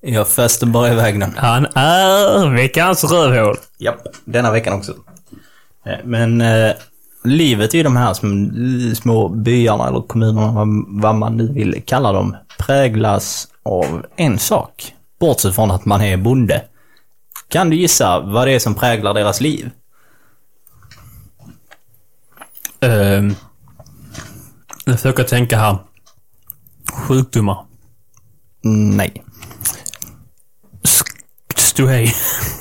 Jag 0.01 0.27
fäste 0.27 0.65
bara 0.65 0.91
iväg 0.91 1.19
den. 1.19 1.33
Han 1.37 1.65
är 1.65 2.55
veckans 2.55 3.03
rövhål. 3.03 3.57
Japp, 3.77 4.07
denna 4.25 4.51
veckan 4.51 4.73
också. 4.73 4.93
Eh, 5.85 5.97
Men 6.03 6.41
eh, 6.41 6.71
livet 7.23 7.75
i 7.75 7.83
de 7.83 7.95
här 7.95 8.13
små, 8.13 8.49
små 8.95 9.29
byarna 9.29 9.87
eller 9.87 10.01
kommunerna, 10.01 10.51
vad, 10.51 10.67
vad 11.01 11.15
man 11.15 11.37
nu 11.37 11.53
vill 11.53 11.83
kalla 11.85 12.11
dem, 12.11 12.35
präglas 12.57 13.47
av 13.65 14.05
en 14.15 14.39
sak. 14.39 14.93
Bortsett 15.19 15.55
från 15.55 15.71
att 15.71 15.85
man 15.85 16.01
är 16.01 16.17
bonde. 16.17 16.61
Kan 17.47 17.69
du 17.69 17.75
gissa 17.75 18.19
vad 18.19 18.47
det 18.47 18.51
är 18.51 18.59
som 18.59 18.75
präglar 18.75 19.13
deras 19.13 19.41
liv? 19.41 19.69
Uh, 22.85 23.31
jag 24.85 24.95
försöker 24.95 25.23
tänka 25.23 25.57
här. 25.57 25.77
Sjukdomar. 26.93 27.65
Mm, 28.65 28.97
Nej. 28.97 29.23
Ståhej. 31.55 32.13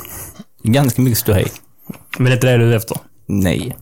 Ganska 0.62 1.02
mycket 1.02 1.18
ståhej. 1.18 1.46
Men 2.18 2.24
det 2.24 2.30
är 2.30 2.34
inte 2.34 2.46
det 2.46 2.58
du 2.58 2.72
är 2.72 2.76
efter. 2.76 2.96
Nej. 3.26 3.76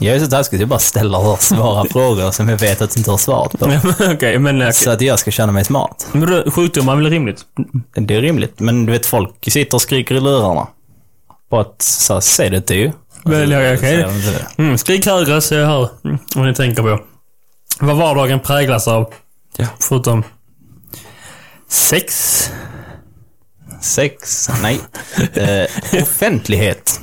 Jag 0.00 0.16
är 0.16 0.20
så 0.20 0.26
taskig 0.26 0.58
så 0.58 0.62
jag 0.62 0.68
bara 0.68 0.78
ställer 0.78 1.32
och 1.32 1.42
svarar 1.42 1.84
frågor 1.90 2.30
som 2.30 2.48
jag 2.48 2.58
vet 2.58 2.82
att 2.82 2.90
du 2.90 3.00
inte 3.00 3.10
har 3.10 3.18
svarat 3.18 3.52
på. 3.52 3.66
Okej, 4.14 4.38
men 4.38 4.56
okej. 4.56 4.72
Så 4.72 4.90
att 4.90 5.00
jag 5.00 5.18
ska 5.18 5.30
känna 5.30 5.52
mig 5.52 5.64
smart. 5.64 6.08
Men 6.12 6.30
då, 6.30 6.50
sjukdomar 6.50 6.92
är 6.92 6.96
väl 6.96 7.10
rimligt? 7.10 7.44
Det 7.94 8.14
är 8.14 8.20
rimligt, 8.20 8.60
men 8.60 8.86
du 8.86 8.92
vet 8.92 9.06
folk 9.06 9.52
sitter 9.52 9.74
och 9.74 9.82
skriker 9.82 10.14
i 10.14 10.20
lurarna. 10.20 10.68
På 11.50 11.60
att, 11.60 11.82
så 11.82 12.14
här, 12.14 12.20
säg 12.20 12.50
det 12.50 12.60
till 12.60 12.76
ju. 12.76 12.92
Väl, 13.24 13.50
ja, 13.50 13.74
okej. 13.74 14.06
Mm, 14.58 14.78
skrik 14.78 15.06
högre 15.06 15.40
så 15.40 15.54
jag 15.54 15.66
hör 15.66 15.88
mm, 16.04 16.18
vad 16.34 16.46
ni 16.46 16.54
tänker 16.54 16.82
på. 16.82 17.00
Vad 17.80 17.96
vardagen 17.96 18.40
präglas 18.40 18.88
av? 18.88 19.12
Ja. 19.56 19.66
Förutom 19.80 20.24
sex? 21.68 22.50
Sex? 23.80 24.48
Nej. 24.62 24.80
Eh, 25.34 26.02
offentlighet. 26.02 27.00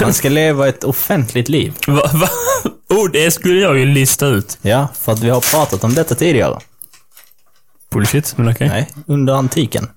Man 0.00 0.14
ska 0.14 0.28
leva 0.28 0.68
ett 0.68 0.84
offentligt 0.84 1.48
liv. 1.48 1.74
Va, 1.86 2.10
va? 2.12 2.28
Oh, 2.88 3.10
det 3.10 3.30
skulle 3.30 3.60
jag 3.60 3.78
ju 3.78 3.86
lista 3.86 4.26
ut. 4.26 4.58
Ja, 4.62 4.88
för 5.00 5.12
att 5.12 5.20
vi 5.20 5.30
har 5.30 5.40
pratat 5.40 5.84
om 5.84 5.94
detta 5.94 6.14
tidigare. 6.14 6.58
Bullshit, 7.90 8.36
men 8.36 8.48
okej. 8.48 8.68
Nej, 8.68 8.88
under 9.06 9.32
antiken. 9.34 9.88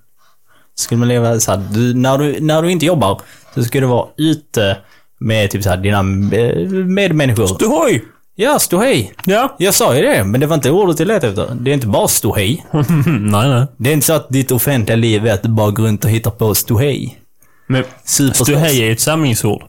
Skulle 0.80 0.98
man 0.98 1.08
leva 1.08 1.40
så 1.40 1.50
här, 1.50 1.62
du, 1.72 1.94
när, 1.94 2.18
du, 2.18 2.40
när 2.40 2.62
du 2.62 2.70
inte 2.70 2.86
jobbar, 2.86 3.20
så 3.54 3.64
ska 3.64 3.80
du 3.80 3.86
vara 3.86 4.08
ute 4.16 4.76
med 5.20 5.50
typ 5.50 5.62
så 5.62 5.70
här, 5.70 5.76
dina 5.76 5.98
eh, 6.36 6.68
medmänniskor. 6.70 7.90
Ju! 7.90 8.00
Ja, 8.34 8.58
stå 8.58 8.78
hej. 8.78 9.12
Ja. 9.24 9.56
Jag 9.58 9.74
sa 9.74 9.96
ju 9.96 10.02
det, 10.02 10.24
men 10.24 10.40
det 10.40 10.46
var 10.46 10.54
inte 10.54 10.70
ordet 10.70 10.98
jag 10.98 11.08
letade 11.08 11.42
efter. 11.42 11.54
Det 11.54 11.70
är 11.70 11.74
inte 11.74 11.86
bara 11.86 12.08
stå 12.08 12.34
hej. 12.34 12.66
nej, 13.06 13.48
nej. 13.48 13.66
Det 13.76 13.90
är 13.90 13.94
inte 13.94 14.06
så 14.06 14.12
att 14.12 14.28
ditt 14.28 14.50
offentliga 14.50 14.96
liv 14.96 15.26
är 15.26 15.34
att 15.34 15.42
du 15.42 15.48
bara 15.48 15.70
går 15.70 15.84
runt 15.84 16.04
och 16.04 16.10
hittar 16.10 16.30
på 16.30 16.54
stå 16.54 16.78
hej. 16.78 17.20
Men 17.70 17.84
ståhej 18.32 18.88
är 18.88 18.92
ett 18.92 19.00
samlingsord. 19.00 19.62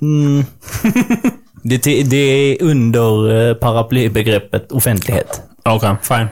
Mm. 0.00 0.44
det, 1.62 2.02
det 2.02 2.16
är 2.16 2.62
under 2.62 3.30
eh, 3.48 3.54
paraplybegreppet 3.54 4.72
offentlighet. 4.72 5.42
Okej, 5.64 5.96
fine. 6.02 6.28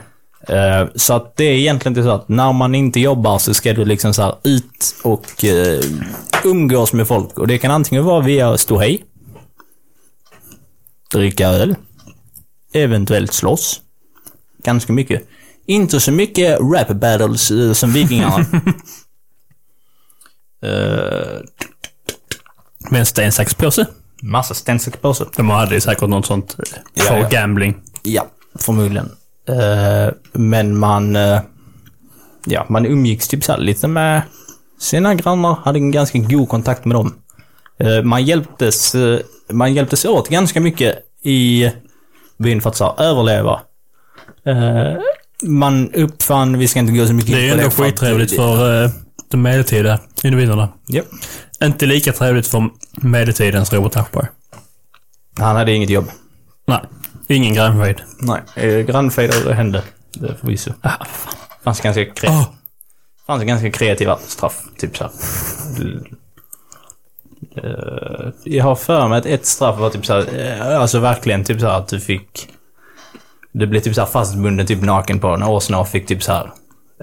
Eh, 0.47 0.87
Så 0.95 1.13
att 1.13 1.35
det 1.37 1.43
är 1.43 1.53
egentligen 1.53 1.91
inte 1.97 2.03
så 2.03 2.09
att 2.11 2.29
när 2.29 2.53
man 2.53 2.75
inte 2.75 2.99
jobbar 2.99 3.37
så 3.39 3.53
ska 3.53 3.73
du 3.73 3.85
liksom 3.85 4.13
så 4.13 4.37
ut 4.43 4.95
och 5.03 5.45
eh, 5.45 5.79
umgås 6.43 6.93
med 6.93 7.07
folk. 7.07 7.39
Och 7.39 7.47
det 7.47 7.57
kan 7.57 7.71
antingen 7.71 8.03
vara 8.05 8.21
via 8.21 8.57
stå 8.57 8.77
hej, 8.79 9.03
dricka 11.11 11.47
öl, 11.47 11.75
eventuellt 12.73 13.33
slåss. 13.33 13.81
Ganska 14.63 14.93
mycket. 14.93 15.27
Inte 15.65 15.99
så 15.99 16.11
mycket 16.11 16.59
rap 16.59 16.87
battles 16.89 17.51
eh, 17.51 17.73
som 17.73 17.91
vikingarna. 17.93 18.45
Eh, 20.63 21.39
Men 22.91 23.05
sten, 23.05 23.31
sax, 23.31 23.53
påse. 23.53 23.85
massa 24.21 24.53
sten, 24.53 24.79
sax, 24.79 24.97
påse. 24.97 25.25
De 25.35 25.49
hade 25.49 25.81
säkert 25.81 26.09
något 26.09 26.25
sånt 26.25 26.57
Ja, 26.93 27.03
för 27.03 27.17
ja. 27.17 27.29
gambling. 27.29 27.75
Ja, 28.03 28.27
förmodligen. 28.59 29.09
Eh, 29.51 30.13
men 30.33 30.77
man... 30.77 31.15
eh, 31.15 31.39
ja, 32.45 32.65
man 32.69 32.85
umgicks 32.85 33.27
typ 33.27 33.43
så 33.43 33.57
lite 33.57 33.87
med 33.87 34.21
sina 34.79 35.15
grannar, 35.15 35.57
hade 35.63 35.79
en 35.79 35.91
ganska 35.91 36.19
god 36.19 36.49
kontakt 36.49 36.85
med 36.85 36.95
dem. 36.95 37.13
Eh, 37.79 38.03
man 38.03 38.23
hjälptes, 38.23 38.95
eh, 38.95 39.19
man 39.49 39.73
hjälptes 39.73 40.05
åt 40.05 40.29
ganska 40.29 40.61
mycket 40.61 40.99
i 41.23 41.71
byn 42.37 42.61
för 42.61 42.69
att 42.69 42.75
så 42.75 42.95
överleva. 42.97 43.61
Eh, 44.45 45.01
man 45.43 45.91
uppfann, 45.93 46.57
vi 46.57 46.67
ska 46.67 46.79
inte 46.79 46.93
gå 46.93 47.07
så 47.07 47.13
mycket 47.13 47.31
Det 47.31 47.49
är 47.49 47.53
in 47.53 47.57
på 47.57 47.63
ändå 47.63 47.69
skittrevligt 47.69 48.35
för 48.35 48.83
uh, 48.83 48.89
de 49.31 49.41
medeltida 49.41 49.99
individerna. 50.23 50.69
Ja. 50.87 51.01
Inte 51.63 51.85
lika 51.85 52.11
trevligt 52.11 52.47
för 52.47 52.69
medeltidens 53.01 53.73
Robert 53.73 53.95
Aschberg. 53.95 54.27
Han 55.39 55.55
hade 55.55 55.71
inget 55.73 55.89
jobb. 55.89 56.05
Nej, 56.67 56.79
ingen 57.35 57.53
grannfejd. 57.53 58.01
Nej. 58.19 58.41
Eh, 58.55 58.79
grannfejder 58.85 59.51
hände, 59.53 59.83
det 60.13 60.35
förvisso. 60.35 60.71
Ah, 60.81 61.05
fan. 61.05 61.33
fanns 61.63 61.81
ganska, 61.81 62.01
kre- 62.03 62.27
Åh, 62.29 62.43
fanns 63.27 63.43
ganska 63.43 63.71
kreativa 63.71 64.17
straff, 64.17 64.61
typ 64.77 64.97
så 64.97 65.03
här. 65.03 65.11
Eh, 67.57 68.29
jag 68.43 68.63
har 68.63 68.75
för 68.75 69.07
mig 69.07 69.17
att 69.19 69.25
ett 69.25 69.45
straff 69.45 69.79
var 69.79 69.89
typ 69.89 70.05
så 70.05 70.13
här, 70.13 70.39
eh, 70.71 70.77
alltså 70.81 70.99
verkligen 70.99 71.43
typ 71.43 71.59
så 71.59 71.67
här 71.67 71.77
att 71.77 71.87
du 71.87 71.99
fick... 71.99 72.47
Du 73.53 73.67
blev 73.67 73.79
typ 73.81 73.95
så 73.95 74.01
här 74.01 74.07
fastbunden, 74.07 74.67
typ 74.67 74.81
naken 74.81 75.19
på 75.19 75.27
en 75.27 75.43
åsna 75.43 75.79
och 75.79 75.87
fick 75.87 76.07
typ 76.07 76.23
så 76.23 76.31
här 76.31 76.51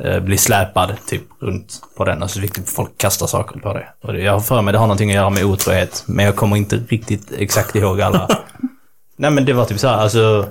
eh, 0.04 0.20
bli 0.20 0.36
släpad 0.38 0.92
typ 1.06 1.22
runt 1.40 1.80
på 1.96 2.04
den 2.04 2.22
och 2.22 2.30
så 2.30 2.40
fick 2.40 2.54
typ 2.54 2.68
folk 2.68 2.98
kasta 2.98 3.26
saker 3.26 3.60
på. 3.60 3.80
Och 4.02 4.12
det- 4.12 4.20
jag 4.22 4.32
har 4.32 4.40
för 4.40 4.62
mig 4.62 4.72
det 4.72 4.78
har 4.78 4.86
någonting 4.86 5.10
att 5.10 5.16
göra 5.16 5.30
med 5.30 5.44
otrohet, 5.44 6.02
men 6.06 6.24
jag 6.24 6.36
kommer 6.36 6.56
inte 6.56 6.76
riktigt 6.76 7.32
exakt 7.38 7.76
ihåg 7.76 8.00
alla. 8.00 8.28
Nej 9.18 9.30
men 9.30 9.44
det 9.44 9.52
var 9.52 9.64
typ 9.64 9.78
så 9.78 9.88
här, 9.88 9.96
alltså... 9.96 10.48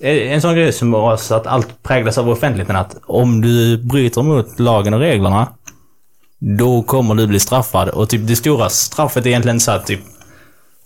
eh, 0.00 0.32
En 0.32 0.40
sån 0.40 0.54
grej 0.54 0.72
som 0.72 0.90
var 0.90 1.16
så 1.16 1.34
att 1.34 1.46
allt 1.46 1.82
präglas 1.82 2.18
av 2.18 2.28
offentligheten, 2.30 2.76
att 2.76 2.96
om 3.06 3.40
du 3.40 3.76
bryter 3.78 4.22
mot 4.22 4.58
lagen 4.60 4.94
och 4.94 5.00
reglerna, 5.00 5.48
då 6.58 6.82
kommer 6.82 7.14
du 7.14 7.26
bli 7.26 7.40
straffad. 7.40 7.88
Och 7.88 8.08
typ 8.08 8.26
det 8.26 8.36
stora 8.36 8.68
straffet 8.68 9.26
är 9.26 9.30
egentligen 9.30 9.60
så 9.60 9.70
här 9.70 9.78
typ, 9.78 10.00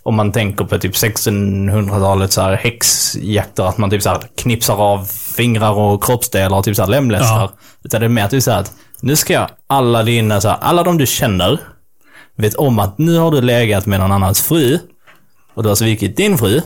om 0.03 0.15
man 0.15 0.31
tänker 0.31 0.65
på 0.65 0.77
typ 0.77 0.93
1600-talet 0.93 2.31
så 2.31 2.41
här 2.41 2.55
häxjakter, 2.55 3.63
att 3.63 3.77
man 3.77 3.89
typ 3.89 4.01
så 4.01 4.09
här 4.09 4.19
knipsar 4.37 4.75
av 4.75 5.05
fingrar 5.35 5.71
och 5.71 6.03
kroppsdelar 6.03 6.57
och 6.57 6.63
typ 6.63 6.75
så 6.75 6.81
här 6.81 6.89
lemlästar. 6.89 7.39
Ja. 7.39 7.51
Utan 7.83 8.01
det 8.01 8.07
är 8.07 8.09
mer 8.09 8.27
typ 8.27 8.43
så 8.43 8.51
här 8.51 8.59
att, 8.59 8.73
nu 9.01 9.15
ska 9.15 9.33
jag 9.33 9.49
alla 9.67 10.03
dina, 10.03 10.41
så 10.41 10.47
här, 10.49 10.57
alla 10.61 10.83
de 10.83 10.97
du 10.97 11.05
känner, 11.05 11.59
vet 12.35 12.55
om 12.55 12.79
att 12.79 12.97
nu 12.97 13.17
har 13.17 13.31
du 13.31 13.41
legat 13.41 13.85
med 13.85 13.99
någon 13.99 14.11
annans 14.11 14.41
fru, 14.41 14.79
och 15.53 15.63
du 15.63 15.69
har 15.69 15.75
svikit 15.75 16.17
din 16.17 16.37
fru, 16.37 16.61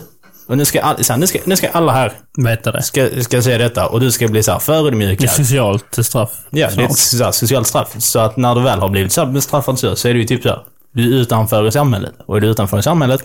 och 0.46 0.56
nu 0.56 0.64
ska, 0.64 0.80
all, 0.80 1.04
så 1.04 1.12
här, 1.12 1.20
nu 1.20 1.26
ska, 1.26 1.38
nu 1.44 1.56
ska 1.56 1.68
alla 1.68 1.92
här 1.92 2.12
Veta 2.36 2.72
det. 2.72 2.82
ska, 2.82 3.08
ska 3.20 3.42
se 3.42 3.58
detta 3.58 3.86
och 3.86 4.00
du 4.00 4.10
ska 4.12 4.28
bli 4.28 4.42
så 4.42 4.50
här 4.52 4.58
Det 4.58 4.62
är 4.62 4.64
förödmjukad. 4.64 5.30
socialt 5.30 5.98
straff. 6.04 6.30
Ja, 6.50 6.68
det 6.76 6.82
är 6.82 6.86
ett 6.86 6.96
så 6.98 7.24
här, 7.24 7.32
socialt 7.32 7.66
straff. 7.66 7.94
Så 7.98 8.18
att 8.18 8.36
när 8.36 8.54
du 8.54 8.62
väl 8.62 8.78
har 8.80 8.88
blivit 8.88 9.12
så 9.12 9.24
här 9.24 9.32
bestraffad 9.32 9.78
så, 9.78 9.96
så 9.96 10.08
är 10.08 10.14
du 10.14 10.20
ju 10.20 10.26
typ 10.26 10.42
så 10.42 10.48
här, 10.48 10.62
du 10.92 11.02
är 11.02 11.20
utanför 11.20 11.66
i 11.66 11.72
samhället. 11.72 12.12
Och 12.26 12.36
är 12.36 12.40
du 12.40 12.46
utanför 12.48 12.78
i 12.78 12.82
samhället, 12.82 13.20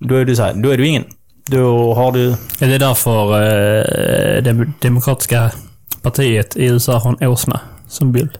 då 0.00 0.14
är 0.14 0.24
du 0.24 0.36
så 0.36 0.42
här, 0.42 0.54
då 0.54 0.70
är 0.70 0.76
du 0.78 0.86
ingen. 0.86 1.04
Då 1.46 1.94
har 1.94 2.12
du... 2.12 2.30
Är 2.60 2.68
det 2.68 2.78
därför 2.78 3.32
eh, 3.32 4.42
det 4.42 4.66
demokratiska 4.80 5.50
partiet 6.02 6.56
i 6.56 6.64
USA 6.66 6.98
har 6.98 7.16
en 7.20 7.28
åsna 7.28 7.60
som 7.88 8.12
bild? 8.12 8.30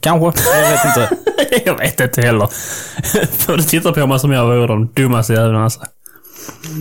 Kanske, 0.00 0.42
jag 0.54 0.70
vet 0.70 0.84
inte. 0.84 1.16
jag 1.64 1.78
vet 1.78 2.00
inte 2.00 2.22
heller. 2.22 2.48
För 3.26 3.56
du 3.56 3.62
tittar 3.62 3.92
på 3.92 4.06
mig 4.06 4.20
som 4.20 4.32
jag 4.32 4.46
vore 4.46 4.66
de 4.66 4.86
dummaste 4.86 5.32
jävlarna. 5.32 5.64
Alltså. 5.64 5.80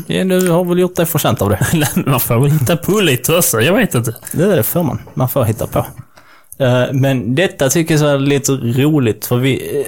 Ja, 0.07 0.23
du 0.23 0.49
har 0.49 0.63
väl 0.65 0.79
gjort 0.79 0.95
dig 0.95 1.05
förtjänt 1.05 1.41
av 1.41 1.49
det. 1.49 1.67
Man 2.05 2.19
får 2.19 2.39
väl 2.39 2.51
hitta 2.51 2.77
på 2.77 2.99
lite 2.99 3.35
också. 3.37 3.61
Jag 3.61 3.73
vet 3.73 3.95
inte. 3.95 4.15
Det 4.33 4.43
är 4.43 4.55
det 4.55 4.63
får 4.63 4.83
man. 4.83 4.99
Man 5.13 5.29
får 5.29 5.43
hitta 5.45 5.67
på. 5.67 5.85
Eh, 6.59 6.83
Men 6.93 7.35
detta 7.35 7.69
tycker 7.69 7.97
jag 7.97 8.11
är 8.11 8.17
lite 8.19 8.51
roligt 8.51 9.25
för 9.25 9.37
vi... 9.37 9.83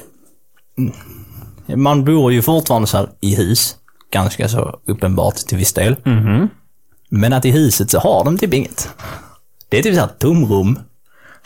eh, 1.67 1.75
Man 1.77 2.03
bor 2.05 2.31
ju 2.33 2.41
fortfarande 2.41 2.87
så 2.87 2.97
här 2.97 3.09
i 3.21 3.35
hus. 3.35 3.75
Ganska 4.11 4.47
så 4.49 4.79
uppenbart 4.87 5.35
till 5.35 5.57
viss 5.57 5.73
del. 5.73 5.95
Men 7.09 7.33
att 7.33 7.45
i 7.45 7.51
huset 7.51 7.91
så 7.91 7.99
har 7.99 8.23
de 8.25 8.37
typ 8.37 8.53
inget. 8.53 8.89
Det 9.69 9.79
är 9.79 9.83
typ 9.83 9.95
så 9.95 10.01
här 10.01 10.07
tomrum. 10.19 10.79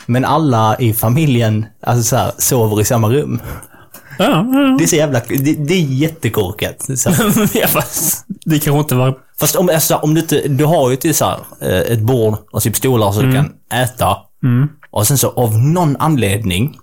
Men 0.06 0.24
alla 0.24 0.76
i 0.78 0.92
familjen, 0.94 1.66
alltså 1.80 2.02
så 2.02 2.16
här, 2.16 2.32
sover 2.38 2.80
i 2.80 2.84
samma 2.84 3.08
rum. 3.08 3.40
Ja, 4.18 4.46
ja. 4.52 4.76
Det 4.78 4.84
är 4.84 4.86
så 4.86 4.96
jävla... 4.96 5.20
Det, 5.28 5.52
det 5.52 5.74
är 5.74 5.80
jättekorkat. 5.80 6.88
Ja, 7.54 7.66
fast 7.66 8.24
det 8.44 8.58
kanske 8.58 8.80
inte 8.80 8.94
var... 8.94 9.18
Fast 9.40 9.56
om, 9.56 9.68
alltså, 9.68 9.96
om 9.96 10.14
du 10.14 10.20
inte... 10.20 10.48
Du 10.48 10.64
har 10.64 10.90
ju 10.90 10.96
typ 10.96 11.16
så 11.16 11.24
här, 11.24 11.38
eh, 11.60 11.92
ett 11.92 12.00
bord 12.00 12.36
och 12.52 12.62
typ 12.62 12.76
stolar 12.76 13.12
så 13.12 13.22
du 13.22 13.32
kan 13.34 13.52
äta. 13.74 14.16
Och 14.90 15.06
sen 15.06 15.18
så 15.18 15.30
av 15.30 15.58
någon 15.58 15.96
anledning. 15.96 16.78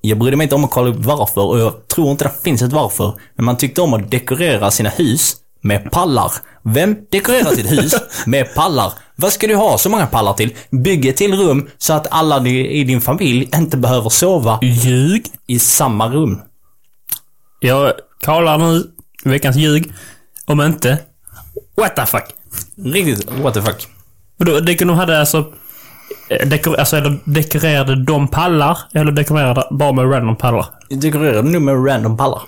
Jag 0.00 0.18
brydde 0.18 0.36
mig 0.36 0.44
inte 0.44 0.54
om 0.54 0.64
att 0.64 0.70
kolla 0.70 0.90
upp 0.90 1.04
varför 1.04 1.40
och 1.40 1.58
jag 1.58 1.88
tror 1.88 2.10
inte 2.10 2.24
det 2.24 2.32
finns 2.44 2.62
ett 2.62 2.72
varför. 2.72 3.14
Men 3.36 3.44
man 3.44 3.56
tyckte 3.56 3.80
om 3.80 3.94
att 3.94 4.10
dekorera 4.10 4.70
sina 4.70 4.88
hus 4.88 5.36
med 5.62 5.90
pallar. 5.90 6.32
Vem 6.62 6.96
dekorerar 7.10 7.50
sitt 7.50 7.70
hus 7.70 7.94
med 8.26 8.54
pallar? 8.54 8.92
Vad 9.16 9.32
ska 9.32 9.46
du 9.46 9.54
ha 9.56 9.78
så 9.78 9.88
många 9.88 10.06
pallar 10.06 10.32
till? 10.32 10.54
Bygg 10.70 11.06
ett 11.06 11.16
till 11.16 11.34
rum 11.36 11.68
så 11.78 11.92
att 11.92 12.06
alla 12.10 12.46
i 12.48 12.84
din 12.84 13.00
familj 13.00 13.48
inte 13.54 13.76
behöver 13.76 14.10
sova 14.10 14.58
Ljug. 14.62 15.26
i 15.46 15.58
samma 15.58 16.08
rum. 16.08 16.40
Jag 17.60 17.92
kollar 18.24 18.58
nu 18.58 18.90
veckans 19.24 19.56
ljug. 19.56 19.92
Om 20.46 20.60
inte... 20.60 20.98
What 21.76 21.96
the 21.96 22.06
fuck? 22.06 22.24
Riktigt, 22.84 23.30
what 23.30 23.54
the 23.54 23.62
fuck. 23.62 23.88
Vadå, 24.36 24.60
de 24.60 24.88
hade 24.88 25.20
alltså... 25.20 25.52
eh, 26.30 26.48
Dekor, 26.48 26.76
alltså, 26.76 26.96
eller 26.96 27.18
dekorerade 27.24 28.04
de 28.04 28.28
pallar? 28.28 28.78
Eller 28.94 29.12
dekorerade 29.12 29.66
bara 29.70 29.92
med 29.92 30.12
random 30.12 30.36
pallar? 30.36 30.66
Dekorera 30.90 31.42
nu 31.42 31.58
med 31.60 31.86
random 31.86 32.16
pallar. 32.16 32.42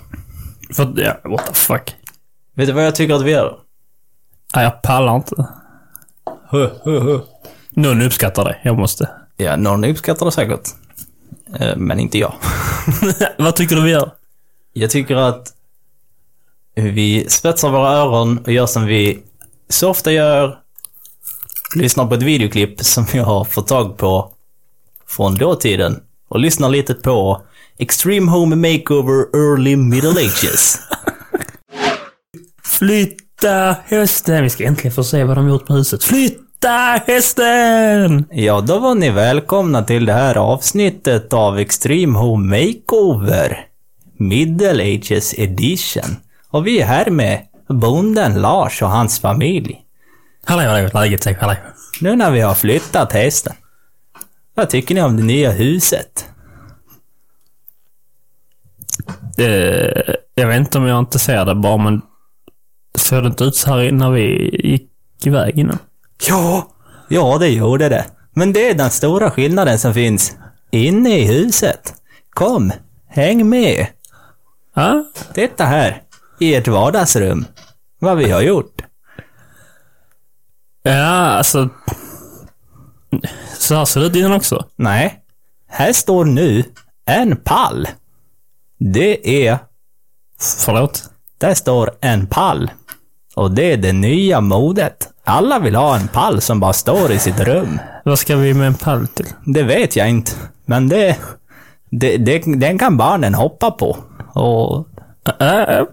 För 0.73 0.93
ja, 0.97 1.29
what 1.29 1.45
the 1.47 1.53
fuck? 1.53 1.95
Vet 2.55 2.67
du 2.67 2.73
vad 2.73 2.85
jag 2.85 2.95
tycker 2.95 3.13
att 3.13 3.21
vi 3.21 3.31
gör? 3.31 3.57
Nej, 4.55 4.63
jag 4.63 4.81
pallar 4.81 5.15
inte. 5.15 5.47
Huh, 6.49 6.69
huh, 6.83 7.03
huh. 7.03 7.21
Någon 7.69 8.01
uppskattar 8.01 8.43
det. 8.45 8.57
Jag 8.63 8.77
måste. 8.77 9.09
Ja, 9.37 9.55
någon 9.55 9.83
uppskattar 9.83 10.25
det 10.25 10.31
säkert. 10.31 10.69
Eh, 11.59 11.75
Men 11.77 11.99
inte 11.99 12.17
jag. 12.17 12.33
Vad 13.37 13.55
tycker 13.55 13.75
du 13.75 13.81
vi 13.83 13.91
gör? 13.91 14.11
Jag 14.73 14.89
tycker 14.89 15.15
att 15.15 15.53
vi 16.75 17.29
spetsar 17.29 17.69
våra 17.69 17.89
öron 17.89 18.37
och 18.37 18.51
gör 18.51 18.65
som 18.65 18.85
vi 18.85 19.23
så 19.69 19.89
ofta 19.89 20.11
gör. 20.11 20.57
Lyssnar 21.75 22.07
på 22.07 22.13
ett 22.13 22.23
videoklipp 22.23 22.81
som 22.83 23.05
jag 23.13 23.23
har 23.23 23.43
fått 23.43 23.67
tag 23.67 23.97
på 23.97 24.31
från 25.07 25.35
dåtiden. 25.35 25.99
Och 26.27 26.39
lyssnar 26.39 26.69
lite 26.69 26.93
på 26.93 27.41
Extreme 27.77 28.31
Home 28.31 28.55
Makeover 28.55 29.25
Early 29.35 29.75
Middle 29.75 30.09
Ages. 30.09 30.79
Flytta 32.77 33.75
hästen. 33.85 34.43
Vi 34.43 34.49
ska 34.49 34.63
äntligen 34.63 34.91
få 34.91 35.03
se 35.03 35.23
vad 35.23 35.37
de 35.37 35.49
gjort 35.49 35.69
med 35.69 35.77
huset. 35.77 36.03
Flytta 36.03 37.01
hästen! 37.07 38.25
Ja, 38.31 38.61
då 38.61 38.79
var 38.79 38.95
ni 38.95 39.09
välkomna 39.09 39.83
till 39.83 40.05
det 40.05 40.13
här 40.13 40.35
avsnittet 40.35 41.33
av 41.33 41.59
Extreme 41.59 42.19
Home 42.19 42.57
Makeover. 42.57 43.65
Middle 44.17 44.83
Ages 44.83 45.33
Edition. 45.39 46.17
Och 46.49 46.67
vi 46.67 46.81
är 46.81 46.85
här 46.85 47.09
med 47.09 47.41
bonden 47.69 48.41
Lars 48.41 48.81
och 48.81 48.89
hans 48.89 49.19
familj. 49.19 49.81
Hallå, 50.45 50.69
hallå, 50.69 50.89
läget 50.93 51.23
säger 51.23 51.37
hallå. 51.37 51.55
Nu 52.01 52.15
när 52.15 52.31
vi 52.31 52.41
har 52.41 52.55
flyttat 52.55 53.13
hästen. 53.13 53.53
Vad 54.53 54.69
tycker 54.69 54.95
ni 54.95 55.01
om 55.01 55.17
det 55.17 55.23
nya 55.23 55.51
huset? 55.51 56.25
Eh, 59.37 60.13
jag 60.35 60.47
vet 60.47 60.57
inte 60.57 60.77
om 60.77 60.85
jag 60.85 60.99
inte 60.99 61.19
ser 61.19 61.45
det 61.45 61.55
bara, 61.55 61.77
men 61.77 62.01
såg 62.95 63.23
det 63.23 63.27
inte 63.27 63.43
ut 63.43 63.55
så 63.55 63.69
här 63.69 63.91
när 63.91 64.11
vi 64.11 64.49
gick 64.63 64.91
iväg 65.25 65.59
innan? 65.59 65.77
Ja! 66.27 66.71
Ja, 67.09 67.37
det 67.37 67.49
gjorde 67.49 67.89
det. 67.89 68.05
Men 68.33 68.53
det 68.53 68.69
är 68.69 68.73
den 68.73 68.89
stora 68.89 69.31
skillnaden 69.31 69.79
som 69.79 69.93
finns 69.93 70.35
inne 70.71 71.17
i 71.17 71.25
huset. 71.25 71.93
Kom, 72.29 72.71
häng 73.07 73.49
med. 73.49 73.87
Ja, 74.75 75.05
Titta 75.33 75.65
här, 75.65 76.01
i 76.39 76.55
ett 76.55 76.67
vardagsrum. 76.67 77.45
Vad 77.99 78.17
vi 78.17 78.31
har 78.31 78.41
gjort. 78.41 78.81
ja 80.83 81.05
alltså... 81.07 81.69
Så 83.57 83.75
här 83.75 83.85
ser 83.85 83.99
det 83.99 84.05
ut 84.05 84.15
innan 84.15 84.33
också. 84.33 84.65
Nej. 84.75 85.23
Här 85.67 85.93
står 85.93 86.25
nu 86.25 86.63
en 87.05 87.37
pall. 87.37 87.87
Det 88.77 89.47
är... 89.47 89.57
Förlåt. 90.39 91.03
Där 91.37 91.53
står 91.53 91.91
en 92.01 92.27
pall. 92.27 92.71
Och 93.35 93.51
det 93.51 93.71
är 93.71 93.77
det 93.77 93.93
nya 93.93 94.41
modet. 94.41 95.09
Alla 95.23 95.59
vill 95.59 95.75
ha 95.75 95.95
en 95.95 96.07
pall 96.07 96.41
som 96.41 96.59
bara 96.59 96.73
står 96.73 97.11
i 97.11 97.19
sitt 97.19 97.39
rum. 97.39 97.79
Vad 98.05 98.19
ska 98.19 98.35
vi 98.35 98.53
med 98.53 98.67
en 98.67 98.75
pall 98.75 99.07
till? 99.07 99.27
Det 99.45 99.63
vet 99.63 99.95
jag 99.95 100.09
inte. 100.09 100.31
Men 100.65 100.89
det... 100.89 101.17
det, 101.89 102.17
det 102.17 102.43
den 102.55 102.77
kan 102.77 102.97
barnen 102.97 103.33
hoppa 103.33 103.71
på. 103.71 103.97
Och... 104.33 104.87
Äh. 105.41 105.85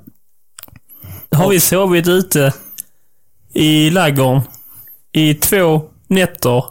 Har 1.31 1.49
vi 1.49 1.61
sovit 1.61 2.09
ute 2.09 2.53
i 3.53 3.91
ladugården 3.91 4.43
i 5.13 5.35
två 5.35 5.83
nätter 6.07 6.65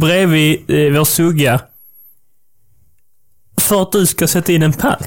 bredvid 0.00 0.70
eh, 0.70 0.92
vår 0.92 1.04
sugga 1.04 1.60
för 3.60 3.82
att 3.82 3.92
du 3.92 4.06
ska 4.06 4.26
sätta 4.26 4.52
in 4.52 4.62
en 4.62 4.72
pall? 4.72 5.04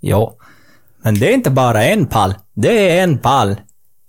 Ja. 0.00 0.36
Men 1.02 1.18
det 1.18 1.30
är 1.30 1.34
inte 1.34 1.50
bara 1.50 1.84
en 1.84 2.06
pall. 2.06 2.34
Det 2.54 2.90
är 2.98 3.02
en 3.02 3.18
pall 3.18 3.56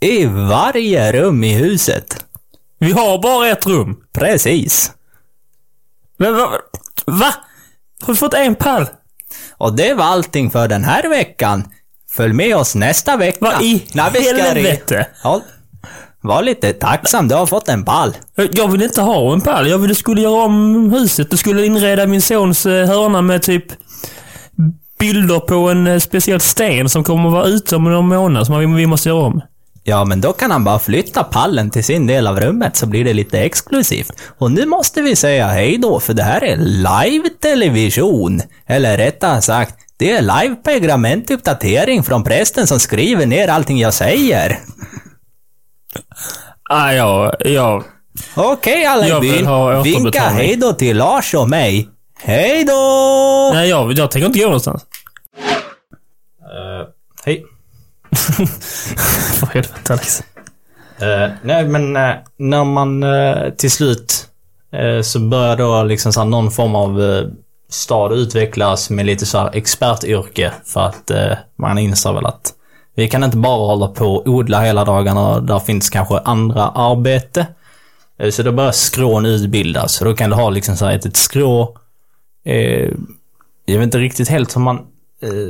i 0.04 0.26
varje 0.26 1.12
rum 1.12 1.44
i 1.44 1.54
huset. 1.54 2.26
Vi 2.80 2.92
har 2.92 3.22
bara 3.22 3.48
ett 3.48 3.66
rum. 3.66 3.98
Precis. 4.14 4.92
Men 6.18 6.36
va? 6.36 6.52
va? 7.06 7.34
Har 8.02 8.14
vi 8.14 8.18
fått 8.18 8.34
en 8.34 8.56
pall? 8.56 8.86
Och 9.58 9.76
det 9.76 9.94
var 9.94 10.06
allting 10.06 10.52
för 10.52 10.68
den 10.68 10.84
här 10.84 11.10
veckan. 11.10 11.64
Följ 12.12 12.34
med 12.34 12.58
oss 12.58 12.76
nästa 12.76 13.18
vecka. 13.18 13.38
Vad 13.42 13.62
i 13.62 13.86
när 13.94 14.12
vi 14.12 14.24
ska 14.24 14.44
helvete? 14.44 15.08
Ja. 15.24 15.42
Var 16.22 16.42
lite 16.42 16.74
tacksam, 16.74 17.28
du 17.28 17.36
har 17.36 17.46
fått 17.46 17.70
en 17.70 17.86
pall. 17.86 18.18
Jag 18.52 18.72
vill 18.72 18.84
inte 18.84 19.02
ha 19.02 19.34
en 19.34 19.42
pall. 19.42 19.70
Jag 19.70 19.78
ville 19.78 19.96
skulle 19.96 20.22
göra 20.22 20.44
om 20.44 20.92
huset. 20.92 21.32
Du 21.32 21.38
skulle 21.38 21.66
inreda 21.66 22.08
min 22.08 22.22
sons 22.22 22.66
eh, 22.66 22.88
hörna 22.88 23.22
med 23.22 23.42
typ 23.42 23.66
bilder 25.00 25.40
på 25.40 25.56
en 25.56 25.88
eh, 25.88 26.00
speciell 26.00 26.40
sten 26.40 26.90
som 26.90 27.04
kommer 27.04 27.28
att 27.28 27.34
vara 27.34 27.46
ute 27.46 27.76
om 27.76 27.84
någon 27.84 28.08
månad 28.08 28.46
som 28.48 28.76
vi 28.76 28.86
måste 28.88 29.10
göra 29.10 29.26
om. 29.26 29.42
Ja, 29.86 30.06
men 30.06 30.22
då 30.22 30.34
kan 30.34 30.52
han 30.52 30.64
bara 30.64 30.80
flytta 30.80 31.24
pallen 31.24 31.70
till 31.70 31.84
sin 31.84 32.08
del 32.08 32.28
av 32.28 32.40
rummet 32.40 32.76
så 32.76 32.86
blir 32.86 33.04
det 33.04 33.14
lite 33.14 33.40
exklusivt. 33.40 34.12
Och 34.38 34.52
nu 34.52 34.66
måste 34.66 35.02
vi 35.02 35.16
säga 35.16 35.48
hej 35.48 35.78
då, 35.78 36.00
för 36.00 36.14
det 36.14 36.24
här 36.24 36.44
är 36.44 36.56
live-television. 36.58 38.42
Eller 38.68 38.98
rättare 38.98 39.42
sagt, 39.42 39.76
det 39.98 40.12
är 40.12 40.22
live-pergamentuppdatering 40.22 42.04
från 42.04 42.24
prästen 42.24 42.68
som 42.68 42.80
skriver 42.80 43.26
ner 43.26 43.48
allting 43.48 43.80
jag 43.80 43.94
säger. 43.94 44.60
Ah, 46.70 46.92
ja, 46.92 47.34
ja. 47.40 47.84
Okej 48.36 48.86
alla 48.86 49.08
i 49.08 49.20
byn, 49.22 49.84
vinka 49.84 50.22
hej 50.22 50.56
då 50.56 50.74
till 50.74 50.98
Lars 50.98 51.34
och 51.34 51.50
mig. 51.50 51.90
Hej 52.20 52.64
då! 52.64 53.52
Nej, 53.54 53.70
jag, 53.70 53.94
jag 53.94 54.12
tänker 54.12 54.28
inte 54.28 54.40
gå 54.40 54.46
någonstans. 54.46 54.86
Hej. 57.26 57.46
För 59.40 59.48
helvete 59.48 59.94
Alex. 59.94 60.24
Uh, 61.02 61.34
nej, 61.44 61.68
men 61.68 61.98
uh, 61.98 62.14
när 62.38 62.64
man 62.64 63.04
uh, 63.04 63.50
till 63.50 63.72
slut 63.72 64.30
så 65.04 65.20
börjar 65.20 65.58
då 65.58 65.84
liksom 65.84 66.14
så 66.14 66.20
här 66.20 66.28
någon 66.28 66.52
form 66.52 66.76
av 66.76 67.00
uh, 67.00 67.30
stad 67.70 68.14
utvecklas 68.14 68.90
med 68.90 69.06
lite 69.06 69.26
så 69.26 69.38
här 69.38 69.50
expertyrke 69.54 70.52
för 70.66 70.82
att 70.82 71.12
man 71.58 71.78
inser 71.78 72.14
väl 72.14 72.26
att 72.26 72.54
vi 72.96 73.10
kan 73.10 73.24
inte 73.24 73.38
bara 73.38 73.68
hålla 73.68 73.88
på 73.88 74.06
och 74.06 74.28
odla 74.28 74.62
hela 74.62 74.86
dagarna. 74.86 75.40
Där 75.40 75.60
finns 75.60 75.90
kanske 75.90 76.18
andra 76.18 76.64
arbete. 76.70 77.48
Så 78.32 78.44
då 78.44 78.52
börjar 78.52 78.72
skrån 78.72 79.26
utbildas. 79.26 79.94
Så 79.94 80.06
då 80.06 80.16
kan 80.16 80.30
du 80.30 80.36
ha 80.36 80.50
liksom 80.50 80.78
så 80.78 80.86
här 80.86 80.96
ett, 80.96 81.06
ett 81.06 81.18
skrå. 81.18 81.78
Eh, 82.46 82.92
jag 83.66 83.78
vet 83.78 83.84
inte 83.84 83.98
riktigt 83.98 84.30
helt 84.30 84.56
hur 84.56 84.62
man 84.62 84.82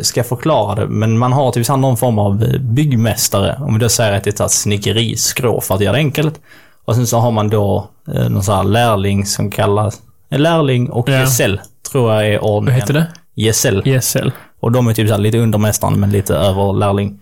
ska 0.02 0.24
förklara 0.24 0.76
det, 0.76 0.88
men 0.88 1.18
man 1.18 1.34
har 1.34 1.52
typ 1.52 1.70
någon 1.70 1.98
form 1.98 2.20
av 2.20 2.44
eh, 2.44 2.60
byggmästare. 2.60 3.58
Om 3.62 3.74
vi 3.74 3.80
då 3.80 3.90
säger 3.90 4.14
att 4.18 4.24
det 4.24 4.40
är 4.40 4.46
ett 4.46 4.52
snickeriskrå 4.52 5.62
för 5.62 5.76
att 5.76 5.82
göra 5.82 5.94
det 5.94 6.00
enkelt. 6.00 6.40
Och 6.86 6.96
sen 6.96 7.08
så 7.08 7.18
har 7.20 7.32
man 7.32 7.50
då 7.50 7.88
eh, 8.16 8.30
någon 8.30 8.44
sån 8.44 8.56
här 8.56 8.64
lärling 8.64 9.26
som 9.26 9.52
kallas 9.52 10.02
en 10.30 10.44
lärling 10.44 10.90
och 10.90 11.10
Ja. 11.10 11.20
gesäll, 11.20 11.62
tror 11.92 12.14
jag 12.14 12.28
är 12.28 12.44
ordningen. 12.44 12.66
Vad 12.66 12.82
heter 12.82 12.94
det? 12.94 13.08
Gesäll. 13.42 13.82
Gesel. 13.86 14.32
Och 14.60 14.72
de 14.72 14.88
är 14.88 14.94
typ 14.94 15.10
så 15.10 15.18
lite 15.18 15.38
under 15.38 15.60
mästaren 15.60 16.00
men 16.00 16.12
lite 16.12 16.36
över 16.36 16.74
lärling. 16.74 17.20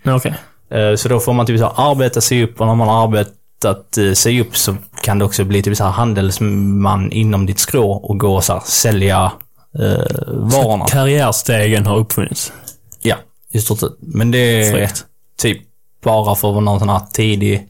Eh, 0.70 0.96
Så 0.96 1.10
då 1.10 1.20
får 1.20 1.34
man 1.34 1.46
typ 1.46 1.60
så 1.60 1.68
arbeta 1.68 2.22
sig 2.22 2.44
upp 2.44 2.62
och 2.62 2.68
när 2.68 2.76
man 2.76 2.88
har 2.88 3.04
arbetat 3.04 3.98
eh, 3.98 4.12
sig 4.14 4.42
upp 4.42 4.58
så 4.58 4.76
kan 5.04 5.20
det 5.20 5.26
också 5.26 5.44
bli 5.44 5.62
typ 5.64 5.78
så 5.78 5.84
här 5.84 5.92
handelsman 5.92 7.12
inom 7.12 7.46
ditt 7.46 7.60
skrå 7.60 7.92
och 7.92 8.20
gå 8.20 8.36
och 8.36 8.44
så 8.44 8.62
sälja 8.66 9.32
eh, 9.80 10.28
varorna. 10.28 10.86
Karriärstegen 10.86 11.86
har 11.86 11.98
uppfunnits. 11.98 12.54
Ja, 13.02 13.16
i 13.52 13.62
stort 13.62 13.80
sett. 13.80 13.92
Men 14.00 14.32
det 14.32 14.38
är 14.38 14.72
Fräckt. 14.72 15.06
typ 15.38 15.62
bara 16.04 16.36
för 16.36 16.62
någon 16.62 16.80
sån 16.80 16.90
här 16.90 17.02
tidig 17.14 17.68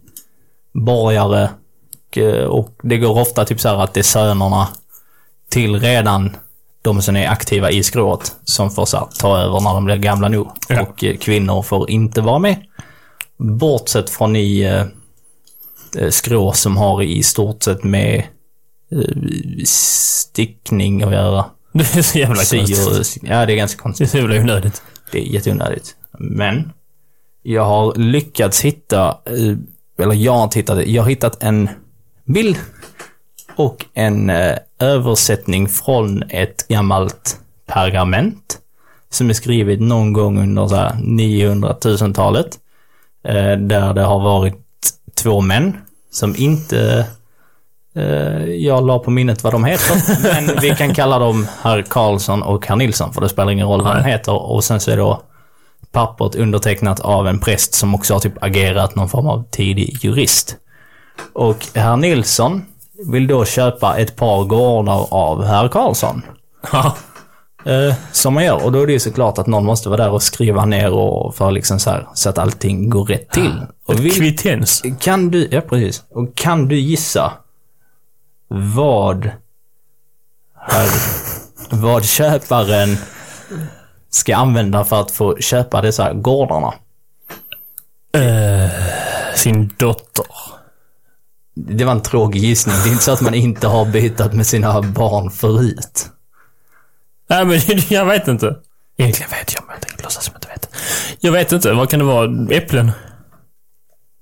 borgare. 0.73 1.49
Och, 2.09 2.17
eh, 2.17 2.45
och 2.45 2.69
det 2.83 2.97
går 2.97 3.19
ofta 3.19 3.45
typ 3.45 3.59
så 3.59 3.69
här 3.69 3.83
att 3.83 3.93
det 3.93 3.99
är 3.99 4.03
sönerna 4.03 4.67
till 5.49 5.79
redan 5.79 6.35
de 6.81 7.01
som 7.01 7.15
är 7.15 7.27
aktiva 7.27 7.71
i 7.71 7.83
skrået 7.83 8.35
som 8.43 8.71
får 8.71 8.85
så 8.85 8.97
här, 8.97 9.07
ta 9.19 9.37
över 9.37 9.59
när 9.59 9.73
de 9.73 9.85
blir 9.85 9.95
gamla 9.95 10.27
nog. 10.29 10.47
Ja. 10.69 10.81
Och 10.81 11.03
eh, 11.03 11.17
kvinnor 11.17 11.61
får 11.61 11.89
inte 11.89 12.21
vara 12.21 12.39
med. 12.39 12.65
Bortsett 13.37 14.09
från 14.09 14.35
i 14.35 14.61
eh, 14.61 14.85
eh, 16.03 16.09
skrå 16.09 16.51
som 16.51 16.77
har 16.77 17.01
i 17.03 17.23
stort 17.23 17.63
sett 17.63 17.83
med 17.83 18.23
eh, 18.91 19.63
stickning 19.65 21.03
att 21.03 21.13
göra. 21.13 21.45
Det 21.73 21.95
är 21.95 22.01
så 22.01 22.17
jävla 22.19 22.35
konstigt. 22.35 23.23
ja, 23.23 23.45
det 23.45 23.53
är 23.53 23.57
ganska 23.57 23.77
Det 23.77 23.79
är 23.79 23.83
konstigt. 23.83 24.09
så 24.09 24.17
jävla 24.17 24.35
onödigt. 24.41 24.81
Det 25.11 25.19
är 25.19 25.23
jätteonödigt. 25.23 25.95
Men, 26.19 26.71
jag 27.43 27.65
har 27.65 27.95
lyckats 27.95 28.61
hitta, 28.61 29.07
eh, 29.25 30.03
eller 30.03 30.15
jag 30.15 30.33
har 30.33 30.43
inte 30.43 30.59
hittat 30.59 30.77
det, 30.77 30.83
jag 30.83 31.03
har 31.03 31.09
hittat 31.09 31.43
en 31.43 31.69
bild 32.25 32.57
och 33.55 33.85
en 33.93 34.29
eh, 34.29 34.57
översättning 34.79 35.67
från 35.69 36.23
ett 36.29 36.67
gammalt 36.67 37.39
pergament 37.67 38.57
som 39.09 39.29
är 39.29 39.33
skrivet 39.33 39.79
någon 39.81 40.13
gång 40.13 40.39
under 40.39 40.67
så 40.67 40.75
här 40.75 40.95
900 41.01 41.75
000-talet. 41.81 42.59
Eh, 43.23 43.57
där 43.57 43.93
det 43.93 44.01
har 44.01 44.19
varit 44.19 44.55
två 45.15 45.41
män 45.41 45.77
som 46.11 46.35
inte 46.35 47.05
jag 48.59 48.87
la 48.87 48.99
på 48.99 49.11
minnet 49.11 49.43
vad 49.43 49.53
de 49.53 49.63
heter, 49.65 49.95
men 50.45 50.59
vi 50.61 50.69
kan 50.75 50.93
kalla 50.93 51.19
dem 51.19 51.47
herr 51.61 51.81
Karlsson 51.81 52.43
och 52.43 52.67
herr 52.67 52.75
Nilsson, 52.75 53.13
för 53.13 53.21
det 53.21 53.29
spelar 53.29 53.51
ingen 53.51 53.67
roll 53.67 53.81
vad 53.83 53.95
de 53.97 54.03
heter. 54.03 54.33
Och 54.51 54.63
sen 54.63 54.79
så 54.79 54.91
är 54.91 54.97
då 54.97 55.21
pappret 55.91 56.35
undertecknat 56.35 56.99
av 56.99 57.27
en 57.27 57.39
präst 57.39 57.73
som 57.73 57.95
också 57.95 58.13
har 58.13 58.19
typ 58.19 58.43
agerat 58.43 58.95
någon 58.95 59.09
form 59.09 59.27
av 59.27 59.43
tidig 59.51 59.97
jurist. 60.03 60.55
Och 61.33 61.67
herr 61.75 61.97
Nilsson 61.97 62.65
vill 63.11 63.27
då 63.27 63.45
köpa 63.45 63.97
ett 63.97 64.15
par 64.15 64.43
gårdar 64.43 65.07
av 65.13 65.43
herr 65.43 65.67
Karlsson. 65.67 66.21
Ja. 66.71 66.95
Eh, 67.65 67.93
som 68.11 68.33
man 68.33 68.43
gör. 68.45 68.65
Och 68.65 68.71
då 68.71 68.81
är 68.81 68.87
det 68.87 68.93
ju 68.93 68.99
såklart 68.99 69.37
att 69.37 69.47
någon 69.47 69.65
måste 69.65 69.89
vara 69.89 70.03
där 70.03 70.11
och 70.11 70.23
skriva 70.23 70.65
ner 70.65 70.91
och 70.93 71.35
för 71.35 71.51
liksom 71.51 71.79
så 71.79 71.89
här, 71.89 72.07
så 72.13 72.29
att 72.29 72.37
allting 72.37 72.89
går 72.89 73.05
rätt 73.05 73.29
till. 73.29 73.55
Och 73.85 73.93
vil- 73.95 74.11
Kvittens. 74.17 74.81
kan 74.99 75.31
du, 75.31 75.47
ja 75.51 75.61
precis. 75.61 76.03
Och 76.09 76.35
kan 76.35 76.67
du 76.67 76.79
gissa 76.79 77.31
vad 78.53 79.31
herr, 80.55 80.89
vad 81.69 82.05
köparen 82.05 82.97
ska 84.09 84.35
använda 84.35 84.85
för 84.85 85.01
att 85.01 85.11
få 85.11 85.37
köpa 85.37 85.81
dessa 85.81 86.13
gårdarna? 86.13 86.73
Eh, 88.13 88.69
sin 89.35 89.73
dotter. 89.77 90.25
Det 91.55 91.85
var 91.85 91.91
en 91.91 92.01
tråkig 92.01 92.39
gissning. 92.39 92.75
Det 92.83 92.89
är 92.89 92.91
inte 92.91 93.03
så 93.03 93.11
att 93.11 93.21
man 93.21 93.33
inte 93.33 93.67
har 93.67 93.85
bytat 93.85 94.33
med 94.33 94.47
sina 94.47 94.81
barn 94.81 95.31
förut. 95.31 96.09
Nej 97.29 97.45
men 97.45 97.59
jag 97.89 98.05
vet 98.05 98.27
inte. 98.27 98.55
Egentligen 98.97 99.29
vet 99.29 99.53
jag 99.53 99.63
men 99.67 99.73
jag 99.73 99.81
tänkte 99.81 100.03
låtsas 100.03 100.25
som 100.25 100.33
jag 100.33 100.37
inte 100.37 100.47
vet. 100.47 100.75
Jag 101.19 101.31
vet 101.31 101.51
inte. 101.51 101.73
Vad 101.73 101.89
kan 101.89 101.99
det 101.99 102.05
vara? 102.05 102.47
Äpplen? 102.49 102.91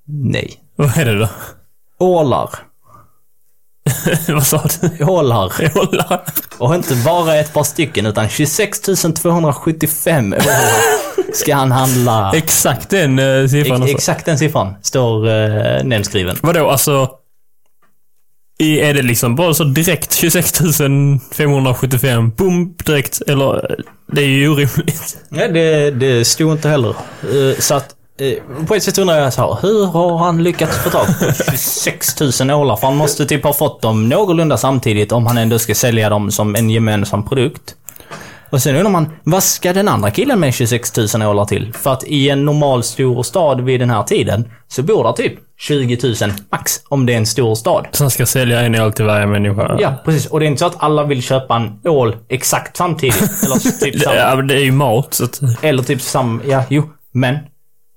Nej. 0.05 0.59
Vad 0.75 0.97
är 0.97 1.05
det 1.05 1.19
då? 1.19 1.29
Ålar. 1.97 2.68
Vad 4.27 4.47
sa 4.47 4.63
du? 4.81 5.05
Ålar. 5.05 5.53
Ålar? 5.77 6.23
Och 6.57 6.75
inte 6.75 6.95
bara 6.95 7.35
ett 7.35 7.53
par 7.53 7.63
stycken, 7.63 8.05
utan 8.05 8.29
26 8.29 8.79
275 8.79 10.33
ålar 10.33 11.09
ska 11.33 11.55
han 11.55 11.71
handla. 11.71 12.31
Exakt 12.35 12.89
den 12.89 13.19
eh, 13.19 13.47
siffran. 13.47 13.75
Ex 13.75 13.81
alltså. 13.81 13.95
exakt 13.95 14.25
den 14.25 14.37
siffran 14.37 14.73
står 14.81 15.27
uh, 15.27 15.83
nedskriven. 15.83 16.37
Vadå, 16.41 16.69
alltså? 16.69 17.09
I, 18.59 18.79
är 18.79 18.93
det 18.93 19.01
liksom 19.01 19.35
bara 19.35 19.53
så 19.53 19.63
direkt 19.63 20.13
26 20.13 20.51
575, 21.31 22.31
boom, 22.37 22.75
direkt? 22.85 23.21
Eller? 23.27 23.75
Det 24.11 24.21
är 24.21 24.27
ju 24.27 24.49
orimligt. 24.49 25.17
Nej, 25.29 25.51
det, 25.51 25.91
det 25.91 26.25
stod 26.25 26.51
inte 26.51 26.69
heller. 26.69 26.89
Eh, 26.89 27.59
så 27.59 27.75
att, 27.75 27.91
eh, 27.91 27.98
på 28.67 28.75
ett 28.75 28.83
sätt 28.83 28.97
undrar 28.97 29.17
jag 29.17 29.33
så 29.33 29.41
här, 29.41 29.57
hur 29.61 29.85
har 29.85 30.17
han 30.17 30.43
lyckats 30.43 30.77
få 30.77 30.89
tag 30.89 31.05
på 31.05 31.43
26 31.51 32.19
000 32.39 32.51
ålar? 32.51 32.75
För 32.75 32.87
han 32.87 32.95
måste 32.95 33.25
typ 33.25 33.43
ha 33.43 33.53
fått 33.53 33.81
dem 33.81 34.09
någorlunda 34.09 34.57
samtidigt 34.57 35.11
om 35.11 35.27
han 35.27 35.37
ändå 35.37 35.59
ska 35.59 35.75
sälja 35.75 36.09
dem 36.09 36.31
som 36.31 36.55
en 36.55 36.69
gemensam 36.69 37.25
produkt. 37.25 37.75
Och 38.51 38.61
sen 38.61 38.75
undrar 38.75 38.91
man, 38.91 39.09
vad 39.23 39.43
ska 39.43 39.73
den 39.73 39.87
andra 39.87 40.11
killen 40.11 40.39
med 40.39 40.53
26 40.53 40.97
000 40.97 41.07
ålar 41.23 41.45
till? 41.45 41.73
För 41.73 41.93
att 41.93 42.03
i 42.03 42.29
en 42.29 42.45
normal 42.45 42.83
stor 42.83 43.23
stad 43.23 43.61
vid 43.61 43.79
den 43.79 43.89
här 43.89 44.03
tiden 44.03 44.51
så 44.67 44.83
bor 44.83 45.03
där 45.03 45.11
typ 45.11 45.33
20 45.59 45.97
000 46.21 46.31
max, 46.51 46.79
om 46.89 47.05
det 47.05 47.13
är 47.13 47.17
en 47.17 47.25
stor 47.25 47.55
stad. 47.55 47.87
Så 47.91 48.03
han 48.03 48.11
ska 48.11 48.25
sälja 48.25 48.61
en 48.61 48.75
ål 48.75 48.93
till 48.93 49.05
varje 49.05 49.25
människa? 49.25 49.77
Ja, 49.79 49.93
precis. 50.05 50.25
Och 50.25 50.39
det 50.39 50.45
är 50.45 50.47
inte 50.47 50.59
så 50.59 50.65
att 50.65 50.75
alla 50.83 51.03
vill 51.03 51.23
köpa 51.23 51.55
en 51.55 51.79
ål 51.89 52.15
exakt 52.29 52.77
samtidigt. 52.77 53.43
Eller 53.45 53.79
typ 53.79 54.01
samma. 54.03 54.15
Ja, 54.15 54.35
men 54.35 54.47
det 54.47 54.53
är 54.53 54.63
ju 54.63 54.71
mat, 54.71 55.13
så 55.13 55.23
att... 55.23 55.39
Eller 55.61 55.83
typ 55.83 56.01
sam... 56.01 56.41
Ja, 56.47 56.63
jo. 56.69 56.89
Men. 57.11 57.37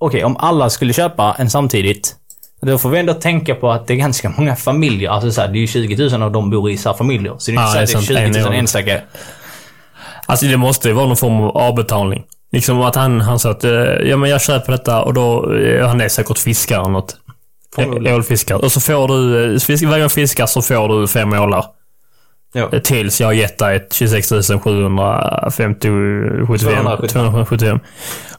Okej, 0.03 0.25
om 0.25 0.37
alla 0.37 0.71
skulle 0.71 0.93
köpa 0.93 1.37
en 1.39 1.51
samtidigt. 1.51 2.17
Då 2.63 2.79
får 2.79 2.91
vi 2.91 2.99
ändå 2.99 3.15
tänka 3.15 3.55
på 3.55 3.71
att 3.71 3.87
det 3.87 3.95
är 3.95 3.97
ganska 3.97 4.33
många 4.37 4.57
familjer. 4.57 5.11
Alltså 5.11 5.31
så 5.31 5.41
här, 5.41 5.49
det 5.49 5.59
är 5.59 5.61
ju 5.61 5.67
20 5.67 6.09
000 6.09 6.23
och 6.23 6.33
de 6.33 6.51
bor 6.51 6.71
i 6.71 6.77
så 6.77 6.89
här 6.89 6.97
familjer. 6.97 7.35
Så 7.39 7.51
det 7.51 7.57
är 7.57 7.67
inte 7.67 7.79
Ja, 7.79 7.87
så 7.87 7.99
att 7.99 8.09
det 8.09 8.15
är 8.15 8.33
20 8.33 8.43
000 8.43 8.53
En 8.53 8.59
enstaka. 8.59 9.01
Alltså 10.27 10.47
det 10.47 10.57
måste 10.57 10.89
ju 10.89 10.95
vara 10.95 11.07
någon 11.07 11.17
form 11.17 11.41
av 11.41 11.57
avbetalning. 11.57 12.25
Liksom 12.53 12.81
att 12.81 12.95
han, 12.95 13.21
han 13.21 13.39
sa 13.39 13.51
att 13.51 13.65
eh, 13.65 13.73
ja 13.83 14.17
men 14.17 14.31
jag 14.31 14.43
köper 14.43 14.73
detta 14.73 15.03
och 15.03 15.15
då, 15.15 15.55
eh, 15.55 15.87
han 15.87 16.01
är 16.01 16.09
säkert 16.09 16.39
fiskare 16.39 16.81
eller 16.81 16.91
något. 16.91 17.17
Ålfiskare. 18.15 18.59
Och 18.59 18.73
så 18.73 18.81
får 18.81 19.09
du, 19.09 19.55
eh, 19.55 19.89
varje 19.91 20.03
gång 20.03 20.11
fiskar 20.11 20.47
så 20.47 20.63
får 20.63 20.89
du 20.89 21.09
fem 21.09 21.33
ålar. 21.33 21.65
Ja. 22.53 22.71
Tills 22.85 23.21
jag 23.21 23.29
har 23.29 23.33
gett 23.33 23.59
dig 23.59 23.77
ett 23.77 23.93
26 23.93 24.29
750, 24.29 25.89
75, 26.47 26.59
275. 26.59 27.09
275. 27.09 27.79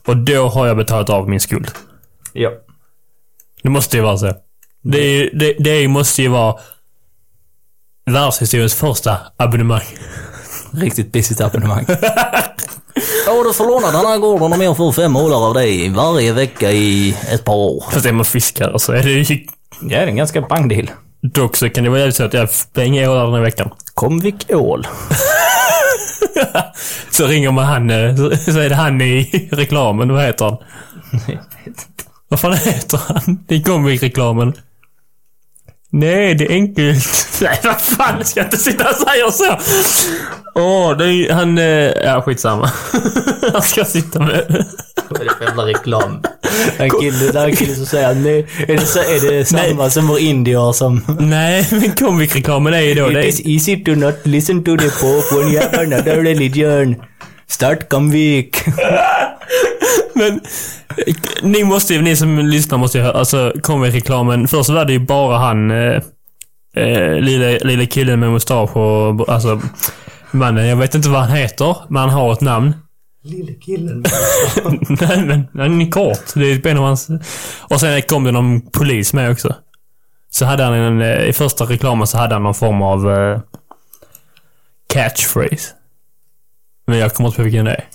Och 0.07 0.17
då 0.17 0.47
har 0.47 0.67
jag 0.67 0.77
betalat 0.77 1.09
av 1.09 1.29
min 1.29 1.39
skuld. 1.39 1.71
ja. 2.33 2.51
Det 3.63 3.69
måste 3.69 3.97
ju 3.97 4.03
vara 4.03 4.17
så. 4.17 4.33
Det, 4.83 4.99
är, 4.99 5.29
det, 5.33 5.53
det 5.59 5.87
måste 5.87 6.21
ju 6.21 6.27
vara 6.27 6.55
världshistoriens 8.05 8.75
första 8.75 9.17
abonnemang. 9.37 9.83
Riktigt 10.73 11.11
busigt 11.11 11.41
abonnemang. 11.41 11.85
Ja, 13.27 13.43
du 13.43 13.53
får 13.53 13.65
låna 13.67 13.87
den 13.91 14.05
här 14.05 14.17
gården 14.17 14.53
om 14.53 14.61
jag 14.61 14.77
får 14.77 14.91
fem 14.91 15.15
ålar 15.15 15.47
av 15.47 15.53
dig 15.53 15.89
varje 15.89 16.33
vecka 16.33 16.71
i 16.71 17.17
ett 17.31 17.43
par 17.43 17.53
år. 17.55 17.83
Fast 17.91 18.05
är 18.05 18.11
man 18.11 18.25
fiskare 18.25 18.79
så 18.79 18.91
är 18.93 19.03
det 19.03 19.11
ju... 19.11 19.35
Ja, 19.81 19.87
det 19.89 19.95
är 19.95 20.07
en 20.07 20.15
ganska 20.15 20.41
bang 20.41 20.69
deal. 20.69 20.89
Dock 21.23 21.55
så 21.55 21.69
kan 21.69 21.83
det 21.83 21.89
vara 21.89 21.99
jävligt 21.99 22.15
så 22.15 22.23
att 22.23 22.33
jag 22.33 22.87
inga 22.87 23.11
ålar 23.11 23.25
den 23.25 23.33
här 23.33 23.41
veckan. 23.41 23.69
Komvik 23.93 24.45
ål. 24.49 24.87
Så 27.11 27.27
ringer 27.27 27.51
man 27.51 27.65
han, 27.65 27.89
eh, 27.89 28.15
så, 28.15 28.59
är 28.59 28.69
det 28.69 28.75
han 28.75 29.01
i 29.01 29.49
reklamen. 29.51 30.13
Vad 30.13 30.23
heter 30.23 30.45
han? 30.45 30.57
Vad 32.27 32.39
fan 32.39 32.53
heter 32.53 32.99
han? 33.07 33.45
I 33.49 33.97
reklamen. 33.97 34.53
Nej, 35.89 36.35
det 36.35 36.45
är 36.45 36.51
enkelt. 36.51 37.37
Nej, 37.41 37.59
vad 37.63 37.81
fan, 37.81 38.15
jag 38.17 38.27
ska 38.27 38.43
inte 38.43 38.57
sitta 38.57 38.89
och 38.89 38.95
säga 38.95 39.31
så. 39.31 39.57
Åh, 40.55 40.97
det 40.97 41.05
är 41.05 41.33
han... 41.33 41.57
eh, 41.57 41.65
Ja, 42.03 42.21
skitsamma. 42.21 42.71
Han 43.53 43.61
ska 43.61 43.85
sitta 43.85 44.19
med... 44.19 44.65
Vad 45.09 45.21
är 45.21 45.25
det 45.25 45.35
för 45.37 45.45
jävla 45.45 45.65
reklam? 45.65 46.21
Den 46.77 46.89
kille, 46.89 47.31
den 47.31 47.55
kille 47.55 47.75
som 47.75 47.85
säger 47.85 48.15
nej. 48.15 48.47
Är 48.67 48.77
det, 48.77 48.85
så, 48.85 48.99
är 48.99 49.31
det 49.31 49.45
samma 49.45 49.89
som 49.89 50.07
vår 50.07 50.19
indier 50.19 50.71
som... 50.71 51.01
Nej, 51.19 51.67
men 51.71 51.91
komikreklamen 51.91 52.73
är 52.73 52.81
ju 52.81 52.93
då... 52.93 53.07
It 53.07 53.13
Det 53.13 53.27
is 53.27 53.39
är, 53.39 53.49
easy 53.49 53.83
to 53.83 53.91
not 53.91 54.15
listen 54.23 54.63
to 54.63 54.77
the 54.77 54.89
Pope 54.89 55.35
when 55.35 55.53
you 55.53 55.61
have 55.61 55.77
another 55.77 56.15
religion. 56.23 56.95
Start 57.47 57.89
Comvik. 57.89 58.57
men 60.13 60.41
ni 61.41 61.63
måste 61.63 61.93
ju, 61.93 62.01
ni 62.01 62.15
som 62.15 62.39
lyssnar 62.39 62.77
måste 62.77 62.97
ju 62.97 63.03
höra, 63.03 63.17
alltså 63.19 63.53
komikreklamen. 63.61 64.47
Först 64.47 64.69
var 64.69 64.85
det 64.85 64.93
ju 64.93 64.99
bara 64.99 65.37
han, 65.37 65.71
eh, 65.71 66.01
eh, 66.75 67.19
lilla, 67.19 67.57
lilla 67.57 67.85
killen 67.85 68.19
med 68.19 68.31
mustasch 68.31 68.77
och, 68.77 69.29
alltså, 69.29 69.61
mannen, 70.31 70.67
jag 70.67 70.75
vet 70.75 70.95
inte 70.95 71.09
vad 71.09 71.21
han 71.21 71.37
heter, 71.37 71.75
men 71.89 72.01
han 72.01 72.09
har 72.09 72.33
ett 72.33 72.41
namn. 72.41 72.73
Lille 73.25 73.53
killen. 73.53 74.03
Nej 75.01 75.25
men, 75.25 75.47
han 75.53 75.81
är 75.81 75.91
kort. 75.91 76.33
Det 76.35 76.51
är 76.51 76.67
en 76.67 76.77
av 76.77 76.83
hans... 76.83 77.09
Och 77.59 77.79
sen 77.79 78.01
kom 78.01 78.23
det 78.23 78.31
någon 78.31 78.61
polis 78.61 79.13
med 79.13 79.31
också. 79.31 79.55
Så 80.29 80.45
hade 80.45 80.63
han 80.63 80.73
en, 80.73 81.01
eh, 81.01 81.23
i 81.23 81.33
första 81.33 81.65
reklamen 81.65 82.07
så 82.07 82.17
hade 82.17 82.35
han 82.35 82.43
någon 82.43 82.53
form 82.53 82.81
av 82.81 83.11
eh, 83.11 83.39
catchphrase. 84.87 85.73
Men 86.87 86.97
jag 86.97 87.13
kommer 87.13 87.27
inte 87.27 87.37
på 87.37 87.43
vilken 87.43 87.65
det 87.65 87.71
är. 87.71 87.85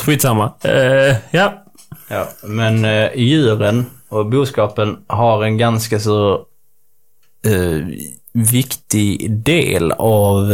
Skitsamma. 0.00 0.52
Uh, 0.64 1.16
ja. 1.30 1.64
Ja, 2.08 2.28
men 2.42 2.84
eh, 2.84 3.10
djuren 3.14 3.86
och 4.08 4.26
boskapen 4.26 5.04
har 5.06 5.44
en 5.44 5.58
ganska 5.58 6.00
så 6.00 6.46
eh, 7.44 7.86
viktig 8.32 9.30
del 9.30 9.92
av 9.92 10.52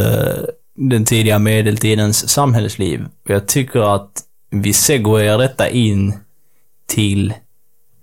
den 0.89 1.05
tidiga 1.05 1.39
medeltidens 1.39 2.28
samhällsliv. 2.28 3.07
Jag 3.28 3.49
tycker 3.49 3.95
att 3.95 4.22
vi 4.51 4.72
segwayar 4.72 5.39
detta 5.39 5.68
in 5.68 6.14
till 6.89 7.35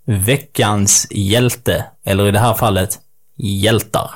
veckans 0.06 1.08
hjälte, 1.12 1.86
eller 2.06 2.28
i 2.28 2.32
det 2.32 2.40
här 2.40 2.54
fallet 2.54 3.00
hjältar. 3.38 4.12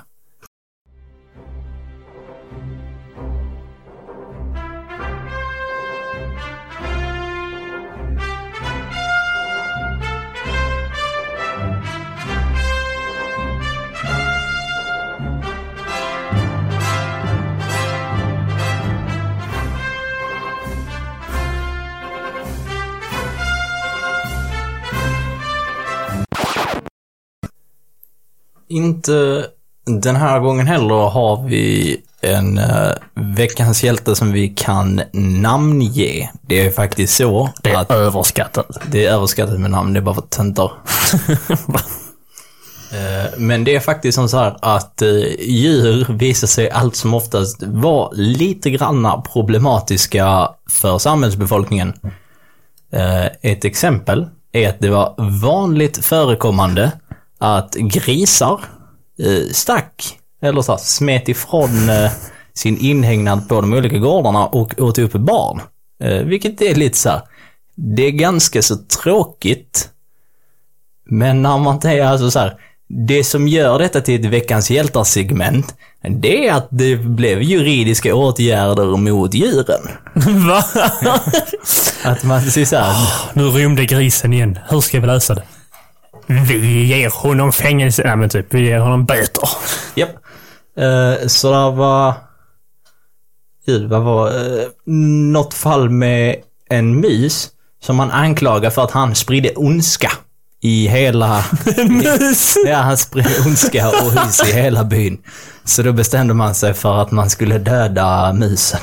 Inte 28.71 29.45
den 29.85 30.15
här 30.15 30.39
gången 30.39 30.67
heller 30.67 31.09
har 31.09 31.47
vi 31.47 31.97
en 32.21 32.57
uh, 32.57 32.91
veckans 33.15 33.83
hjälte 33.83 34.15
som 34.15 34.31
vi 34.31 34.49
kan 34.49 35.01
namnge. 35.13 36.31
Det 36.41 36.65
är 36.65 36.71
faktiskt 36.71 37.15
så 37.15 37.49
Det 37.63 37.75
att 37.75 37.91
är 37.91 37.95
överskattat. 37.95 38.67
det 38.91 39.05
är 39.05 39.11
överskattat 39.13 39.59
med 39.59 39.71
namn, 39.71 39.93
det 39.93 39.99
är 39.99 40.01
bara 40.01 40.15
för 40.15 40.21
töntar. 40.21 40.71
Eh, 42.93 43.31
Men 43.37 43.63
det 43.63 43.75
är 43.75 43.79
faktiskt 43.79 44.15
som 44.15 44.29
så 44.29 44.37
här 44.37 44.57
att 44.61 45.01
eh, 45.01 45.09
djur 45.39 46.05
visar 46.09 46.47
sig 46.47 46.69
allt 46.69 46.95
som 46.95 47.13
oftast 47.13 47.63
vara 47.63 48.09
lite 48.11 48.69
granna 48.69 49.21
problematiska 49.21 50.49
för 50.69 50.97
samhällsbefolkningen. 50.97 51.93
Ett 53.41 53.65
exempel 53.65 54.27
är 54.51 54.69
att 54.69 54.79
det 54.79 54.89
var 54.89 55.15
vanligt 55.41 56.05
förekommande 56.05 56.91
att 57.41 57.73
grisar 57.75 58.61
eh, 59.19 59.51
stack, 59.51 60.17
eller 60.41 60.61
så 60.61 60.71
här, 60.71 60.79
smet 60.79 61.29
ifrån 61.29 61.89
eh, 61.89 62.11
sin 62.53 62.77
inhägnad 62.77 63.49
på 63.49 63.61
de 63.61 63.73
olika 63.73 63.97
gårdarna 63.97 64.47
och 64.47 64.73
åt 64.81 64.99
upp 64.99 65.11
barn. 65.13 65.61
Eh, 66.03 66.23
Vilket 66.23 66.61
är 66.61 66.75
lite 66.75 66.97
så 66.97 67.09
här, 67.09 67.21
det 67.75 68.03
är 68.03 68.11
ganska 68.11 68.61
så 68.61 68.75
tråkigt. 69.03 69.89
Men 71.09 71.41
när 71.41 71.57
man 71.57 71.79
tänker 71.79 72.05
alltså 72.05 72.31
så 72.31 72.39
här, 72.39 72.57
det 73.07 73.23
som 73.23 73.47
gör 73.47 73.79
detta 73.79 74.01
till 74.01 74.25
ett 74.25 74.31
veckans 74.31 74.71
hjältar-segment, 74.71 75.75
det 76.09 76.47
är 76.47 76.53
att 76.53 76.67
det 76.71 76.95
blev 76.95 77.41
juridiska 77.41 78.15
åtgärder 78.15 78.97
mot 78.97 79.33
djuren. 79.33 79.81
Va? 80.47 80.63
Att 82.03 82.23
man 82.23 82.41
säger 82.41 82.67
så 82.67 82.75
här, 82.75 82.95
Nu 83.33 83.43
rymde 83.43 83.85
grisen 83.85 84.33
igen. 84.33 84.59
Hur 84.69 84.81
ska 84.81 84.99
vi 84.99 85.07
lösa 85.07 85.35
det? 85.35 85.43
Vi 86.47 86.85
ger 86.85 87.09
honom 87.09 87.51
fängelse. 87.51 88.03
Nej 88.05 88.15
men 88.15 88.29
typ, 88.29 88.53
vi 88.53 88.61
ger 88.61 88.79
honom 88.79 89.05
böter. 89.05 89.49
japp. 89.95 90.09
Eh, 90.77 91.27
så 91.27 91.51
det 91.51 91.77
var, 91.77 92.13
gud 93.65 93.89
vad 93.89 94.01
var, 94.01 94.27
uh, 94.27 94.67
något 95.31 95.53
fall 95.53 95.89
med 95.89 96.35
en 96.69 96.99
mus 96.99 97.49
som 97.83 97.95
man 97.95 98.11
anklagar 98.11 98.69
för 98.69 98.83
att 98.83 98.91
han 98.91 99.15
spridde 99.15 99.49
ondska 99.55 100.11
i 100.61 100.87
hela 100.87 101.43
Mus! 101.89 102.57
Ja, 102.65 102.77
han 102.77 102.97
spred 102.97 103.45
ondska 103.45 103.89
och 103.89 104.11
hus 104.11 104.49
i 104.49 104.53
hela 104.53 104.83
byn. 104.83 105.17
Så 105.65 105.81
då 105.81 105.93
bestämde 105.93 106.33
man 106.33 106.55
sig 106.55 106.73
för 106.73 107.01
att 107.01 107.11
man 107.11 107.29
skulle 107.29 107.57
döda 107.57 108.33
musen. 108.33 108.79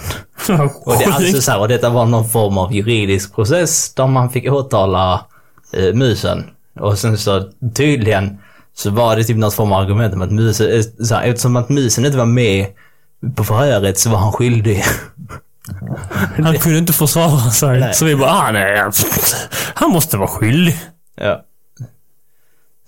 Och, 0.84 0.99
det, 0.99 1.05
alltså 1.05 1.42
så 1.42 1.51
här, 1.51 1.61
och 1.61 1.68
detta 1.68 1.90
var 1.90 2.07
någon 2.07 2.28
form 2.28 2.59
av 2.59 2.74
juridisk 2.74 3.34
process 3.34 3.94
där 3.94 4.07
man 4.07 4.30
fick 4.30 4.53
åtala 4.53 5.26
eh, 5.72 5.94
musen. 5.94 6.44
Och 6.81 6.99
sen 6.99 7.18
så 7.18 7.51
tydligen 7.74 8.39
så 8.74 8.91
var 8.91 9.16
det 9.16 9.24
typ 9.24 9.37
något 9.37 9.55
form 9.55 9.72
av 9.72 9.83
argument 9.83 10.14
om 10.14 10.22
att 10.22 10.31
musen, 10.31 10.70
eh, 10.70 10.83
så 11.05 11.14
här, 11.14 11.22
eftersom 11.22 11.57
att 11.57 11.68
musen 11.68 12.05
inte 12.05 12.18
var 12.18 12.26
med 12.26 12.66
på 13.37 13.45
förhöret 13.45 13.99
så 13.99 14.11
var 14.11 14.18
han 14.18 14.33
skyldig. 14.33 14.85
Han 16.37 16.59
kunde 16.59 16.79
inte 16.79 16.93
försvara 16.93 17.51
sig. 17.51 17.81
Nej. 17.81 17.95
Så 17.95 18.05
vi 18.05 18.16
bara, 18.16 18.31
ah, 18.31 18.53
nej. 18.53 18.91
Han 19.74 19.91
måste 19.91 20.16
vara 20.16 20.29
skyldig. 20.29 20.76
Ja. 21.20 21.45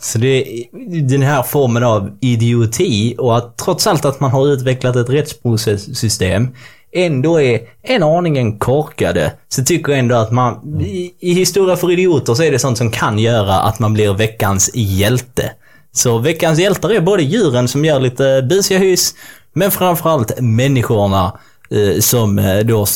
Så 0.00 0.18
det 0.18 0.28
är 0.28 0.66
den 1.08 1.22
här 1.22 1.42
formen 1.42 1.84
av 1.84 2.18
idioti 2.20 3.14
och 3.18 3.36
att 3.36 3.56
trots 3.56 3.86
allt 3.86 4.04
att 4.04 4.20
man 4.20 4.30
har 4.30 4.46
utvecklat 4.46 4.96
ett 4.96 5.08
rättsprocesssystem 5.08 6.48
ändå 6.92 7.40
är 7.40 7.60
en 7.82 8.02
aningen 8.02 8.58
korkade 8.58 9.32
så 9.48 9.64
tycker 9.64 9.92
jag 9.92 9.98
ändå 9.98 10.14
att 10.14 10.30
man 10.30 10.80
i, 10.80 11.14
i 11.20 11.32
historia 11.34 11.76
för 11.76 11.92
idioter 11.92 12.34
så 12.34 12.42
är 12.42 12.50
det 12.50 12.58
sånt 12.58 12.78
som 12.78 12.90
kan 12.90 13.18
göra 13.18 13.54
att 13.60 13.78
man 13.78 13.92
blir 13.92 14.14
veckans 14.14 14.70
hjälte. 14.74 15.52
Så 15.92 16.18
veckans 16.18 16.58
hjältar 16.58 16.90
är 16.92 17.00
både 17.00 17.22
djuren 17.22 17.68
som 17.68 17.84
gör 17.84 18.00
lite 18.00 18.46
busiga 18.50 18.78
hus 18.78 19.14
men 19.52 19.70
framförallt 19.70 20.40
människorna 20.40 21.38
eh, 21.70 22.00
som 22.00 22.38
eh, 22.38 22.58
då 22.58 22.86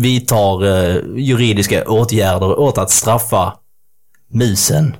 vidtar 0.00 0.64
eh, 0.66 0.96
juridiska 1.16 1.84
åtgärder 1.84 2.58
åt 2.60 2.78
att 2.78 2.90
straffa 2.90 3.52
musen 4.32 4.96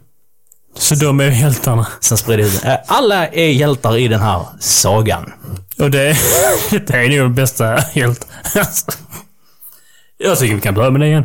Så 0.79 0.95
de 0.95 1.21
är 1.21 1.31
hjältarna. 1.31 1.87
som 2.01 2.19
sprider 2.19 2.45
ut. 2.45 2.65
Eh, 2.65 2.75
Alla 2.87 3.27
är 3.29 3.49
hjältar 3.49 3.97
i 3.99 4.09
den 4.09 4.21
här 4.21 4.43
sagan. 4.61 5.33
Och 5.81 5.91
det, 5.91 6.17
det 6.71 6.91
är 6.95 7.09
nog 7.09 7.19
den 7.19 7.35
bästa 7.35 7.79
hjält. 7.95 8.27
Jag 10.19 10.39
tycker 10.39 10.55
vi 10.55 10.61
kan 10.61 10.75
börja 10.75 10.91
med 10.91 11.01
det 11.01 11.07
igen. 11.07 11.25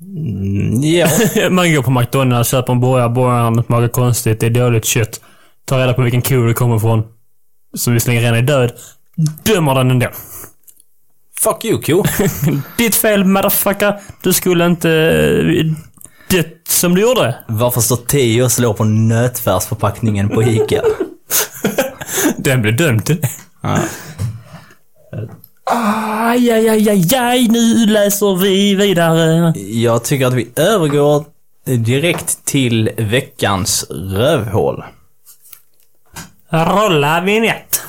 Mm, 0.00 0.80
Ja. 0.82 1.08
Man 1.50 1.74
går 1.74 1.82
på 1.82 1.90
McDonalds, 1.90 2.50
köper 2.50 2.72
en 2.72 2.80
burgare, 2.80 3.08
burgaren 3.08 3.62
smakar 3.64 3.88
konstigt, 3.88 4.40
det 4.40 4.46
är 4.46 4.50
dåligt 4.50 4.84
kött. 4.84 5.20
Tar 5.64 5.78
reda 5.78 5.94
på 5.94 6.02
vilken 6.02 6.22
ko 6.22 6.46
det 6.46 6.54
kommer 6.54 6.76
ifrån. 6.76 7.02
Som 7.76 7.92
visserligen 7.94 8.22
redan 8.22 8.38
är 8.38 8.42
död. 8.42 8.72
Dömer 9.42 9.74
den 9.74 9.90
ändå. 9.90 10.06
Fuck 11.40 11.64
you, 11.64 11.82
ko. 11.82 12.04
Ditt 12.78 12.94
fel 12.94 13.24
motherfucker. 13.24 14.00
Du 14.22 14.32
skulle 14.32 14.66
inte... 14.66 14.90
eh, 14.90 15.64
Det 16.30 16.68
som 16.68 16.94
du 16.94 17.00
gjorde. 17.00 17.36
Varför 17.48 17.80
står 17.80 17.96
Tio 17.96 18.42
och 18.44 18.52
slår 18.52 18.72
på 18.74 18.84
nötfärsförpackningen 18.84 20.28
på 20.28 20.42
Ica? 20.42 20.82
Den 22.46 22.62
blev 22.62 22.76
dömd. 22.76 23.10
Ja. 23.62 23.78
Aj, 25.64 26.50
aj, 26.50 26.68
aj, 26.68 26.88
aj, 26.88 27.14
aj, 27.14 27.48
nu 27.48 27.86
läser 27.86 28.36
vi 28.36 28.74
vidare. 28.74 29.52
Jag 29.56 30.04
tycker 30.04 30.26
att 30.26 30.34
vi 30.34 30.48
övergår 30.56 31.24
direkt 31.64 32.44
till 32.44 32.90
veckans 32.96 33.86
rövhål. 33.90 34.84
Rolla 36.50 37.20
vignett. 37.20 37.82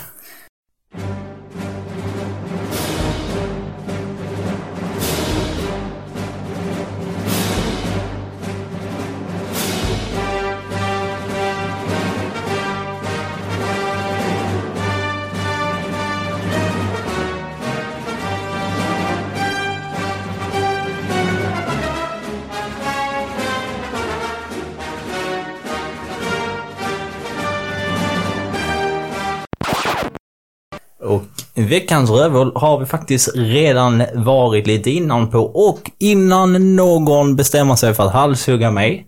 Veckans 31.58 32.10
rövhål 32.10 32.52
har 32.56 32.80
vi 32.80 32.86
faktiskt 32.86 33.30
redan 33.36 34.04
varit 34.14 34.68
lite 34.68 34.92
innan 34.92 35.30
på 35.32 35.40
och 35.40 35.92
innan 36.00 36.76
någon 36.76 37.36
bestämmer 37.36 37.76
sig 37.76 37.94
för 37.94 38.04
att 38.04 38.14
halshugga 38.14 38.72
mig. 38.72 39.08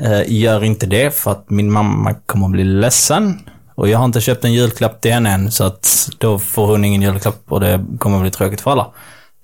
Eh, 0.00 0.22
gör 0.26 0.64
inte 0.64 0.86
det 0.86 1.14
för 1.14 1.30
att 1.30 1.50
min 1.50 1.72
mamma 1.72 2.14
kommer 2.14 2.46
att 2.46 2.52
bli 2.52 2.64
ledsen. 2.64 3.38
Och 3.74 3.88
jag 3.88 3.98
har 3.98 4.04
inte 4.04 4.20
köpt 4.20 4.44
en 4.44 4.52
julklapp 4.52 5.00
till 5.00 5.12
henne 5.12 5.30
än 5.30 5.50
så 5.50 5.64
att 5.64 6.08
då 6.18 6.38
får 6.38 6.66
hon 6.66 6.84
ingen 6.84 7.02
julklapp 7.02 7.42
och 7.48 7.60
det 7.60 7.84
kommer 7.98 8.16
att 8.16 8.22
bli 8.22 8.30
tråkigt 8.30 8.60
för 8.60 8.70
alla. 8.70 8.86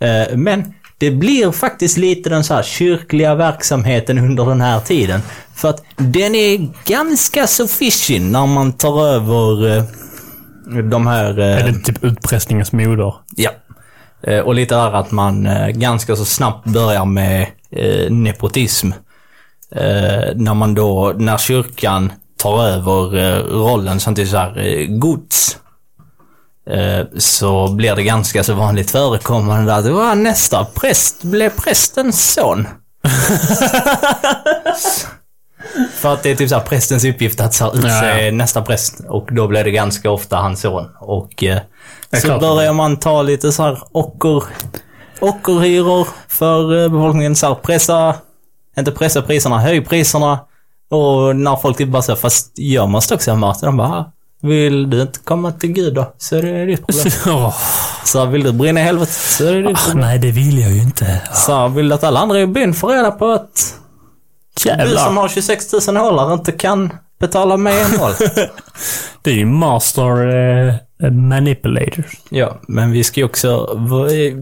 Eh, 0.01 0.37
men 0.37 0.75
det 0.99 1.11
blir 1.11 1.53
faktiskt 1.53 1.97
lite 1.97 2.31
den 2.31 2.45
så 2.45 2.55
här 2.55 2.63
kyrkliga 2.63 3.35
verksamheten 3.35 4.19
under 4.19 4.47
den 4.47 4.61
här 4.61 4.81
tiden. 4.81 5.21
För 5.55 5.69
att 5.69 5.85
den 5.97 6.35
är 6.35 6.69
ganska 6.85 7.47
så 7.47 7.69
fishy 7.69 8.19
när 8.21 8.47
man 8.47 8.73
tar 8.73 9.07
över 9.07 9.77
eh, 9.77 9.85
de 10.91 11.07
här... 11.07 11.39
eh, 11.39 11.59
Är 11.59 11.67
det 11.73 11.79
typ 11.79 12.05
utpressningens 12.05 12.73
moder? 12.73 13.15
Ja. 13.37 13.51
Eh, 14.23 14.41
Och 14.41 14.55
lite 14.55 14.75
där 14.75 14.93
att 14.93 15.11
man 15.11 15.47
eh, 15.47 15.69
ganska 15.69 16.17
så 16.17 16.25
snabbt 16.25 16.67
börjar 16.67 17.05
med 17.05 17.47
nepotism. 18.11 18.91
När 20.35 20.55
man 20.55 20.75
då, 20.75 21.13
när 21.17 21.39
kyrkan 21.39 22.13
tar 22.43 22.65
över 22.65 23.43
rollen 23.43 24.01
som 24.01 24.15
till 24.15 24.29
så 24.31 24.37
här 24.37 24.87
gods. 24.99 25.59
Så 27.19 27.69
blir 27.73 27.97
det 27.97 28.03
ganska 28.03 28.45
så 28.45 28.55
vanligt 28.55 28.91
förekommande 28.91 29.75
att 29.75 29.87
"Va, 29.87 30.15
nästa 30.15 30.65
präst 30.65 31.23
blev 31.23 31.51
prästens 31.51 32.33
son. 32.35 32.69
För 35.95 36.13
att 36.13 36.23
det 36.23 36.31
är 36.31 36.37
typ 36.37 36.49
så 36.49 36.55
här 36.55 36.63
prästens 36.63 37.05
uppgift 37.05 37.41
att 37.41 37.55
så 37.55 37.75
utse 37.75 37.89
Ja, 38.25 38.31
nästa 38.33 38.63
präst. 38.63 39.01
Och 39.09 39.29
då 39.33 39.47
blir 39.49 39.65
det 39.65 39.71
ganska 39.71 40.11
ofta 40.11 40.37
hans 40.37 40.61
son. 40.61 40.87
Och 41.01 41.45
eh, 41.45 41.59
så 42.13 42.21
klart. 42.27 42.41
börjar 42.41 42.73
man 42.73 42.97
ta 42.97 43.23
lite 43.23 43.53
så 43.53 43.63
här 43.63 43.83
ocker, 43.93 44.43
ockerhyror 45.21 46.09
för 46.29 46.83
eh, 46.85 46.89
befolkningen. 46.89 47.37
Så 47.37 47.47
här 47.47 47.55
pressa, 47.55 48.15
inte 48.79 48.93
pressa 48.93 49.23
priserna, 49.23 49.59
höj 49.59 49.81
priserna. 49.85 50.39
Och 50.91 51.37
när 51.37 51.57
folk 51.57 51.77
typ 51.79 51.89
bara 51.89 52.03
säger 52.03 52.17
fast 52.17 53.13
också 53.13 53.31
ha 53.31 53.37
mat. 53.39 53.61
De 53.61 53.77
bara, 53.77 53.89
"Ah, 53.89 54.13
vill 54.43 54.91
du 54.91 55.03
inte 55.03 55.19
komma 55.25 55.53
till 55.53 55.73
Gud 55.73 55.95
då? 55.95 56.13
Så 56.19 56.37
är 56.37 56.43
det 56.43 56.67
ditt 56.67 56.87
problem. 56.87 57.13
Åh, 57.45 57.55
Så 58.05 58.25
vill 58.27 58.43
du 58.43 58.53
brinna 58.53 58.81
i 58.81 58.83
helvetet? 58.83 59.15
Så 59.15 59.47
är 59.47 59.53
det 59.53 59.63
ditt 59.69 59.79
problem. 59.85 60.01
nej, 60.01 60.19
det 60.19 60.31
vill 60.31 60.59
jag 60.59 60.71
ju 60.73 60.81
inte. 60.83 61.21
Så 61.35 61.57
här, 61.57 61.69
vill 61.69 61.89
du 61.89 61.95
att 61.95 62.05
alla 62.05 62.21
andra 62.21 62.41
i 62.41 62.47
byn 62.47 62.75
får 62.75 62.89
reda 62.89 63.11
på 63.11 63.31
att 63.31 63.75
du 64.55 64.61
som 64.63 64.79
Jävlar. 64.79 65.13
har 65.13 65.29
26 65.29 65.73
000 65.89 65.97
hållar 65.97 66.33
inte 66.35 66.53
kan 66.53 66.93
betala 67.21 67.57
mig 67.57 67.81
en 67.83 68.01
roll. 68.01 68.13
Det 69.23 69.31
är 69.31 69.35
ju 69.35 69.47
master 69.47 70.27
eh, 71.05 71.11
manipulators. 71.11 72.05
ja, 72.31 72.59
men 72.69 72.91
vi 72.93 73.05
ska 73.05 73.21
ju 73.21 73.27
också... 73.27 73.79
vi- 74.09 74.37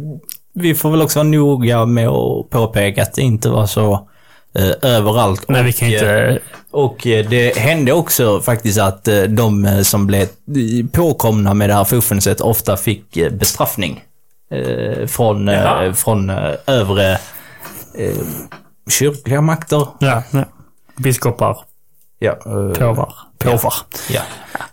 Vi 0.54 0.74
får 0.74 0.90
väl 0.90 1.02
också 1.02 1.18
vara 1.18 1.28
noga 1.28 1.86
med 1.86 2.08
att 2.08 2.50
påpeka 2.50 3.02
att 3.02 3.14
det 3.14 3.22
inte 3.22 3.48
var 3.48 3.66
så 3.66 4.08
eh, 4.58 4.90
överallt. 4.90 5.44
Nej, 5.48 5.62
vi 5.62 5.70
Och, 5.70 5.74
kan 5.76 5.88
eh, 5.88 5.94
inte... 5.94 6.38
Och 6.70 7.06
eh, 7.06 7.26
det 7.28 7.56
hände 7.56 7.92
också 7.92 8.40
faktiskt 8.40 8.80
att 8.80 9.08
eh, 9.08 9.22
de 9.22 9.64
eh, 9.64 9.80
som 9.82 10.06
blev 10.06 10.22
eh, 10.22 10.86
påkomna 10.92 11.54
med 11.54 11.70
det 11.70 11.74
här 11.74 11.84
fuffelset 11.84 12.40
ofta 12.40 12.76
fick 12.76 13.16
eh, 13.16 13.30
bestraffning. 13.32 14.04
Eh, 14.50 15.06
Från, 15.06 15.48
eh, 15.48 15.54
Jaha. 15.54 15.92
från 15.94 16.30
eh, 16.30 16.50
övre 16.66 17.12
eh, 17.98 18.16
kyrkliga 18.91 19.41
makter. 19.41 19.89
Ja, 19.99 20.22
ja. 20.30 20.45
Biskopar, 20.97 21.59
Ja. 22.18 22.35
påvar, 22.74 23.14
påvar. 23.39 23.74
Ja. 24.11 24.20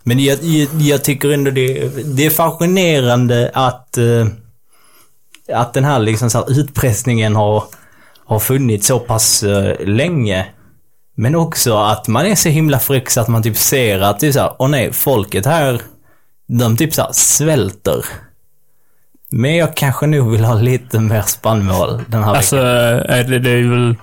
Men 0.04 0.20
jag, 0.20 0.44
jag, 0.44 0.68
jag 0.82 1.04
tycker 1.04 1.30
ändå 1.30 1.52
det, 1.52 1.88
det 2.16 2.26
är 2.26 2.30
fascinerande 2.30 3.52
att, 3.54 3.98
eh, 3.98 4.28
att 5.54 5.74
den 5.74 5.84
här, 5.86 6.00
liksom 6.00 6.30
så 6.30 6.38
här 6.38 6.60
utpressningen 6.60 7.36
har, 7.36 7.64
har 8.26 8.40
funnits 8.40 8.88
så 8.88 9.00
pass 9.00 9.44
eh, 9.44 9.88
länge. 9.88 10.48
Men 11.16 11.36
också 11.36 11.78
att 11.78 12.08
man 12.08 12.26
är 12.26 12.36
så 12.36 12.50
himla 12.50 12.80
fräck 12.80 13.10
så 13.10 13.22
att 13.22 13.28
man 13.28 13.44
typ 13.44 13.58
ser 13.58 14.00
att 14.00 14.20
det 14.20 14.28
är 14.28 14.32
så 14.32 14.40
här, 14.40 14.56
åh 14.60 14.70
nej, 14.70 14.94
folket 14.94 15.46
här, 15.46 15.82
de 16.48 16.78
typ 16.78 16.94
så 16.94 17.02
här 17.02 17.12
svälter. 17.14 18.06
Men 19.32 19.56
jag 19.56 19.76
kanske 19.76 20.08
nog 20.08 20.32
vill 20.32 20.46
ha 20.46 20.54
lite 20.54 21.00
mer 21.00 21.22
spannmål 21.22 22.02
den 22.08 22.24
här 22.24 22.34
Alltså, 22.36 22.56
veckan. 22.56 23.10
är 23.10 23.24
det, 23.24 23.40
det 23.40 23.50
är 23.50 23.64
väl 23.70 23.96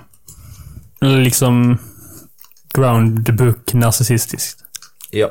liksom 1.23 1.77
ground 2.73 3.25
the 3.25 3.31
book 3.31 3.73
narcissistiskt. 3.73 4.59
Ja. 5.11 5.29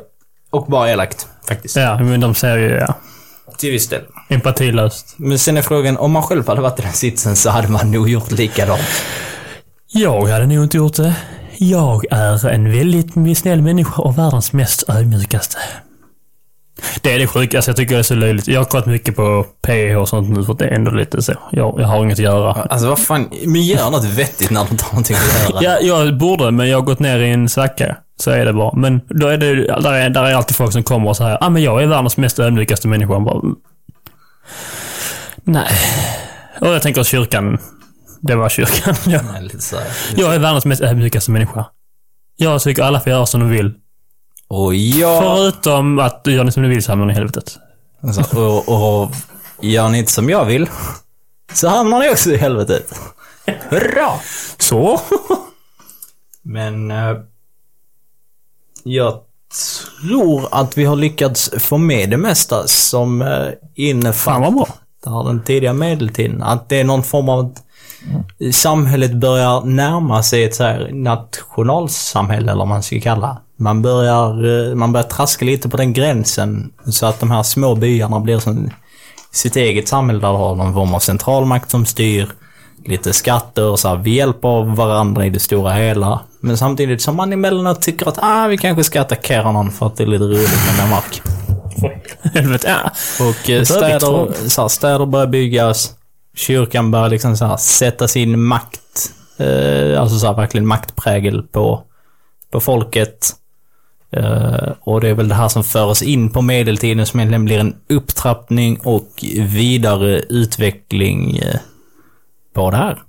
Och 0.51 0.67
bara 0.67 0.91
elakt, 0.91 1.27
faktiskt. 1.49 1.77
Ja, 1.77 1.99
men 2.03 2.21
de 2.21 2.35
säger 2.35 2.57
ju 2.59 2.75
ja. 2.75 2.95
Till 3.59 3.71
viss 3.71 3.89
del. 3.89 4.03
Empatilöst. 4.29 5.15
Men 5.17 5.39
sen 5.39 5.57
är 5.57 5.63
frågan, 5.63 5.97
om 5.97 6.13
man 6.13 6.23
själv 6.23 6.49
hade 6.49 6.61
varit 6.61 6.79
i 6.79 6.83
den 6.83 6.93
sitsen 6.93 7.37
så 7.37 7.51
hade 7.51 7.69
man 7.69 7.91
nog 7.91 8.09
gjort 8.09 8.31
likadant. 8.31 8.81
Jag 9.89 10.27
hade 10.27 10.47
nog 10.47 10.65
inte 10.65 10.77
gjort 10.77 10.97
det. 10.97 11.17
Jag 11.59 12.05
är 12.11 12.47
en 12.49 12.73
väldigt 12.73 13.39
snäll 13.39 13.63
människa 13.63 14.03
och 14.03 14.19
världens 14.19 14.53
mest 14.53 14.85
ödmjukaste. 14.89 15.59
Det 17.03 17.13
är 17.13 17.19
det 17.19 17.27
sjukaste. 17.27 17.71
Jag 17.71 17.77
tycker 17.77 17.95
det 17.95 17.99
är 17.99 18.03
så 18.03 18.15
löjligt. 18.15 18.49
Jag 18.49 18.61
har 18.61 18.65
kollat 18.65 18.87
mycket 18.87 19.17
på 19.17 19.47
PH 19.67 19.97
och 19.97 20.09
sånt 20.09 20.29
nu 20.31 20.45
för 20.45 20.55
det 20.55 20.65
är 20.65 20.71
ändå 20.75 20.91
lite 20.91 21.23
så. 21.23 21.33
Jag, 21.53 21.81
jag 21.81 21.87
har 21.87 22.05
inget 22.05 22.19
att 22.19 22.25
göra. 22.25 22.53
Alltså 22.53 22.89
vad 22.89 22.99
fan, 22.99 23.31
men 23.47 23.63
gör 23.63 23.91
något 23.91 24.05
vettigt 24.05 24.51
när 24.51 24.65
du 24.65 24.71
inte 24.71 24.85
har 24.85 24.93
någonting 24.93 25.17
att 25.17 25.51
göra. 25.51 25.63
Ja, 25.63 25.79
jag 25.81 26.19
borde, 26.19 26.51
men 26.51 26.69
jag 26.69 26.79
har 26.79 26.83
gått 26.83 26.99
ner 26.99 27.19
i 27.19 27.31
en 27.31 27.49
svacka. 27.49 27.97
Så 28.21 28.31
är 28.31 28.45
det 28.45 28.53
bara. 28.53 28.77
Men 28.77 29.01
då 29.09 29.27
är 29.29 29.39
det, 29.39 29.55
där 29.81 29.93
är, 29.93 30.11
där 30.11 30.25
är 30.25 30.35
alltid 30.35 30.57
folk 30.57 30.73
som 30.73 30.83
kommer 30.83 31.09
och 31.09 31.17
säger 31.17 31.45
ah, 31.45 31.49
men 31.51 31.63
jag 31.63 31.83
är 31.83 31.87
världens 31.87 32.17
mest 32.17 32.39
ödmjukaste 32.39 32.89
människa. 32.89 33.21
Bara, 33.21 33.43
nej. 35.45 35.69
Och 36.61 36.69
jag 36.69 36.83
tänker 36.83 37.05
kyrkan. 37.05 37.59
Det 38.21 38.35
var 38.37 38.49
kyrkan. 38.49 38.95
Ja. 39.07 39.21
Men 39.33 39.45
lite 39.45 39.59
så 39.63 39.77
här. 39.77 39.87
Jag 40.17 40.35
är 40.35 40.39
världens 40.39 40.65
mest 40.65 40.83
ödmjukaste 40.83 41.31
människa. 41.31 41.67
Jag 42.37 42.63
tycker 42.63 42.83
alla 42.83 43.01
får 43.01 43.11
göra 43.13 43.27
som 43.27 43.41
de 43.41 43.51
vill. 43.51 43.75
Och 44.49 44.75
jag... 44.75 45.23
Förutom 45.23 45.99
att 45.99 46.27
gör 46.27 46.45
ni 46.45 46.53
som 46.53 46.63
ni 46.63 46.69
vill 46.69 46.83
så 46.83 46.93
hamnar 46.93 47.07
ni 47.07 47.13
i 47.13 47.17
helvetet. 47.17 47.59
Alltså, 48.01 48.39
och, 48.41 49.03
och 49.03 49.11
gör 49.61 49.89
ni 49.89 49.99
inte 49.99 50.13
som 50.13 50.31
jag 50.31 50.45
vill, 50.45 50.71
så 51.53 51.69
hamnar 51.69 52.01
ni 52.01 52.11
också 52.11 52.31
i 52.31 52.37
helvetet. 52.37 53.01
Hurra! 53.69 54.11
Så? 54.59 55.01
Men... 56.43 56.91
Eh, 56.91 57.17
jag 58.85 59.21
tror 60.03 60.49
att 60.51 60.79
vi 60.79 60.85
har 60.85 60.97
lyckats 60.97 61.51
få 61.59 61.79
med 61.79 62.11
det 62.11 62.17
mesta 62.17 62.67
som 62.67 63.23
eh, 63.23 63.49
innefattar 63.75 65.25
den 65.25 65.43
tidiga 65.43 65.73
medeltiden. 65.73 66.43
Att 66.43 66.69
det 66.69 66.81
är 66.81 66.85
någon 66.85 67.03
form 67.03 67.29
av... 67.29 67.55
Samhället 68.53 69.13
börjar 69.13 69.61
närma 69.61 70.23
sig 70.23 70.45
ett 70.45 70.55
så 70.55 70.65
här 70.65 70.91
nationalsamhälle, 70.93 72.51
eller 72.51 72.59
vad 72.59 72.69
man 72.69 72.83
ska 72.83 73.01
kalla. 73.01 73.41
Man 73.57 73.83
börjar, 73.83 74.69
eh, 74.69 74.75
man 74.75 74.93
börjar 74.93 75.09
traska 75.09 75.45
lite 75.45 75.69
på 75.69 75.77
den 75.77 75.93
gränsen. 75.93 76.73
Så 76.87 77.07
att 77.07 77.21
de 77.21 77.31
här 77.31 77.43
små 77.43 77.75
byarna 77.75 78.21
blir 78.21 78.39
som 78.39 78.71
sitt 79.31 79.57
eget 79.57 79.89
samhälle 79.89 80.21
där 80.21 80.33
du 80.33 80.37
har 80.39 80.55
någon 80.55 80.75
form 80.75 80.95
av 80.95 80.99
centralmakt 80.99 81.71
som 81.71 81.87
styr. 81.87 82.29
Lite 82.85 83.13
skatter 83.13 83.65
och 83.65 83.79
så 83.79 83.89
här, 83.89 83.97
vi 83.97 84.15
hjälper 84.15 84.75
varandra 84.75 85.27
i 85.27 85.31
det 85.31 85.41
stora 85.41 85.73
hela. 85.73 86.21
Men 86.41 86.59
samtidigt 86.59 87.03
som 87.03 87.17
man 87.17 87.33
emellanåt 87.33 87.83
tycker 87.83 88.09
att 88.09 88.19
ah, 88.23 88.47
vi 88.47 88.59
kanske 88.59 88.85
ska 88.85 89.01
attackera 89.01 89.53
någon 89.53 89.71
för 89.71 89.87
att 89.87 89.97
det 89.97 90.03
är 90.03 90.07
lite 90.07 90.25
roligt 90.25 90.51
med 90.67 90.85
mer 90.85 90.91
mark. 90.91 91.23
Helvete, 92.35 92.69
ja. 92.69 92.91
Och 93.25 93.51
eh, 93.51 93.63
städer, 93.63 94.49
så 94.49 94.61
här, 94.61 94.69
städer 94.69 95.07
börjar 95.07 95.27
byggas. 95.27 95.95
Kyrkan 96.37 96.91
börjar 96.91 97.09
liksom 97.09 97.37
så 97.37 97.45
här, 97.45 97.57
sätta 97.57 98.09
sin 98.09 98.43
makt, 98.43 99.11
eh, 99.39 100.01
alltså 100.01 100.19
så 100.19 100.27
här, 100.27 100.35
verkligen 100.35 100.67
maktprägel 100.67 101.43
på, 101.43 101.83
på 102.51 102.61
folket. 102.61 103.33
Eh, 104.17 104.73
och 104.81 105.01
det 105.01 105.09
är 105.09 105.15
väl 105.15 105.29
det 105.29 105.35
här 105.35 105.49
som 105.49 105.65
för 105.65 105.85
oss 105.87 106.03
in 106.03 106.31
på 106.31 106.43
medeltiden 106.43 107.07
som 107.07 107.21
egentligen 107.21 107.45
blir 107.45 107.59
en 107.59 107.75
upptrappning 107.89 108.81
och 108.85 109.09
vidare 109.39 110.19
utveckling 110.21 111.37
eh, 111.39 111.57
på 112.55 112.71
det 112.71 112.77
här. 112.77 113.03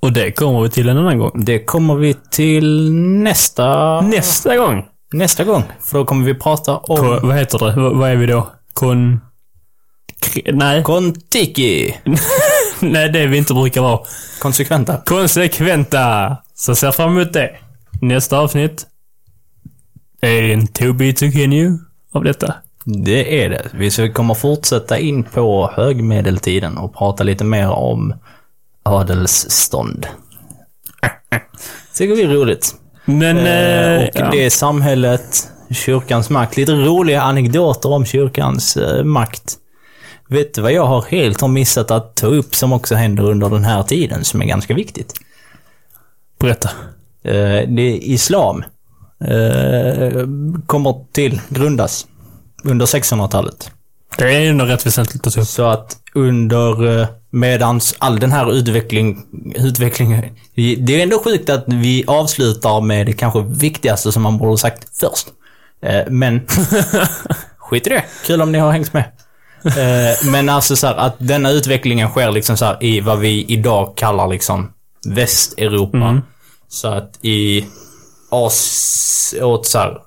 Och 0.00 0.12
det 0.12 0.32
kommer 0.32 0.62
vi 0.62 0.70
till 0.70 0.88
en 0.88 0.98
annan 0.98 1.18
gång. 1.18 1.44
Det 1.44 1.64
kommer 1.64 1.94
vi 1.94 2.14
till 2.30 2.92
nästa, 2.92 4.00
Nästa 4.00 4.56
gång. 4.56 4.84
nästa 5.12 5.44
gång. 5.44 5.62
För 5.80 5.98
då 5.98 6.04
kommer 6.04 6.26
vi 6.26 6.34
prata 6.34 6.76
om 6.76 6.96
Ko, 6.96 7.26
vad 7.26 7.36
heter 7.36 7.58
det? 7.58 7.72
V- 7.82 7.94
vad 7.94 8.10
är 8.10 8.16
vi 8.16 8.26
då? 8.26 8.50
Kon... 8.74 9.20
K- 10.34 10.40
Nej. 10.52 10.82
Kontiki. 10.82 11.94
Nej, 12.80 13.08
det 13.08 13.26
vi 13.26 13.36
inte 13.38 13.54
brukar 13.54 13.80
vara. 13.80 14.00
Konsekventa. 14.40 14.96
Konsekventa. 15.06 16.36
Så 16.54 16.74
ser 16.74 16.90
fram 16.90 17.10
emot 17.16 17.32
det. 17.32 17.50
Nästa 18.00 18.38
avsnitt 18.38 18.86
är 20.26 20.42
en 20.42 20.66
to 20.66 20.92
be 20.92 21.12
to 21.12 21.24
continue 21.24 21.78
av 22.12 22.24
detta. 22.24 22.54
Det 22.84 23.44
är 23.44 23.50
det. 23.50 23.68
Vi 23.74 23.90
ska 23.90 24.12
komma 24.12 24.34
fortsätta 24.34 24.98
in 24.98 25.24
på 25.24 25.70
högmedeltiden 25.74 26.78
och 26.78 26.94
prata 26.94 27.24
lite 27.24 27.44
mer 27.44 27.70
om 27.70 28.14
adelsstånd. 28.82 30.06
Tycker 31.94 32.14
vi 32.14 32.22
är 32.22 32.28
roligt. 32.28 32.74
Men... 33.04 33.38
Eh, 33.38 33.82
Eh, 34.02 34.08
och 34.08 34.10
ja. 34.14 34.30
det 34.30 34.44
är 34.44 34.50
samhället, 34.50 35.48
kyrkans 35.70 36.30
makt. 36.30 36.56
Lite 36.56 36.72
roliga 36.72 37.22
anekdoter 37.22 37.92
om 37.92 38.04
kyrkans 38.04 38.76
eh, 38.76 39.04
makt. 39.04 39.58
Vet 40.28 40.54
du 40.54 40.60
vad 40.62 40.72
jag 40.72 40.86
har 40.86 41.02
helt 41.02 41.40
har 41.40 41.48
missat 41.48 41.90
att 41.90 42.14
ta 42.14 42.26
upp 42.26 42.54
som 42.54 42.72
också 42.72 42.94
händer 42.94 43.24
under 43.30 43.50
den 43.50 43.64
här 43.64 43.82
tiden 43.82 44.24
som 44.24 44.42
är 44.42 44.46
ganska 44.46 44.74
viktigt? 44.74 45.14
Berätta. 46.38 46.70
Eh, 47.22 47.68
det 47.68 47.82
är 47.82 48.02
islam. 48.02 48.64
Eh, 49.28 50.26
kommer 50.66 51.12
till, 51.12 51.40
grundas 51.48 52.06
under 52.64 52.86
1600-talet. 52.86 53.70
Det 54.18 54.34
är 54.34 54.50
ändå 54.50 54.64
rätt 54.64 54.86
väsentligt 54.86 55.26
att 55.26 55.34
ta 55.34 55.40
upp. 55.40 55.46
Så 55.46 55.64
att 55.64 55.96
under, 56.14 57.00
eh, 57.00 57.06
medans 57.30 57.94
all 57.98 58.18
den 58.20 58.32
här 58.32 58.52
utveckling, 58.52 59.26
utvecklingen, 59.54 60.24
det 60.54 60.98
är 60.98 61.02
ändå 61.02 61.18
sjukt 61.18 61.50
att 61.50 61.64
vi 61.66 62.04
avslutar 62.06 62.80
med 62.80 63.06
det 63.06 63.12
kanske 63.12 63.40
viktigaste 63.42 64.12
som 64.12 64.22
man 64.22 64.38
borde 64.38 64.50
ha 64.52 64.56
sagt 64.56 64.88
först. 65.00 65.26
Eh, 65.82 66.02
Men, 66.10 66.40
skit 67.58 67.86
i 67.86 67.90
det. 67.90 68.04
Kul 68.26 68.42
om 68.42 68.52
ni 68.52 68.58
har 68.58 68.72
hängt 68.72 68.92
med. 68.92 69.04
Eh, 69.64 70.30
Men 70.30 70.48
alltså 70.48 70.76
så 70.76 70.86
här, 70.86 70.94
att 70.96 71.14
denna 71.18 71.50
utvecklingen 71.50 72.08
sker 72.08 72.30
liksom 72.30 72.56
så 72.56 72.64
här 72.64 72.84
i 72.84 73.00
vad 73.00 73.18
vi 73.18 73.44
idag 73.48 73.96
kallar 73.96 74.28
liksom 74.28 74.72
Västeuropa. 75.06 76.22
Så 76.68 76.88
att 76.88 77.18
i 77.22 77.64
As, 78.32 79.34
åt 79.40 79.66
så 79.66 79.78
här, 79.78 79.98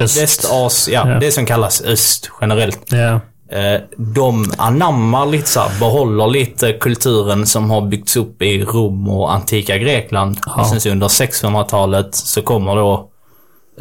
Öst. 0.00 0.22
Västasien, 0.22 1.06
ja, 1.08 1.12
Ja. 1.14 1.18
det 1.20 1.30
som 1.32 1.46
kallas 1.46 1.82
öst 1.82 2.30
generellt. 2.40 2.92
Ja. 2.92 3.20
Eh, 3.58 3.80
de 3.96 4.52
anammar 4.58 5.26
lite 5.26 5.48
så 5.48 5.60
här, 5.60 5.80
behåller 5.80 6.26
lite 6.26 6.72
kulturen 6.72 7.46
som 7.46 7.70
har 7.70 7.80
byggts 7.80 8.16
upp 8.16 8.42
i 8.42 8.64
Rom 8.64 9.08
och 9.08 9.32
antika 9.32 9.78
Grekland. 9.78 10.38
Och 10.56 10.66
sen 10.66 10.80
så 10.80 10.90
under 10.90 11.08
600-talet 11.08 12.14
så 12.14 12.42
kommer 12.42 12.76
då 12.76 13.10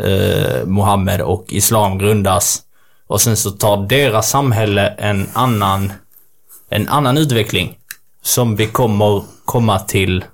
eh, 0.04 0.66
Mohammed 0.66 1.22
och 1.22 1.46
Islam 1.50 1.98
grundas. 1.98 2.62
Och 3.08 3.22
sen 3.22 3.38
så 3.38 3.52
tar 3.52 3.78
deras 3.88 4.30
samhälle 4.30 4.88
en 4.88 5.28
annan, 5.34 5.94
en 6.70 6.88
annan 6.88 7.18
utveckling. 7.18 7.78
Som 8.22 8.56
vi 8.56 8.68
kommer 8.68 9.24
komma 9.46 9.80
till 9.80 10.26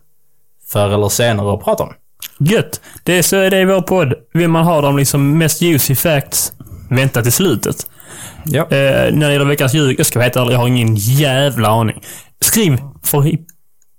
förr 0.68 0.90
eller 0.90 1.10
senare 1.10 1.54
att 1.54 1.64
prata 1.64 1.84
om. 1.84 1.94
Gött. 2.40 2.82
Det 3.04 3.18
är 3.18 3.22
så 3.22 3.36
är 3.36 3.50
det 3.50 3.60
i 3.60 3.66
vår 3.66 3.82
podd. 3.82 4.14
Vill 4.34 4.48
man 4.50 4.66
ha 4.66 4.82
de 4.82 4.98
liksom 4.98 5.38
mest 5.38 5.62
juicy 5.62 5.96
facts, 5.96 6.54
vänta 6.90 7.22
till 7.22 7.32
slutet. 7.32 7.88
Ja. 8.46 8.62
Eh, 8.62 9.14
när 9.14 9.28
det 9.28 9.34
gäller 9.34 9.46
veckans 9.46 9.74
ljug, 9.74 10.00
jag 10.00 10.06
ska 10.06 10.20
vara 10.20 10.24
helt 10.24 10.36
ärlig, 10.36 10.54
jag 10.54 10.60
har 10.60 10.68
ingen 10.68 10.96
jävla 10.96 11.70
aning. 11.70 12.02
Skriv 12.42 12.78
för 13.04 13.32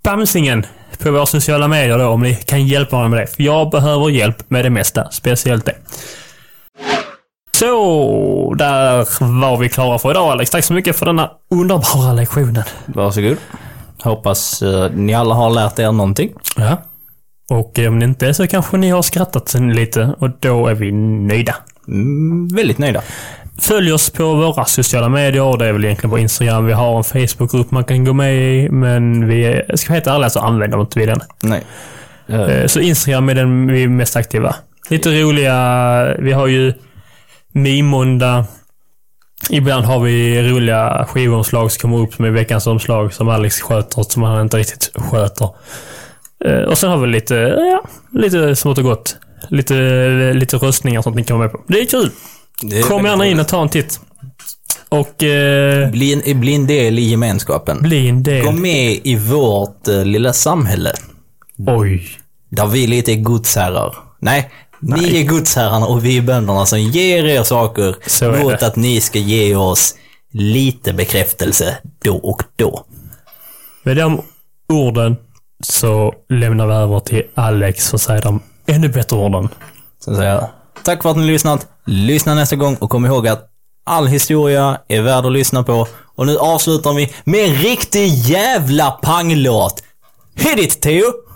bamsingen 0.05 0.67
på 0.99 1.11
våra 1.11 1.27
sociala 1.27 1.69
medier 1.69 1.99
då 1.99 2.07
om 2.09 2.23
ni 2.23 2.35
kan 2.35 2.67
hjälpa 2.67 2.99
mig 2.99 3.09
med 3.09 3.19
det. 3.21 3.27
För 3.27 3.43
jag 3.43 3.71
behöver 3.71 4.09
hjälp 4.09 4.51
med 4.51 4.65
det 4.65 4.71
mesta, 4.71 5.11
speciellt 5.11 5.67
det. 5.67 5.77
Så, 7.53 8.55
där 8.59 8.97
var 9.41 9.57
vi 9.57 9.69
klara 9.69 9.99
för 9.99 10.11
idag 10.11 10.33
Alex. 10.33 10.51
Tack 10.51 10.65
så 10.65 10.73
mycket 10.73 10.97
för 10.97 11.07
denna 11.07 11.31
underbara 11.51 12.13
lektionen. 12.13 12.65
Varsågod. 12.87 13.37
Hoppas 14.03 14.63
eh, 14.63 14.91
ni 14.93 15.15
alla 15.15 15.35
har 15.35 15.51
lärt 15.51 15.79
er 15.79 15.93
någonting. 15.93 16.33
Ja. 16.57 16.77
Och 17.51 17.79
om 17.79 17.99
ni 17.99 18.05
inte 18.05 18.27
är 18.29 18.33
så 18.33 18.47
kanske 18.47 18.77
ni 18.77 18.91
har 18.91 19.03
skrattat 19.03 19.55
lite 19.61 20.15
och 20.19 20.31
då 20.41 20.67
är 20.67 20.75
vi 20.75 20.93
nöjda. 20.93 21.57
Mm, 21.89 22.49
väldigt 22.49 22.79
nöjda. 22.79 23.03
Följ 23.61 23.93
oss 23.93 24.11
på 24.11 24.35
våra 24.35 24.65
sociala 24.65 25.09
medier. 25.09 25.57
Det 25.59 25.67
är 25.67 25.73
väl 25.73 25.85
egentligen 25.85 26.11
på 26.11 26.19
Instagram. 26.19 26.67
Vi 26.67 26.73
har 26.73 26.97
en 26.97 27.05
Facebookgrupp 27.05 27.71
man 27.71 27.85
kan 27.85 28.05
gå 28.05 28.13
med 28.13 28.35
i, 28.35 28.69
men 28.69 29.29
vi 29.29 29.63
ska 29.75 29.89
vi 29.89 29.95
helt 29.95 30.07
ärliga 30.07 30.31
så 30.31 30.41
använder 30.41 30.77
vi 30.77 30.81
inte 30.81 30.99
vi 30.99 31.07
den. 31.07 31.21
Nej. 31.43 31.63
Eh, 32.29 32.67
Så 32.67 32.81
Instagram 32.81 33.29
är 33.29 33.35
den 33.35 33.67
vi 33.67 33.83
är 33.83 33.89
mest 33.89 34.17
aktiva. 34.17 34.55
Lite 34.91 35.23
roliga, 35.23 36.17
vi 36.19 36.33
har 36.33 36.47
ju 36.47 36.73
Mimåndag. 37.53 38.45
Ibland 39.51 39.85
har 39.85 40.01
vi 40.01 40.43
roliga 40.53 41.07
skivomslag 41.09 41.73
som 41.73 41.81
kommer 41.81 42.05
upp 42.05 42.15
som 42.15 42.25
är 42.25 42.31
veckans 42.31 42.67
omslag 42.67 43.13
som 43.13 43.29
Alex 43.29 43.61
sköter, 43.61 44.03
som 44.03 44.23
han 44.23 44.41
inte 44.43 44.57
riktigt 44.57 44.91
sköter. 44.95 45.49
Eh, 46.45 46.63
Och 46.63 46.79
sen 46.79 46.91
har 46.91 46.99
vi 46.99 47.07
lite, 47.07 47.35
ja, 47.35 47.83
lite 48.21 48.57
smått 48.57 48.79
och 48.79 48.85
gott. 48.85 49.17
Lite, 49.49 49.75
lite 50.35 50.57
röstningar 50.57 50.99
och 50.99 51.05
sånt 51.05 51.17
ni 51.17 51.25
kan 51.25 51.39
vara 51.39 51.49
med 51.49 51.53
på. 51.53 51.65
Det 51.73 51.81
är 51.81 51.87
kul. 51.87 52.11
det 52.63 52.79
är 52.79 52.83
Kom 52.83 53.05
gärna 53.05 53.27
in 53.27 53.41
och 53.41 53.49
ta 53.49 53.63
en 53.63 53.69
titt. 53.69 54.01
Och 54.89 55.23
eh, 55.23 55.91
Bli 55.91 56.13
en, 56.33 56.41
bli 56.41 56.55
en 56.55 56.67
del 56.67 56.99
i 56.99 57.03
gemenskapen. 57.03 57.83
bli 57.83 58.09
en 58.09 58.23
del. 58.23 58.45
Gå 58.45 58.53
med 58.53 59.01
i 59.05 59.17
vårt 59.17 59.89
eh, 59.89 60.05
lilla 60.05 60.33
samhälle. 60.33 60.93
Oj. 61.67 62.09
Där 62.51 62.67
vi 62.67 62.87
lite 62.87 63.13
är 63.13 63.17
godsherrar. 63.17 63.95
Nej, 64.19 64.51
ni 64.81 65.21
är 65.21 65.27
godsherrarna 65.29 65.87
och 65.87 66.05
vi 66.05 66.19
är 66.19 66.23
bönderna 66.23 66.67
som 66.67 66.79
ger 66.81 67.25
er 67.27 67.43
saker 67.43 67.97
Så 68.07 68.33
mot 68.33 68.63
att 68.63 68.77
ni 68.77 69.01
ska 69.01 69.19
ge 69.19 69.57
oss 69.57 69.95
lite 70.33 70.93
bekräftelse 70.93 71.79
då 72.05 72.17
och 72.17 72.43
då. 72.57 72.85
Med 73.83 73.97
de 73.97 74.23
orden 74.69 75.17
så 75.61 76.15
lämnar 76.29 76.67
vi 76.67 76.75
över 76.75 77.01
till 77.01 77.23
Alex 77.35 77.91
för 77.91 77.97
att 77.97 78.03
säga 78.03 78.21
de 78.21 78.43
ännu 78.67 78.89
bättre 78.89 79.17
orden. 79.17 79.49
Så 80.05 80.15
säger 80.15 80.35
jag 80.35 80.49
tack 80.85 81.03
för 81.03 81.11
att 81.11 81.17
ni 81.17 81.27
lyssnat. 81.27 81.67
Lyssna 81.87 82.35
nästa 82.35 82.57
gång 82.57 82.77
och 82.77 82.91
kom 82.91 83.07
ihåg 83.07 83.29
att 83.29 83.47
all 83.87 84.07
historia 84.07 84.81
är 84.89 85.03
värd 85.03 85.27
att 85.27 85.33
lyssna 85.33 85.63
på. 85.63 85.87
Och 86.15 86.27
nu 86.27 86.37
avslutar 86.39 86.93
vi 86.93 87.13
med 87.25 87.45
en 87.49 87.55
riktig 87.55 88.07
jävla 88.09 88.91
panglåt. 88.91 89.83
Hit 90.35 90.59
it, 90.59 90.81
Theo! 90.81 91.30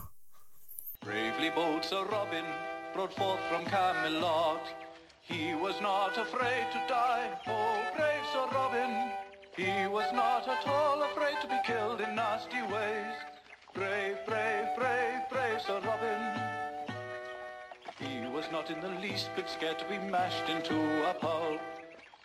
not 18.65 18.77
in 18.77 18.81
the 18.81 19.01
least 19.01 19.29
bit 19.37 19.49
scared 19.49 19.79
to 19.79 19.85
be 19.87 19.99
mashed 19.99 20.49
into 20.49 20.75
a 21.09 21.15
pulp, 21.15 21.61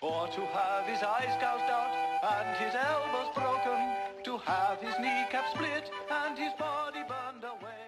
or 0.02 0.28
to 0.28 0.42
have 0.42 0.86
his 0.86 1.02
eyes 1.04 1.36
gouged 1.42 1.70
out 1.70 1.94
and 2.24 2.58
his 2.58 2.76
elbows 2.76 3.34
broken, 3.36 4.24
to 4.24 4.38
have 4.38 4.80
his 4.80 4.94
kneecap 5.00 5.46
split 5.54 5.90
and 6.10 6.38
his 6.38 6.54
body 6.54 7.02
burned 7.08 7.44
away. 7.44 7.79